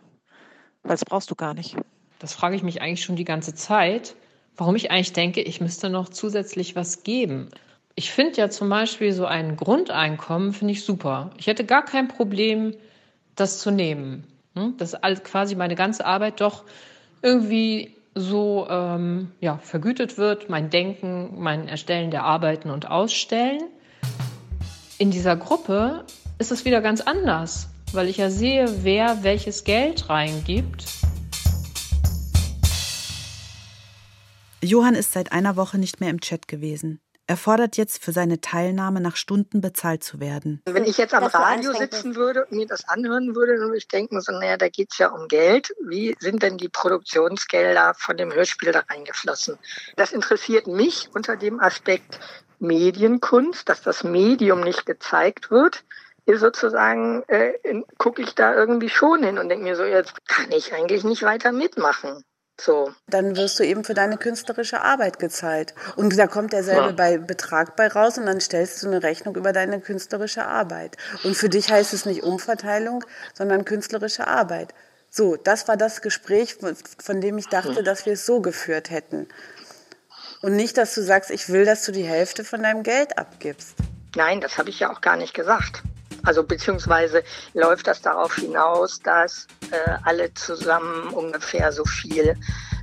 Weil 0.83 0.93
das 0.93 1.05
brauchst 1.05 1.31
du 1.31 1.35
gar 1.35 1.55
nicht. 1.55 1.77
Das 2.19 2.35
frage 2.35 2.57
ich 2.57 2.63
mich 2.63 2.81
eigentlich 2.81 3.05
schon 3.05 3.17
die 3.17 3.25
ganze 3.25 3.55
Zeit, 3.55 4.15
warum 4.57 4.77
ich 4.77 4.91
eigentlich 4.91 5.13
denke, 5.13 5.43
ich 5.43 5.61
müsste 5.61 5.91
noch 5.91 6.09
zusätzlich 6.09 6.77
was 6.77 7.03
geben. 7.03 7.49
Ich 7.95 8.13
finde 8.13 8.37
ja 8.37 8.51
zum 8.51 8.69
Beispiel 8.69 9.13
so 9.13 9.27
ein 9.27 9.57
Grundeinkommen, 9.57 10.53
finde 10.53 10.73
ich 10.73 10.85
super. 10.85 11.31
Ich 11.39 11.47
hätte 11.47 11.65
gar 11.65 11.85
kein 11.85 12.09
Problem, 12.09 12.75
das 13.35 13.59
zu 13.59 13.71
nehmen. 13.71 14.25
Hm? 14.55 14.77
Dass 14.77 14.97
quasi 15.25 15.57
meine 15.57 15.75
ganze 15.75 16.07
Arbeit 16.07 16.41
doch 16.41 16.65
irgendwie 17.23 17.95
so 18.15 18.67
ähm, 18.71 19.33
ja, 19.41 19.59
vergütet 19.59 20.17
wird, 20.17 20.49
mein 20.49 20.71
Denken, 20.71 21.35
mein 21.39 21.69
Erstellen 21.69 22.11
der 22.11 22.25
Arbeiten 22.25 22.71
und 22.71 22.91
Ausstellen. 22.91 23.63
In 24.99 25.11
dieser 25.11 25.37
Gruppe 25.37 26.05
ist 26.39 26.51
es 26.51 26.65
wieder 26.65 26.81
ganz 26.81 27.03
anders, 27.03 27.69
weil 27.93 28.09
ich 28.09 28.19
ja 28.19 28.31
sehe, 28.31 28.85
wer 28.85 29.23
welches 29.23 29.65
Geld 29.65 30.09
reingibt. 30.09 30.85
Johann 34.63 34.95
ist 34.95 35.13
seit 35.13 35.33
einer 35.33 35.57
Woche 35.57 35.79
nicht 35.79 36.01
mehr 36.01 36.11
im 36.11 36.21
Chat 36.21 36.49
gewesen. 36.49 37.01
Er 37.29 37.37
fordert 37.37 37.77
jetzt 37.77 38.05
für 38.05 38.13
seine 38.13 38.41
Teilnahme 38.41 39.01
nach 39.01 39.17
Stunden 39.17 39.61
bezahlt 39.61 40.05
zu 40.05 40.21
werden. 40.21 40.63
Wenn 40.65 40.85
ich 40.85 40.97
jetzt 40.97 41.13
am 41.13 41.25
Radio 41.25 41.73
sitzen 41.73 42.15
würde 42.15 42.45
und 42.45 42.53
mir 42.53 42.67
das 42.67 42.89
anhören 42.89 43.35
würde, 43.35 43.57
dann 43.57 43.67
würde 43.67 43.79
ich 43.79 43.89
denken, 43.89 44.21
so, 44.21 44.31
naja, 44.31 44.57
da 44.57 44.69
geht 44.69 44.93
es 44.93 44.99
ja 44.99 45.09
um 45.09 45.27
Geld. 45.27 45.75
Wie 45.85 46.17
sind 46.21 46.45
denn 46.45 46.57
die 46.57 46.69
Produktionsgelder 46.69 47.95
von 47.99 48.17
dem 48.17 48.33
Hörspiel 48.33 48.71
da 48.71 48.85
reingeflossen? 48.89 49.59
Das 49.97 50.13
interessiert 50.13 50.69
mich 50.69 51.09
unter 51.15 51.37
dem 51.37 51.59
Aspekt 51.59 52.21
Medienkunst, 52.61 53.69
dass 53.69 53.83
das 53.83 54.05
Medium 54.05 54.61
nicht 54.61 54.87
gezeigt 54.87 55.51
wird 55.51 55.85
sozusagen, 56.35 57.23
äh, 57.29 57.53
gucke 57.99 58.23
ich 58.23 58.35
da 58.35 58.55
irgendwie 58.55 58.89
schon 58.89 59.23
hin 59.23 59.39
und 59.39 59.49
denke 59.49 59.65
mir 59.65 59.77
so, 59.77 59.85
jetzt 59.85 60.15
kann 60.27 60.51
ich 60.51 60.75
eigentlich 60.75 61.05
nicht 61.05 61.23
weiter 61.23 61.53
mitmachen. 61.53 62.25
So. 62.61 62.91
Dann 63.07 63.37
wirst 63.37 63.59
du 63.59 63.65
eben 63.65 63.85
für 63.85 63.93
deine 63.93 64.17
künstlerische 64.17 64.81
Arbeit 64.81 65.19
gezahlt. 65.19 65.75
Und 65.95 66.19
da 66.19 66.27
kommt 66.27 66.55
derselbe 66.55 66.87
Ja. 66.87 66.93
bei 66.93 67.19
Betrag 67.19 67.77
bei 67.77 67.87
raus 67.87 68.17
und 68.17 68.25
dann 68.27 68.41
stellst 68.41 68.83
du 68.83 68.87
eine 68.87 69.03
Rechnung 69.03 69.37
über 69.37 69.53
deine 69.53 69.81
künstlerische 69.81 70.47
Arbeit. 70.47 70.97
Und 71.23 71.37
für 71.37 71.51
dich 71.51 71.71
heißt 71.71 71.93
es 71.93 72.07
nicht 72.07 72.23
Umverteilung, 72.23 73.05
sondern 73.35 73.67
künstlerische 73.67 74.27
Arbeit. 74.27 74.73
So, 75.11 75.37
das 75.37 75.69
war 75.69 75.77
das 75.77 76.01
Gespräch, 76.01 76.55
von, 76.55 76.77
von 76.99 77.21
dem 77.21 77.37
ich 77.39 77.49
dachte, 77.49 77.83
dass 77.83 78.07
wir 78.07 78.15
es 78.15 78.25
so 78.27 78.41
geführt 78.41 78.91
hätten. 78.91 79.29
Und 80.41 80.57
nicht, 80.57 80.79
dass 80.79 80.95
du 80.95 81.03
sagst, 81.03 81.31
ich 81.31 81.51
will, 81.51 81.65
dass 81.67 81.85
du 81.85 81.93
die 81.93 82.05
Hälfte 82.05 82.43
von 82.43 82.63
deinem 82.63 82.83
Geld 82.83 83.19
abgibst. 83.19 83.75
Nein, 84.15 84.41
das 84.41 84.57
habe 84.57 84.71
ich 84.71 84.81
ja 84.81 84.91
auch 84.91 85.03
gar 85.03 85.17
nicht 85.17 85.35
gesagt. 85.35 85.83
Also 86.27 86.43
beziehungsweise 86.43 87.23
läuft 87.55 87.87
das 87.87 88.03
darauf 88.03 88.35
hinaus, 88.35 88.99
dass 88.99 89.47
äh, 89.71 89.77
alle 90.03 90.35
zusammen 90.35 91.09
ungefähr 91.11 91.73
so 91.73 91.85
viel 91.85 92.37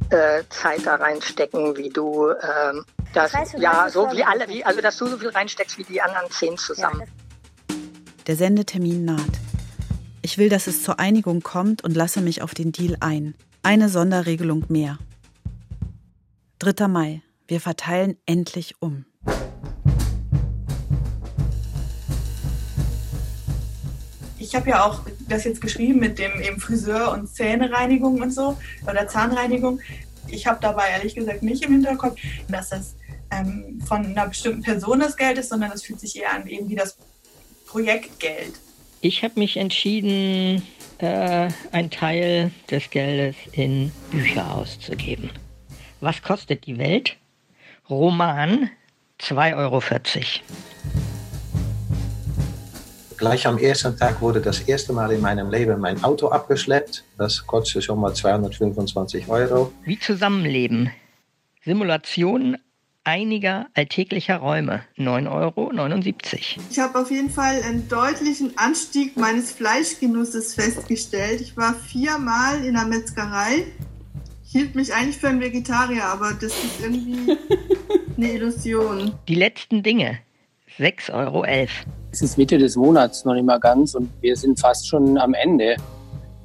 äh, 0.10 0.44
Zeit 0.50 0.86
da 0.86 0.96
reinstecken, 0.96 1.76
wie 1.76 1.90
du 1.90 2.30
ähm, 2.30 2.86
das, 3.14 3.34
heißt, 3.34 3.54
du 3.56 3.60
ja 3.60 3.90
so 3.90 4.10
wie 4.12 4.24
alle, 4.24 4.48
wie, 4.48 4.64
also 4.64 4.82
dass 4.82 4.98
du 4.98 5.08
so 5.08 5.18
viel 5.18 5.30
reinsteckst 5.30 5.78
wie 5.78 5.84
die 5.84 6.02
anderen 6.02 6.32
zehn 6.32 6.58
zusammen. 6.58 7.04
Der 8.26 8.38
Sendetermin 8.38 9.04
naht. 9.04 9.22
Ich 10.22 10.38
will, 10.38 10.48
dass 10.48 10.68
es 10.68 10.82
zur 10.82 11.00
Einigung 11.00 11.42
kommt 11.42 11.84
und 11.84 11.96
lasse 11.96 12.22
mich 12.22 12.42
auf 12.42 12.54
den 12.54 12.72
Deal 12.72 12.96
ein. 13.02 13.36
Eine 13.62 13.90
Sonderregelung 13.90 14.66
mehr. 14.70 14.98
3. 16.60 16.88
Mai. 16.88 17.22
Wir 17.46 17.60
verteilen 17.60 18.18
endlich 18.26 18.76
um. 18.82 19.06
Ich 24.54 24.58
habe 24.58 24.70
ja 24.70 24.86
auch 24.86 25.02
das 25.28 25.46
jetzt 25.46 25.62
geschrieben 25.62 25.98
mit 25.98 26.20
dem 26.20 26.40
eben 26.40 26.60
Friseur 26.60 27.12
und 27.12 27.28
Zähnereinigung 27.28 28.22
und 28.22 28.32
so 28.32 28.56
oder 28.88 29.08
Zahnreinigung. 29.08 29.80
Ich 30.28 30.46
habe 30.46 30.60
dabei 30.62 30.90
ehrlich 30.90 31.16
gesagt 31.16 31.42
nicht 31.42 31.66
im 31.66 31.72
Hinterkopf, 31.72 32.20
dass 32.50 32.70
das 32.70 32.96
ähm, 33.32 33.82
von 33.84 34.06
einer 34.06 34.28
bestimmten 34.28 34.62
Person 34.62 35.00
das 35.00 35.18
Geld 35.18 35.40
ist, 35.40 35.50
sondern 35.50 35.72
es 35.72 35.82
fühlt 35.82 36.00
sich 36.00 36.16
eher 36.22 36.32
an 36.36 36.46
eben 36.46 36.70
wie 36.70 36.76
das 36.76 37.00
Projektgeld. 37.66 38.54
Ich 39.02 39.24
habe 39.24 39.40
mich 39.40 39.58
entschieden, 39.58 40.62
äh, 41.00 41.50
einen 41.72 41.90
Teil 41.90 42.52
des 42.70 42.92
Geldes 42.92 43.36
in 43.54 43.92
Bücher 44.12 44.54
auszugeben. 44.54 45.32
Was 46.00 46.22
kostet 46.22 46.68
die 46.68 46.78
Welt? 46.78 47.18
Roman 47.90 48.70
2,40 49.20 49.58
Euro. 49.58 49.82
Gleich 53.18 53.48
am 53.48 53.58
ersten 53.58 53.98
Tag 53.98 54.22
wurde 54.22 54.42
das 54.42 54.62
erste 54.62 54.94
Mal 54.94 55.12
in 55.12 55.22
meinem 55.22 55.50
Leben 55.50 55.80
mein 55.80 56.04
Auto 56.04 56.30
abgeschleppt. 56.30 57.04
Das 57.18 57.46
kostete 57.46 57.82
schon 57.82 58.00
mal 58.00 58.14
225 58.14 59.28
Euro. 59.30 59.72
Wie 59.84 60.00
Zusammenleben. 60.00 60.92
Simulation 61.64 62.58
einiger 63.04 63.68
alltäglicher 63.74 64.38
Räume. 64.38 64.84
9,79 64.98 65.30
Euro. 65.30 65.72
Ich 66.70 66.80
habe 66.80 67.00
auf 67.00 67.12
jeden 67.12 67.30
Fall 67.30 67.62
einen 67.64 67.88
deutlichen 67.88 68.58
Anstieg 68.58 69.18
meines 69.18 69.52
Fleischgenusses 69.52 70.56
festgestellt. 70.56 71.42
Ich 71.42 71.58
war 71.58 71.74
viermal 71.74 72.64
in 72.64 72.74
der 72.74 72.86
Metzgerei, 72.86 73.66
hielt 74.44 74.76
mich 74.76 74.94
eigentlich 74.94 75.18
für 75.18 75.30
einen 75.30 75.42
Vegetarier, 75.42 76.06
aber 76.06 76.34
das 76.34 76.54
ist 76.54 76.82
irgendwie 76.82 77.38
eine 78.18 78.32
Illusion. 78.32 79.14
Die 79.28 79.36
letzten 79.36 79.84
Dinge. 79.84 80.20
6,11 80.80 81.14
Euro. 81.14 81.46
Es 82.14 82.22
ist 82.22 82.38
Mitte 82.38 82.60
des 82.60 82.76
Monats 82.76 83.26
noch 83.26 83.34
nicht 83.34 83.44
mal 83.44 83.60
ganz 83.60 83.96
und 83.96 84.08
wir 84.22 84.36
sind 84.36 84.60
fast 84.60 84.88
schon 84.88 85.18
am 85.18 85.34
Ende 85.34 85.78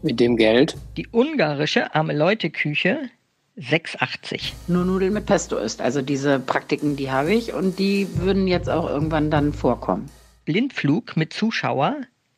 mit 0.00 0.18
dem 0.18 0.38
Geld. 0.38 0.78
Die 0.96 1.06
ungarische 1.12 1.94
arme 1.94 2.16
Leute 2.16 2.48
Küche 2.48 3.10
6,80. 3.58 4.54
Nur 4.68 4.86
Nudeln 4.86 5.12
mit 5.12 5.26
Pesto 5.26 5.58
ist. 5.58 5.82
Also 5.82 6.00
diese 6.00 6.38
Praktiken, 6.40 6.96
die 6.96 7.10
habe 7.10 7.34
ich 7.34 7.52
und 7.52 7.78
die 7.78 8.08
würden 8.14 8.46
jetzt 8.46 8.70
auch 8.70 8.88
irgendwann 8.88 9.30
dann 9.30 9.52
vorkommen. 9.52 10.06
Blindflug 10.46 11.18
mit 11.18 11.34
Zuschauer 11.34 11.96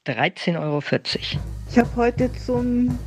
13,40 0.08 0.58
Euro. 0.58 0.82
Ich 1.70 1.78
habe 1.78 1.88
heute 1.94 2.32
zum 2.32 2.98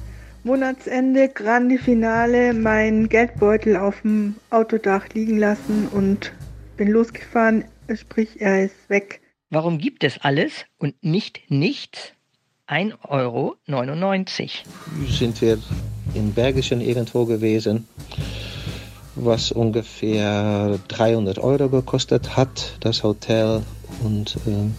Monatsende 0.45 1.27
Grande 1.27 1.77
Finale 1.77 2.53
meinen 2.53 3.09
Geldbeutel 3.09 3.75
auf 3.75 3.99
dem 4.03 4.35
Autodach 4.51 5.09
liegen 5.13 5.37
lassen 5.37 5.89
und 5.91 6.31
bin 6.77 6.87
losgefahren, 6.91 7.65
sprich 7.93 8.39
er 8.39 8.63
ist 8.63 8.89
weg. 8.89 9.19
Warum 9.53 9.77
gibt 9.77 10.03
es 10.03 10.17
alles 10.17 10.65
und 10.79 10.95
nicht 11.03 11.41
nichts? 11.47 12.13
1,99 12.67 12.97
Euro. 13.07 13.55
sind 15.11 15.41
wir 15.43 15.59
in 16.15 16.33
Bergischen 16.33 16.81
irgendwo 16.81 17.25
gewesen, 17.25 17.87
was 19.13 19.51
ungefähr 19.51 20.79
300 20.87 21.37
Euro 21.37 21.69
gekostet 21.69 22.35
hat, 22.35 22.77
das 22.79 23.03
Hotel. 23.03 23.61
Und 24.03 24.37
ähm, 24.47 24.73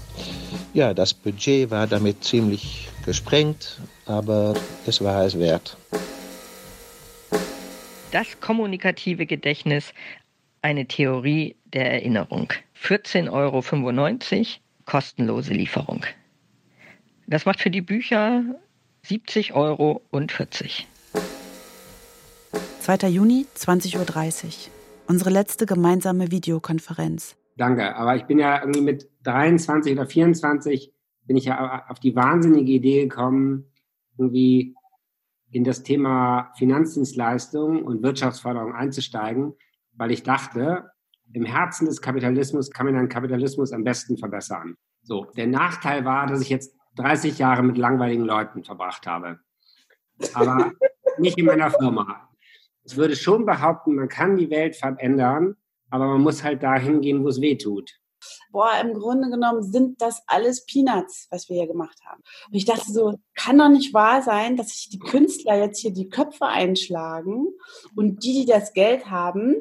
ja, 0.73 0.93
das 0.93 1.15
Budget 1.15 1.71
war 1.71 1.87
damit 1.87 2.25
ziemlich 2.25 2.89
gesprengt, 3.05 3.81
aber 4.07 4.55
es 4.87 5.01
war 5.05 5.25
es 5.25 5.39
wert. 5.39 5.77
Das 8.11 8.41
kommunikative 8.41 9.27
Gedächtnis, 9.27 9.95
eine 10.63 10.87
Theorie 10.87 11.55
der 11.65 11.93
Erinnerung. 11.93 12.53
14,95 12.83 13.31
Euro, 13.31 13.63
kostenlose 14.85 15.53
Lieferung. 15.53 16.05
Das 17.27 17.47
macht 17.47 17.61
für 17.61 17.71
die 17.71 17.81
Bücher 17.81 18.45
70,40 19.07 19.53
Euro. 19.55 20.03
2. 22.81 23.09
Juni, 23.09 23.47
20.30 23.57 23.97
Uhr. 23.99 24.53
Unsere 25.07 25.31
letzte 25.31 25.67
gemeinsame 25.67 26.31
Videokonferenz. 26.31 27.37
Danke, 27.57 27.95
aber 27.97 28.17
ich 28.17 28.25
bin 28.25 28.39
ja 28.39 28.61
irgendwie 28.61 28.81
mit 28.81 29.09
23 29.23 29.93
oder 29.93 30.07
24 30.07 30.93
bin 31.27 31.37
ich 31.37 31.47
ja 31.47 31.87
auf 31.89 32.01
die 32.01 32.15
wahnsinnige 32.15 32.73
Idee 32.73 33.03
gekommen, 33.03 33.71
irgendwie 34.19 34.75
in 35.51 35.65
das 35.65 35.83
Thema 35.83 36.53
Finanzdienstleistung 36.59 37.85
und 37.85 38.03
Wirtschaftsförderung 38.03 38.75
einzusteigen, 38.75 39.55
weil 39.93 40.11
ich 40.11 40.23
dachte, 40.23 40.91
im 41.35 41.45
Herzen 41.45 41.87
des 41.87 42.01
Kapitalismus 42.01 42.71
kann 42.71 42.87
man 42.87 42.95
den 42.95 43.09
Kapitalismus 43.09 43.73
am 43.73 43.85
besten 43.85 44.17
verbessern. 44.17 44.77
So, 45.03 45.27
der 45.37 45.49
Nachteil 45.49 46.05
war, 46.05 46.27
dass 46.27 46.41
ich 46.41 46.49
jetzt 46.49 46.77
30 46.97 47.39
Jahre 47.39 47.63
mit 47.63 47.77
langweiligen 47.77 48.25
Leuten 48.25 48.63
verbracht 48.63 49.07
habe. 49.07 49.41
Aber 50.33 50.73
nicht 51.19 51.37
in 51.37 51.47
meiner 51.47 51.71
Firma. 51.71 52.29
Ich 52.85 52.97
würde 52.97 53.17
schon 53.17 53.45
behaupten, 53.45 53.97
man 53.97 54.09
kann 54.09 54.37
die 54.37 54.49
Welt 54.49 54.77
verändern, 54.77 55.57
aber 55.91 56.07
man 56.07 56.21
muss 56.21 56.45
halt 56.45 56.63
dahin 56.63 57.01
gehen, 57.01 57.25
wo 57.25 57.29
es 57.29 57.41
weh 57.41 57.57
tut. 57.57 57.91
Boah, 58.51 58.79
im 58.81 58.95
Grunde 58.95 59.29
genommen 59.29 59.63
sind 59.63 60.01
das 60.01 60.23
alles 60.27 60.65
Peanuts, 60.65 61.27
was 61.31 61.49
wir 61.49 61.57
hier 61.57 61.67
gemacht 61.67 61.99
haben. 62.07 62.23
Und 62.47 62.55
ich 62.55 62.65
dachte 62.65 62.91
so, 62.91 63.19
kann 63.35 63.59
doch 63.59 63.69
nicht 63.69 63.93
wahr 63.93 64.23
sein, 64.23 64.57
dass 64.57 64.69
sich 64.69 64.89
die 64.89 64.99
Künstler 64.99 65.59
jetzt 65.59 65.81
hier 65.81 65.93
die 65.93 66.09
Köpfe 66.09 66.47
einschlagen 66.47 67.49
und 67.97 68.23
die, 68.23 68.45
die 68.45 68.47
das 68.47 68.73
Geld 68.73 69.11
haben, 69.11 69.57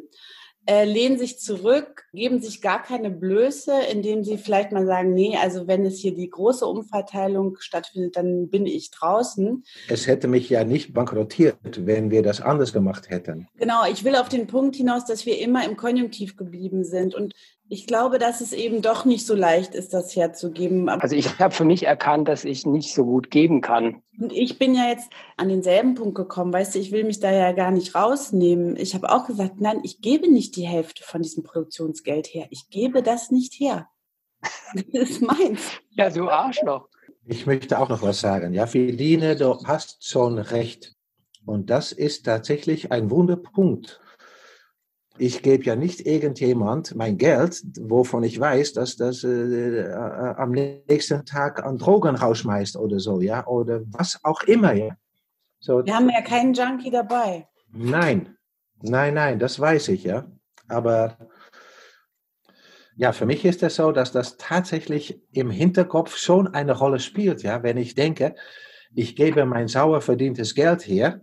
äh, 0.66 0.86
lehnen 0.86 1.18
sich 1.18 1.40
zurück, 1.40 2.06
geben 2.14 2.42
sich 2.42 2.62
gar 2.62 2.82
keine 2.82 3.10
Blöße, 3.10 3.74
indem 3.92 4.24
sie 4.24 4.38
vielleicht 4.38 4.72
mal 4.72 4.86
sagen, 4.86 5.14
nee, 5.14 5.38
also 5.42 5.68
wenn 5.68 5.86
es 5.86 6.00
hier 6.00 6.14
die 6.14 6.30
große 6.30 6.66
Umverteilung 6.66 7.58
stattfindet, 7.60 8.16
dann 8.16 8.50
bin 8.50 8.66
ich 8.66 8.92
draußen. 8.92 9.64
Es 9.90 10.08
hätte 10.08 10.28
mich 10.28 10.50
ja 10.50 10.64
nicht 10.64 10.94
bankrottiert, 10.94 11.86
wenn 11.86 12.12
wir 12.12 12.24
das 12.24 12.40
anders 12.40 12.72
gemacht 12.72 13.10
hätten. 13.10 13.48
Genau, 13.58 13.86
ich 13.92 14.04
will 14.04 14.16
auf 14.16 14.30
den 14.30 14.48
Punkt 14.48 14.76
hinaus, 14.76 15.06
dass 15.06 15.26
wir 15.26 15.40
immer 15.40 15.66
im 15.66 15.76
Konjunktiv 15.76 16.38
geblieben 16.38 16.86
sind. 16.86 17.14
Und 17.14 17.34
ich 17.70 17.88
glaube, 17.88 18.20
dass 18.20 18.42
es 18.42 18.54
eben 18.54 18.82
doch 18.82 19.06
nicht 19.06 19.26
so 19.26 19.36
leicht 19.36 19.74
ist, 19.74 19.94
das 19.94 20.16
herzugeben. 20.16 20.90
Also 20.90 21.16
ich 21.16 21.40
habe 21.40 21.54
für 21.54 21.66
mich 21.66 21.86
erkannt, 21.86 22.28
dass 22.28 22.46
ich 22.46 22.66
nicht 22.66 22.94
so 22.94 23.06
gut 23.06 23.32
geben 23.32 23.62
kann. 23.62 24.02
Und 24.20 24.32
ich 24.32 24.60
bin 24.60 24.76
ja 24.76 24.90
jetzt 24.90 25.10
an 25.38 25.50
denselben 25.50 25.96
Punkt 25.96 26.16
gekommen, 26.16 26.54
weißt 26.54 26.76
du, 26.76 26.80
ich 26.80 26.92
will 26.92 27.04
mich 27.04 27.20
da 27.20 27.32
ja 27.32 27.52
gar 27.52 27.72
nicht 27.72 27.96
rausnehmen. 27.96 28.76
Ich 28.78 28.94
habe 28.94 29.10
auch 29.10 29.26
gesagt, 29.26 29.60
nein, 29.60 29.80
ich 29.84 30.02
gebe 30.02 30.32
nicht 30.32 30.56
die 30.56 30.68
Hälfte 30.68 31.04
von 31.04 31.22
diesem 31.22 31.44
Produktionsgeld 31.44 32.28
her. 32.28 32.48
Ich 32.52 32.70
gebe 32.70 33.02
das 33.02 33.32
nicht 33.32 33.54
her. 33.60 33.88
Das 34.92 35.10
ist 35.10 35.22
meins. 35.22 35.62
Ja, 35.92 36.10
du 36.10 36.30
Arschloch. 36.30 36.90
Ich 37.26 37.46
möchte 37.46 37.80
auch 37.80 37.90
noch 37.90 38.02
was 38.02 38.20
sagen. 38.20 38.54
Ja, 38.54 38.68
Feline, 38.68 39.36
du 39.36 39.58
hast 39.66 40.06
schon 40.06 40.38
recht. 40.38 40.94
Und 41.46 41.70
das 41.70 41.92
ist 41.92 42.26
tatsächlich 42.26 42.92
ein 42.92 43.10
Wunderpunkt. 43.10 44.02
Ich 45.20 45.44
gebe 45.44 45.64
ja 45.64 45.76
nicht 45.76 46.08
irgendjemand 46.08 46.96
mein 46.96 47.18
Geld, 47.18 47.62
wovon 47.80 48.24
ich 48.24 48.40
weiß, 48.40 48.74
dass 48.74 48.96
das 48.96 49.24
äh, 49.24 49.82
äh, 49.82 49.94
am 49.94 50.52
nächsten 50.52 51.24
Tag 51.26 51.64
an 51.64 51.78
Drogen 51.78 52.16
rausschmeißt 52.16 52.78
oder 52.78 53.00
so, 53.00 53.22
ja, 53.22 53.46
oder 53.46 53.82
was 53.92 54.20
auch 54.24 54.42
immer, 54.44 54.74
ja. 54.74 54.98
So, 55.60 55.86
Wir 55.86 55.96
haben 55.96 56.10
ja 56.10 56.22
keinen 56.22 56.54
Junkie 56.54 56.90
dabei. 56.90 57.48
Nein, 57.72 58.36
nein, 58.82 59.14
nein, 59.14 59.40
das 59.40 59.60
weiß 59.60 59.90
ich, 59.90 60.04
ja. 60.04 60.26
Aber 60.68 61.18
ja, 62.96 63.12
für 63.12 63.28
mich 63.28 63.46
ist 63.46 63.62
es 63.62 63.76
so, 63.76 63.92
dass 63.92 64.12
das 64.12 64.38
tatsächlich 64.38 65.22
im 65.32 65.52
Hinterkopf 65.52 66.18
schon 66.18 66.48
eine 66.48 66.74
Rolle 66.74 67.00
spielt, 67.00 67.44
ja. 67.44 67.62
Wenn 67.62 67.78
ich 67.78 67.94
denke, 67.94 68.36
ich 68.96 69.16
gebe 69.16 69.46
mein 69.46 69.68
sauer 69.68 70.02
verdientes 70.02 70.56
Geld 70.56 70.88
her, 70.88 71.22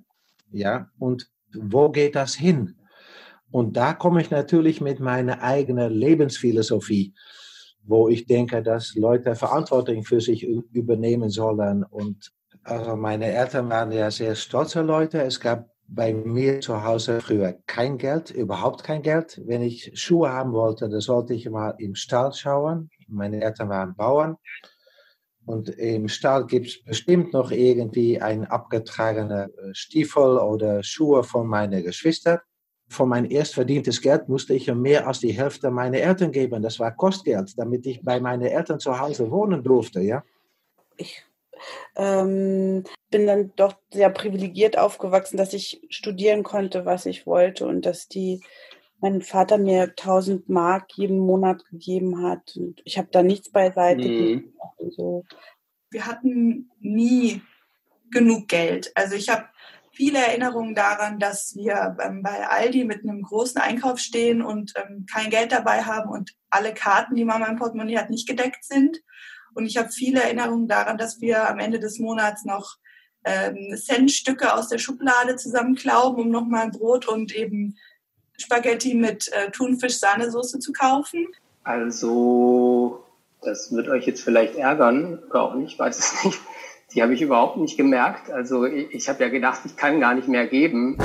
ja, 0.53 0.91
und 0.99 1.29
wo 1.53 1.91
geht 1.91 2.15
das 2.15 2.35
hin? 2.35 2.77
Und 3.51 3.77
da 3.77 3.93
komme 3.93 4.21
ich 4.21 4.31
natürlich 4.31 4.81
mit 4.81 5.01
meiner 5.01 5.43
eigenen 5.43 5.93
Lebensphilosophie, 5.93 7.15
wo 7.83 8.09
ich 8.09 8.27
denke, 8.27 8.63
dass 8.63 8.95
Leute 8.95 9.35
Verantwortung 9.35 10.05
für 10.05 10.21
sich 10.21 10.45
übernehmen 10.45 11.31
sollen. 11.31 11.85
Und 11.85 12.33
also 12.63 12.97
meine 12.97 13.27
Eltern 13.27 13.69
waren 13.69 13.91
ja 13.93 14.11
sehr 14.11 14.35
stolze 14.35 14.83
Leute. 14.83 15.23
Es 15.23 15.41
gab 15.41 15.69
bei 15.89 16.15
mir 16.15 16.61
zu 16.61 16.85
Hause 16.85 17.21
früher 17.21 17.57
kein 17.67 17.99
Geld, 17.99 18.31
überhaupt 18.31 18.85
kein 18.85 19.03
Geld. 19.03 19.41
Wenn 19.45 19.63
ich 19.63 19.91
Schuhe 19.95 20.31
haben 20.31 20.53
wollte, 20.53 20.89
dann 20.89 21.01
sollte 21.01 21.35
ich 21.35 21.51
mal 21.51 21.75
im 21.79 21.97
Stall 21.97 22.33
schauen. 22.33 22.91
Meine 23.09 23.43
Eltern 23.43 23.71
waren 23.71 23.97
Bauern. 23.97 24.37
Und 25.47 25.69
im 25.71 26.07
Stall 26.07 26.47
gibt 26.47 26.69
es 26.69 26.85
bestimmt 26.85 27.33
noch 27.33 27.51
irgendwie 27.51 28.21
ein 28.21 28.45
abgetragene 28.45 29.47
äh, 29.47 29.75
Stiefel 29.75 30.39
oder 30.39 30.85
Schuhe 30.85 31.25
von 31.25 31.49
meinen 31.49 31.83
Geschwistern. 31.83 32.39
Von 32.91 33.09
mein 33.09 33.25
erst 33.25 33.55
verdientes 33.55 34.01
Geld 34.01 34.29
musste 34.29 34.53
ich 34.53 34.67
mehr 34.75 35.07
als 35.07 35.21
die 35.21 35.33
Hälfte 35.33 35.71
meiner 35.71 35.99
Eltern 35.99 36.33
geben. 36.33 36.61
Das 36.61 36.81
war 36.81 36.91
Kostgeld, 36.91 37.57
damit 37.57 37.87
ich 37.87 38.03
bei 38.03 38.19
meinen 38.19 38.43
Eltern 38.43 38.81
zu 38.81 38.99
Hause 38.99 39.31
wohnen 39.31 39.63
durfte, 39.63 40.01
ja. 40.01 40.25
Ich 40.97 41.25
ähm, 41.97 42.85
bin 43.11 43.27
dann 43.27 43.53
doch 43.57 43.75
sehr 43.93 44.11
privilegiert 44.11 44.77
aufgewachsen, 44.77 45.37
dass 45.37 45.53
ich 45.53 45.81
studieren 45.89 46.43
konnte, 46.43 46.85
was 46.85 47.07
ich 47.07 47.27
wollte 47.27 47.67
und 47.67 47.87
dass 47.87 48.09
die 48.09 48.41
mein 49.01 49.23
Vater 49.23 49.57
mir 49.57 49.83
1000 49.85 50.49
Mark 50.49 50.93
jeden 50.95 51.19
Monat 51.19 51.65
gegeben 51.71 52.23
hat 52.23 52.57
und 52.57 52.83
ich 52.85 52.99
habe 52.99 53.09
da 53.11 53.23
nichts 53.23 53.51
beiseite 53.51 54.07
mhm. 54.07 54.53
und 54.77 54.93
so. 54.93 55.25
Wir 55.91 56.07
hatten 56.07 56.71
nie 56.81 57.41
genug 58.11 58.49
Geld. 58.49 58.93
Also 58.95 59.15
ich 59.15 59.29
habe 59.29 59.45
viele 59.93 60.19
Erinnerungen 60.19 60.75
daran, 60.75 61.19
dass 61.19 61.55
wir 61.57 61.97
ähm, 62.01 62.23
bei 62.23 62.49
Aldi 62.49 62.85
mit 62.85 63.03
einem 63.03 63.23
großen 63.23 63.61
Einkauf 63.61 63.99
stehen 63.99 64.43
und 64.43 64.73
ähm, 64.77 65.07
kein 65.13 65.31
Geld 65.31 65.53
dabei 65.53 65.83
haben 65.83 66.11
und 66.11 66.35
alle 66.49 66.75
Karten, 66.75 67.15
die 67.15 67.25
Mama 67.25 67.47
im 67.47 67.57
Portemonnaie 67.57 67.99
hat, 67.99 68.11
nicht 68.11 68.29
gedeckt 68.29 68.65
sind. 68.65 69.01
Und 69.55 69.67
ich 69.67 69.77
habe 69.77 69.91
viele 69.91 70.23
Erinnerungen 70.23 70.69
daran, 70.69 70.97
dass 70.97 71.21
wir 71.21 71.49
am 71.49 71.59
Ende 71.59 71.81
des 71.81 71.99
Monats 71.99 72.45
noch 72.45 72.77
ähm, 73.25 73.77
Centstücke 73.77 74.55
aus 74.55 74.69
der 74.69 74.79
Schublade 74.79 75.37
zusammenklauben, 75.37 76.25
um 76.25 76.31
nochmal 76.31 76.71
Brot 76.71 77.07
und 77.09 77.35
eben 77.35 77.77
Spaghetti 78.39 78.95
mit 78.95 79.31
äh, 79.33 79.51
Thunfisch-Sahnesoße 79.51 80.61
zu 80.61 80.73
kaufen? 80.73 81.27
Also, 81.63 83.05
das 83.43 83.73
wird 83.73 83.89
euch 83.89 84.07
jetzt 84.07 84.23
vielleicht 84.23 84.55
ärgern 84.55 85.19
oder 85.29 85.43
auch 85.43 85.55
nicht, 85.55 85.79
weiß 85.79 85.99
es 85.99 86.25
nicht. 86.25 86.41
Die 86.95 87.03
habe 87.03 87.15
ich 87.15 87.23
überhaupt 87.23 87.57
nicht 87.57 87.77
gemerkt. 87.77 88.31
Also, 88.31 88.65
ich, 88.65 88.93
ich 88.93 89.09
habe 89.09 89.23
ja 89.23 89.29
gedacht, 89.31 89.61
ich 89.65 89.77
kann 89.77 90.01
gar 90.01 90.15
nicht 90.15 90.27
mehr 90.27 90.47
geben. 90.47 90.99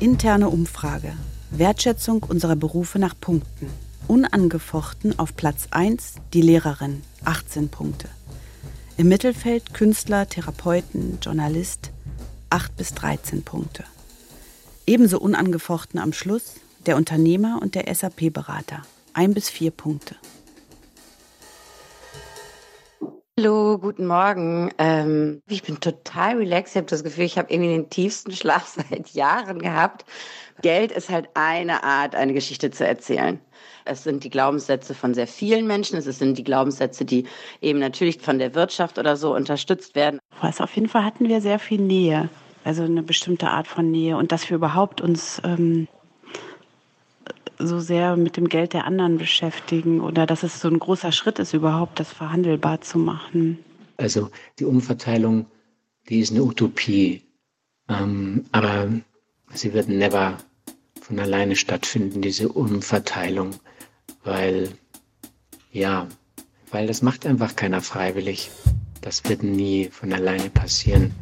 Interne 0.00 0.48
Umfrage. 0.48 1.12
Wertschätzung 1.50 2.22
unserer 2.22 2.56
Berufe 2.56 2.98
nach 2.98 3.14
Punkten. 3.20 3.68
Unangefochten 4.08 5.18
auf 5.18 5.36
Platz 5.36 5.68
1 5.70 6.14
die 6.32 6.40
Lehrerin, 6.40 7.02
18 7.24 7.68
Punkte. 7.68 8.08
Im 8.96 9.08
Mittelfeld 9.08 9.74
Künstler, 9.74 10.28
Therapeuten, 10.28 11.18
Journalist, 11.20 11.92
8 12.50 12.76
bis 12.76 12.94
13 12.94 13.42
Punkte. 13.42 13.84
Ebenso 14.86 15.20
unangefochten 15.20 16.00
am 16.00 16.12
Schluss 16.12 16.54
der 16.86 16.96
Unternehmer 16.96 17.60
und 17.62 17.74
der 17.74 17.94
SAP-Berater. 17.94 18.82
Ein 19.12 19.34
bis 19.34 19.48
vier 19.50 19.70
Punkte. 19.70 20.16
Hallo, 23.40 23.78
guten 23.78 24.06
Morgen. 24.06 24.70
Ähm, 24.76 25.42
ich 25.48 25.62
bin 25.62 25.80
total 25.80 26.36
relaxed. 26.36 26.74
Ich 26.74 26.76
habe 26.76 26.90
das 26.90 27.02
Gefühl, 27.02 27.24
ich 27.24 27.38
habe 27.38 27.50
irgendwie 27.50 27.70
den 27.70 27.88
tiefsten 27.88 28.32
Schlaf 28.32 28.66
seit 28.90 29.08
Jahren 29.10 29.58
gehabt. 29.60 30.04
Geld 30.60 30.92
ist 30.92 31.08
halt 31.08 31.30
eine 31.34 31.82
Art, 31.82 32.14
eine 32.14 32.34
Geschichte 32.34 32.70
zu 32.70 32.86
erzählen. 32.86 33.40
Es 33.84 34.04
sind 34.04 34.22
die 34.24 34.30
Glaubenssätze 34.30 34.94
von 34.94 35.14
sehr 35.14 35.26
vielen 35.26 35.66
Menschen. 35.66 35.96
Es 35.96 36.04
sind 36.04 36.36
die 36.36 36.44
Glaubenssätze, 36.44 37.06
die 37.06 37.26
eben 37.60 37.78
natürlich 37.78 38.20
von 38.20 38.38
der 38.38 38.54
Wirtschaft 38.54 38.98
oder 38.98 39.16
so 39.16 39.34
unterstützt 39.34 39.94
werden. 39.94 40.18
Also 40.40 40.64
auf 40.64 40.74
jeden 40.74 40.88
Fall 40.88 41.04
hatten 41.04 41.28
wir 41.28 41.40
sehr 41.40 41.58
viel 41.58 41.80
Nähe 41.80 42.28
also 42.64 42.84
eine 42.84 43.02
bestimmte 43.02 43.48
Art 43.48 43.66
von 43.66 43.90
Nähe 43.90 44.16
und 44.16 44.32
dass 44.32 44.48
wir 44.48 44.56
überhaupt 44.56 45.00
uns 45.00 45.40
ähm, 45.44 45.88
so 47.66 47.80
sehr 47.80 48.16
mit 48.16 48.36
dem 48.36 48.48
Geld 48.48 48.72
der 48.72 48.84
anderen 48.86 49.18
beschäftigen 49.18 50.00
oder 50.00 50.26
dass 50.26 50.42
es 50.42 50.60
so 50.60 50.68
ein 50.68 50.78
großer 50.78 51.12
Schritt 51.12 51.38
ist, 51.38 51.54
überhaupt 51.54 52.00
das 52.00 52.12
verhandelbar 52.12 52.80
zu 52.80 52.98
machen. 52.98 53.58
Also 53.96 54.30
die 54.58 54.64
Umverteilung, 54.64 55.46
die 56.08 56.20
ist 56.20 56.32
eine 56.32 56.42
Utopie, 56.42 57.22
ähm, 57.88 58.44
aber 58.52 58.88
sie 59.52 59.72
wird 59.72 59.88
never 59.88 60.38
von 61.00 61.18
alleine 61.18 61.56
stattfinden, 61.56 62.22
diese 62.22 62.48
Umverteilung, 62.48 63.50
weil 64.24 64.70
ja, 65.72 66.06
weil 66.70 66.86
das 66.86 67.02
macht 67.02 67.26
einfach 67.26 67.56
keiner 67.56 67.80
freiwillig. 67.80 68.50
Das 69.00 69.24
wird 69.24 69.42
nie 69.42 69.88
von 69.90 70.12
alleine 70.12 70.48
passieren. 70.48 71.12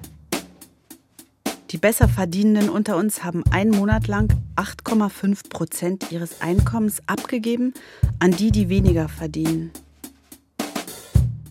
Die 1.71 1.79
Besserverdienenden 1.79 2.68
unter 2.68 2.97
uns 2.97 3.23
haben 3.23 3.45
einen 3.53 3.71
Monat 3.71 4.09
lang 4.09 4.33
8,5 4.57 5.51
Prozent 5.51 6.11
ihres 6.11 6.41
Einkommens 6.41 7.01
abgegeben 7.07 7.75
an 8.18 8.33
die, 8.33 8.51
die 8.51 8.68
weniger 8.68 9.09
verdienen. 9.09 9.71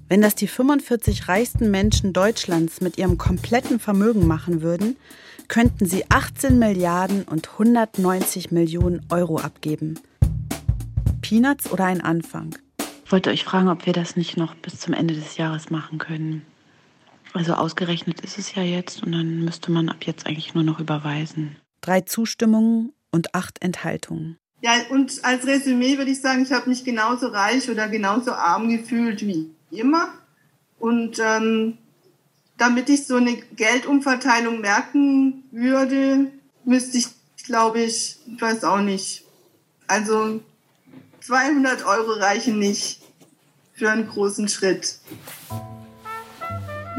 Wenn 0.10 0.22
das 0.22 0.36
die 0.36 0.48
45 0.48 1.30
reichsten 1.30 1.72
Menschen 1.72 2.12
Deutschlands 2.12 2.82
mit 2.82 2.98
ihrem 2.98 3.18
kompletten 3.18 3.80
Vermögen 3.80 4.28
machen 4.28 4.62
würden, 4.62 4.98
könnten 5.48 5.86
sie 5.86 6.04
18 6.10 6.60
Milliarden 6.60 7.24
und 7.24 7.54
190 7.54 8.52
Millionen 8.52 9.06
Euro 9.10 9.38
abgeben. 9.38 10.00
Peanuts 11.22 11.72
oder 11.72 11.86
ein 11.86 12.02
Anfang? 12.02 12.58
Ich 13.06 13.12
wollte 13.14 13.30
euch 13.30 13.46
fragen, 13.46 13.70
ob 13.70 13.86
wir 13.86 13.94
das 13.94 14.18
nicht 14.18 14.36
noch 14.36 14.56
bis 14.56 14.80
zum 14.80 14.94
Ende 14.94 15.14
des 15.14 15.38
Jahres 15.38 15.70
machen 15.70 15.98
können. 15.98 16.46
Also 17.34 17.54
ausgerechnet 17.54 18.22
ist 18.22 18.38
es 18.38 18.56
ja 18.56 18.64
jetzt 18.64 19.04
und 19.04 19.12
dann 19.12 19.44
müsste 19.44 19.72
man 19.72 19.90
ab 19.90 20.04
jetzt 20.06 20.26
eigentlich 20.26 20.54
nur 20.54 20.64
noch 20.64 20.80
überweisen. 20.80 21.58
Drei 21.82 22.02
Zustimmungen 22.02 22.94
und 23.12 23.36
acht 23.36 23.62
Enthaltungen. 23.62 24.38
Ja, 24.62 24.74
und 24.90 25.24
als 25.24 25.46
Resümee 25.48 25.98
würde 25.98 26.12
ich 26.12 26.22
sagen, 26.22 26.44
ich 26.44 26.52
habe 26.52 26.70
mich 26.70 26.84
genauso 26.84 27.28
reich 27.28 27.70
oder 27.70 27.88
genauso 27.88 28.32
arm 28.34 28.70
gefühlt 28.70 29.26
wie 29.26 29.52
immer. 29.72 30.10
Und 30.80 31.20
ähm, 31.20 31.78
damit 32.58 32.90
ich 32.90 33.08
so 33.08 33.16
eine 33.16 33.36
Geldumverteilung 33.56 34.60
merken 34.60 35.44
würde, 35.52 36.32
müsste 36.66 36.98
ich, 36.98 37.08
glaube 37.46 37.82
ich, 37.82 38.18
ich 38.28 38.42
weiß 38.42 38.66
auch 38.66 38.82
nicht. 38.82 39.24
Also 39.88 40.42
200 41.22 41.86
Euro 41.86 42.12
reichen 42.12 42.60
nicht 42.60 43.02
für 43.74 43.90
einen 43.90 44.08
großen 44.08 44.50
Schritt. 44.50 45.00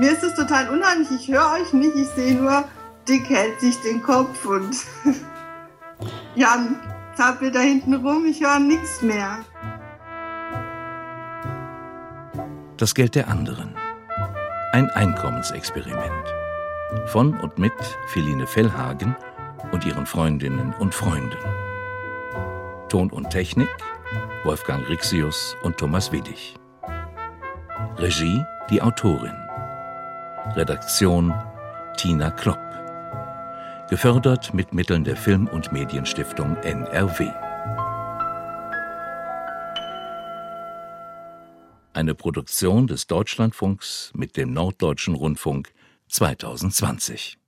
Mir 0.00 0.12
ist 0.12 0.22
es 0.22 0.34
total 0.34 0.70
unheimlich. 0.70 1.10
Ich 1.10 1.28
höre 1.28 1.52
euch 1.60 1.74
nicht. 1.74 1.94
Ich 1.94 2.08
sehe 2.08 2.34
nur, 2.34 2.64
Dick 3.06 3.28
hält 3.28 3.60
sich 3.60 3.78
den 3.82 4.02
Kopf 4.02 4.46
und 4.46 4.74
Jan 6.34 6.76
zappelt 7.16 7.54
da 7.54 7.60
hinten 7.60 7.92
rum. 7.92 8.24
Ich 8.24 8.40
höre 8.40 8.60
nichts 8.60 9.02
mehr. 9.02 9.40
Das 12.78 12.94
Geld 12.94 13.14
der 13.14 13.28
anderen. 13.28 13.76
Ein 14.72 14.88
Einkommensexperiment. 14.88 16.34
Von 17.08 17.38
und 17.38 17.58
mit 17.58 17.74
Feline 18.06 18.46
Fellhagen 18.46 19.14
und 19.70 19.84
ihren 19.84 20.06
Freundinnen 20.06 20.72
und 20.78 20.94
Freunden. 20.94 21.36
Ton 22.88 23.10
und 23.10 23.28
Technik 23.28 23.68
Wolfgang 24.44 24.88
Rixius 24.88 25.58
und 25.62 25.76
Thomas 25.76 26.10
Wedig. 26.10 26.54
Regie 27.98 28.42
die 28.70 28.80
Autorin. 28.80 29.49
Redaktion 30.48 31.32
Tina 31.96 32.30
Klopp. 32.30 32.58
Gefördert 33.88 34.52
mit 34.52 34.72
Mitteln 34.72 35.04
der 35.04 35.16
Film- 35.16 35.46
und 35.46 35.70
Medienstiftung 35.70 36.56
NRW. 36.56 37.30
Eine 41.92 42.14
Produktion 42.14 42.88
des 42.88 43.06
Deutschlandfunks 43.06 44.12
mit 44.14 44.36
dem 44.36 44.52
Norddeutschen 44.52 45.14
Rundfunk 45.14 45.72
2020. 46.08 47.39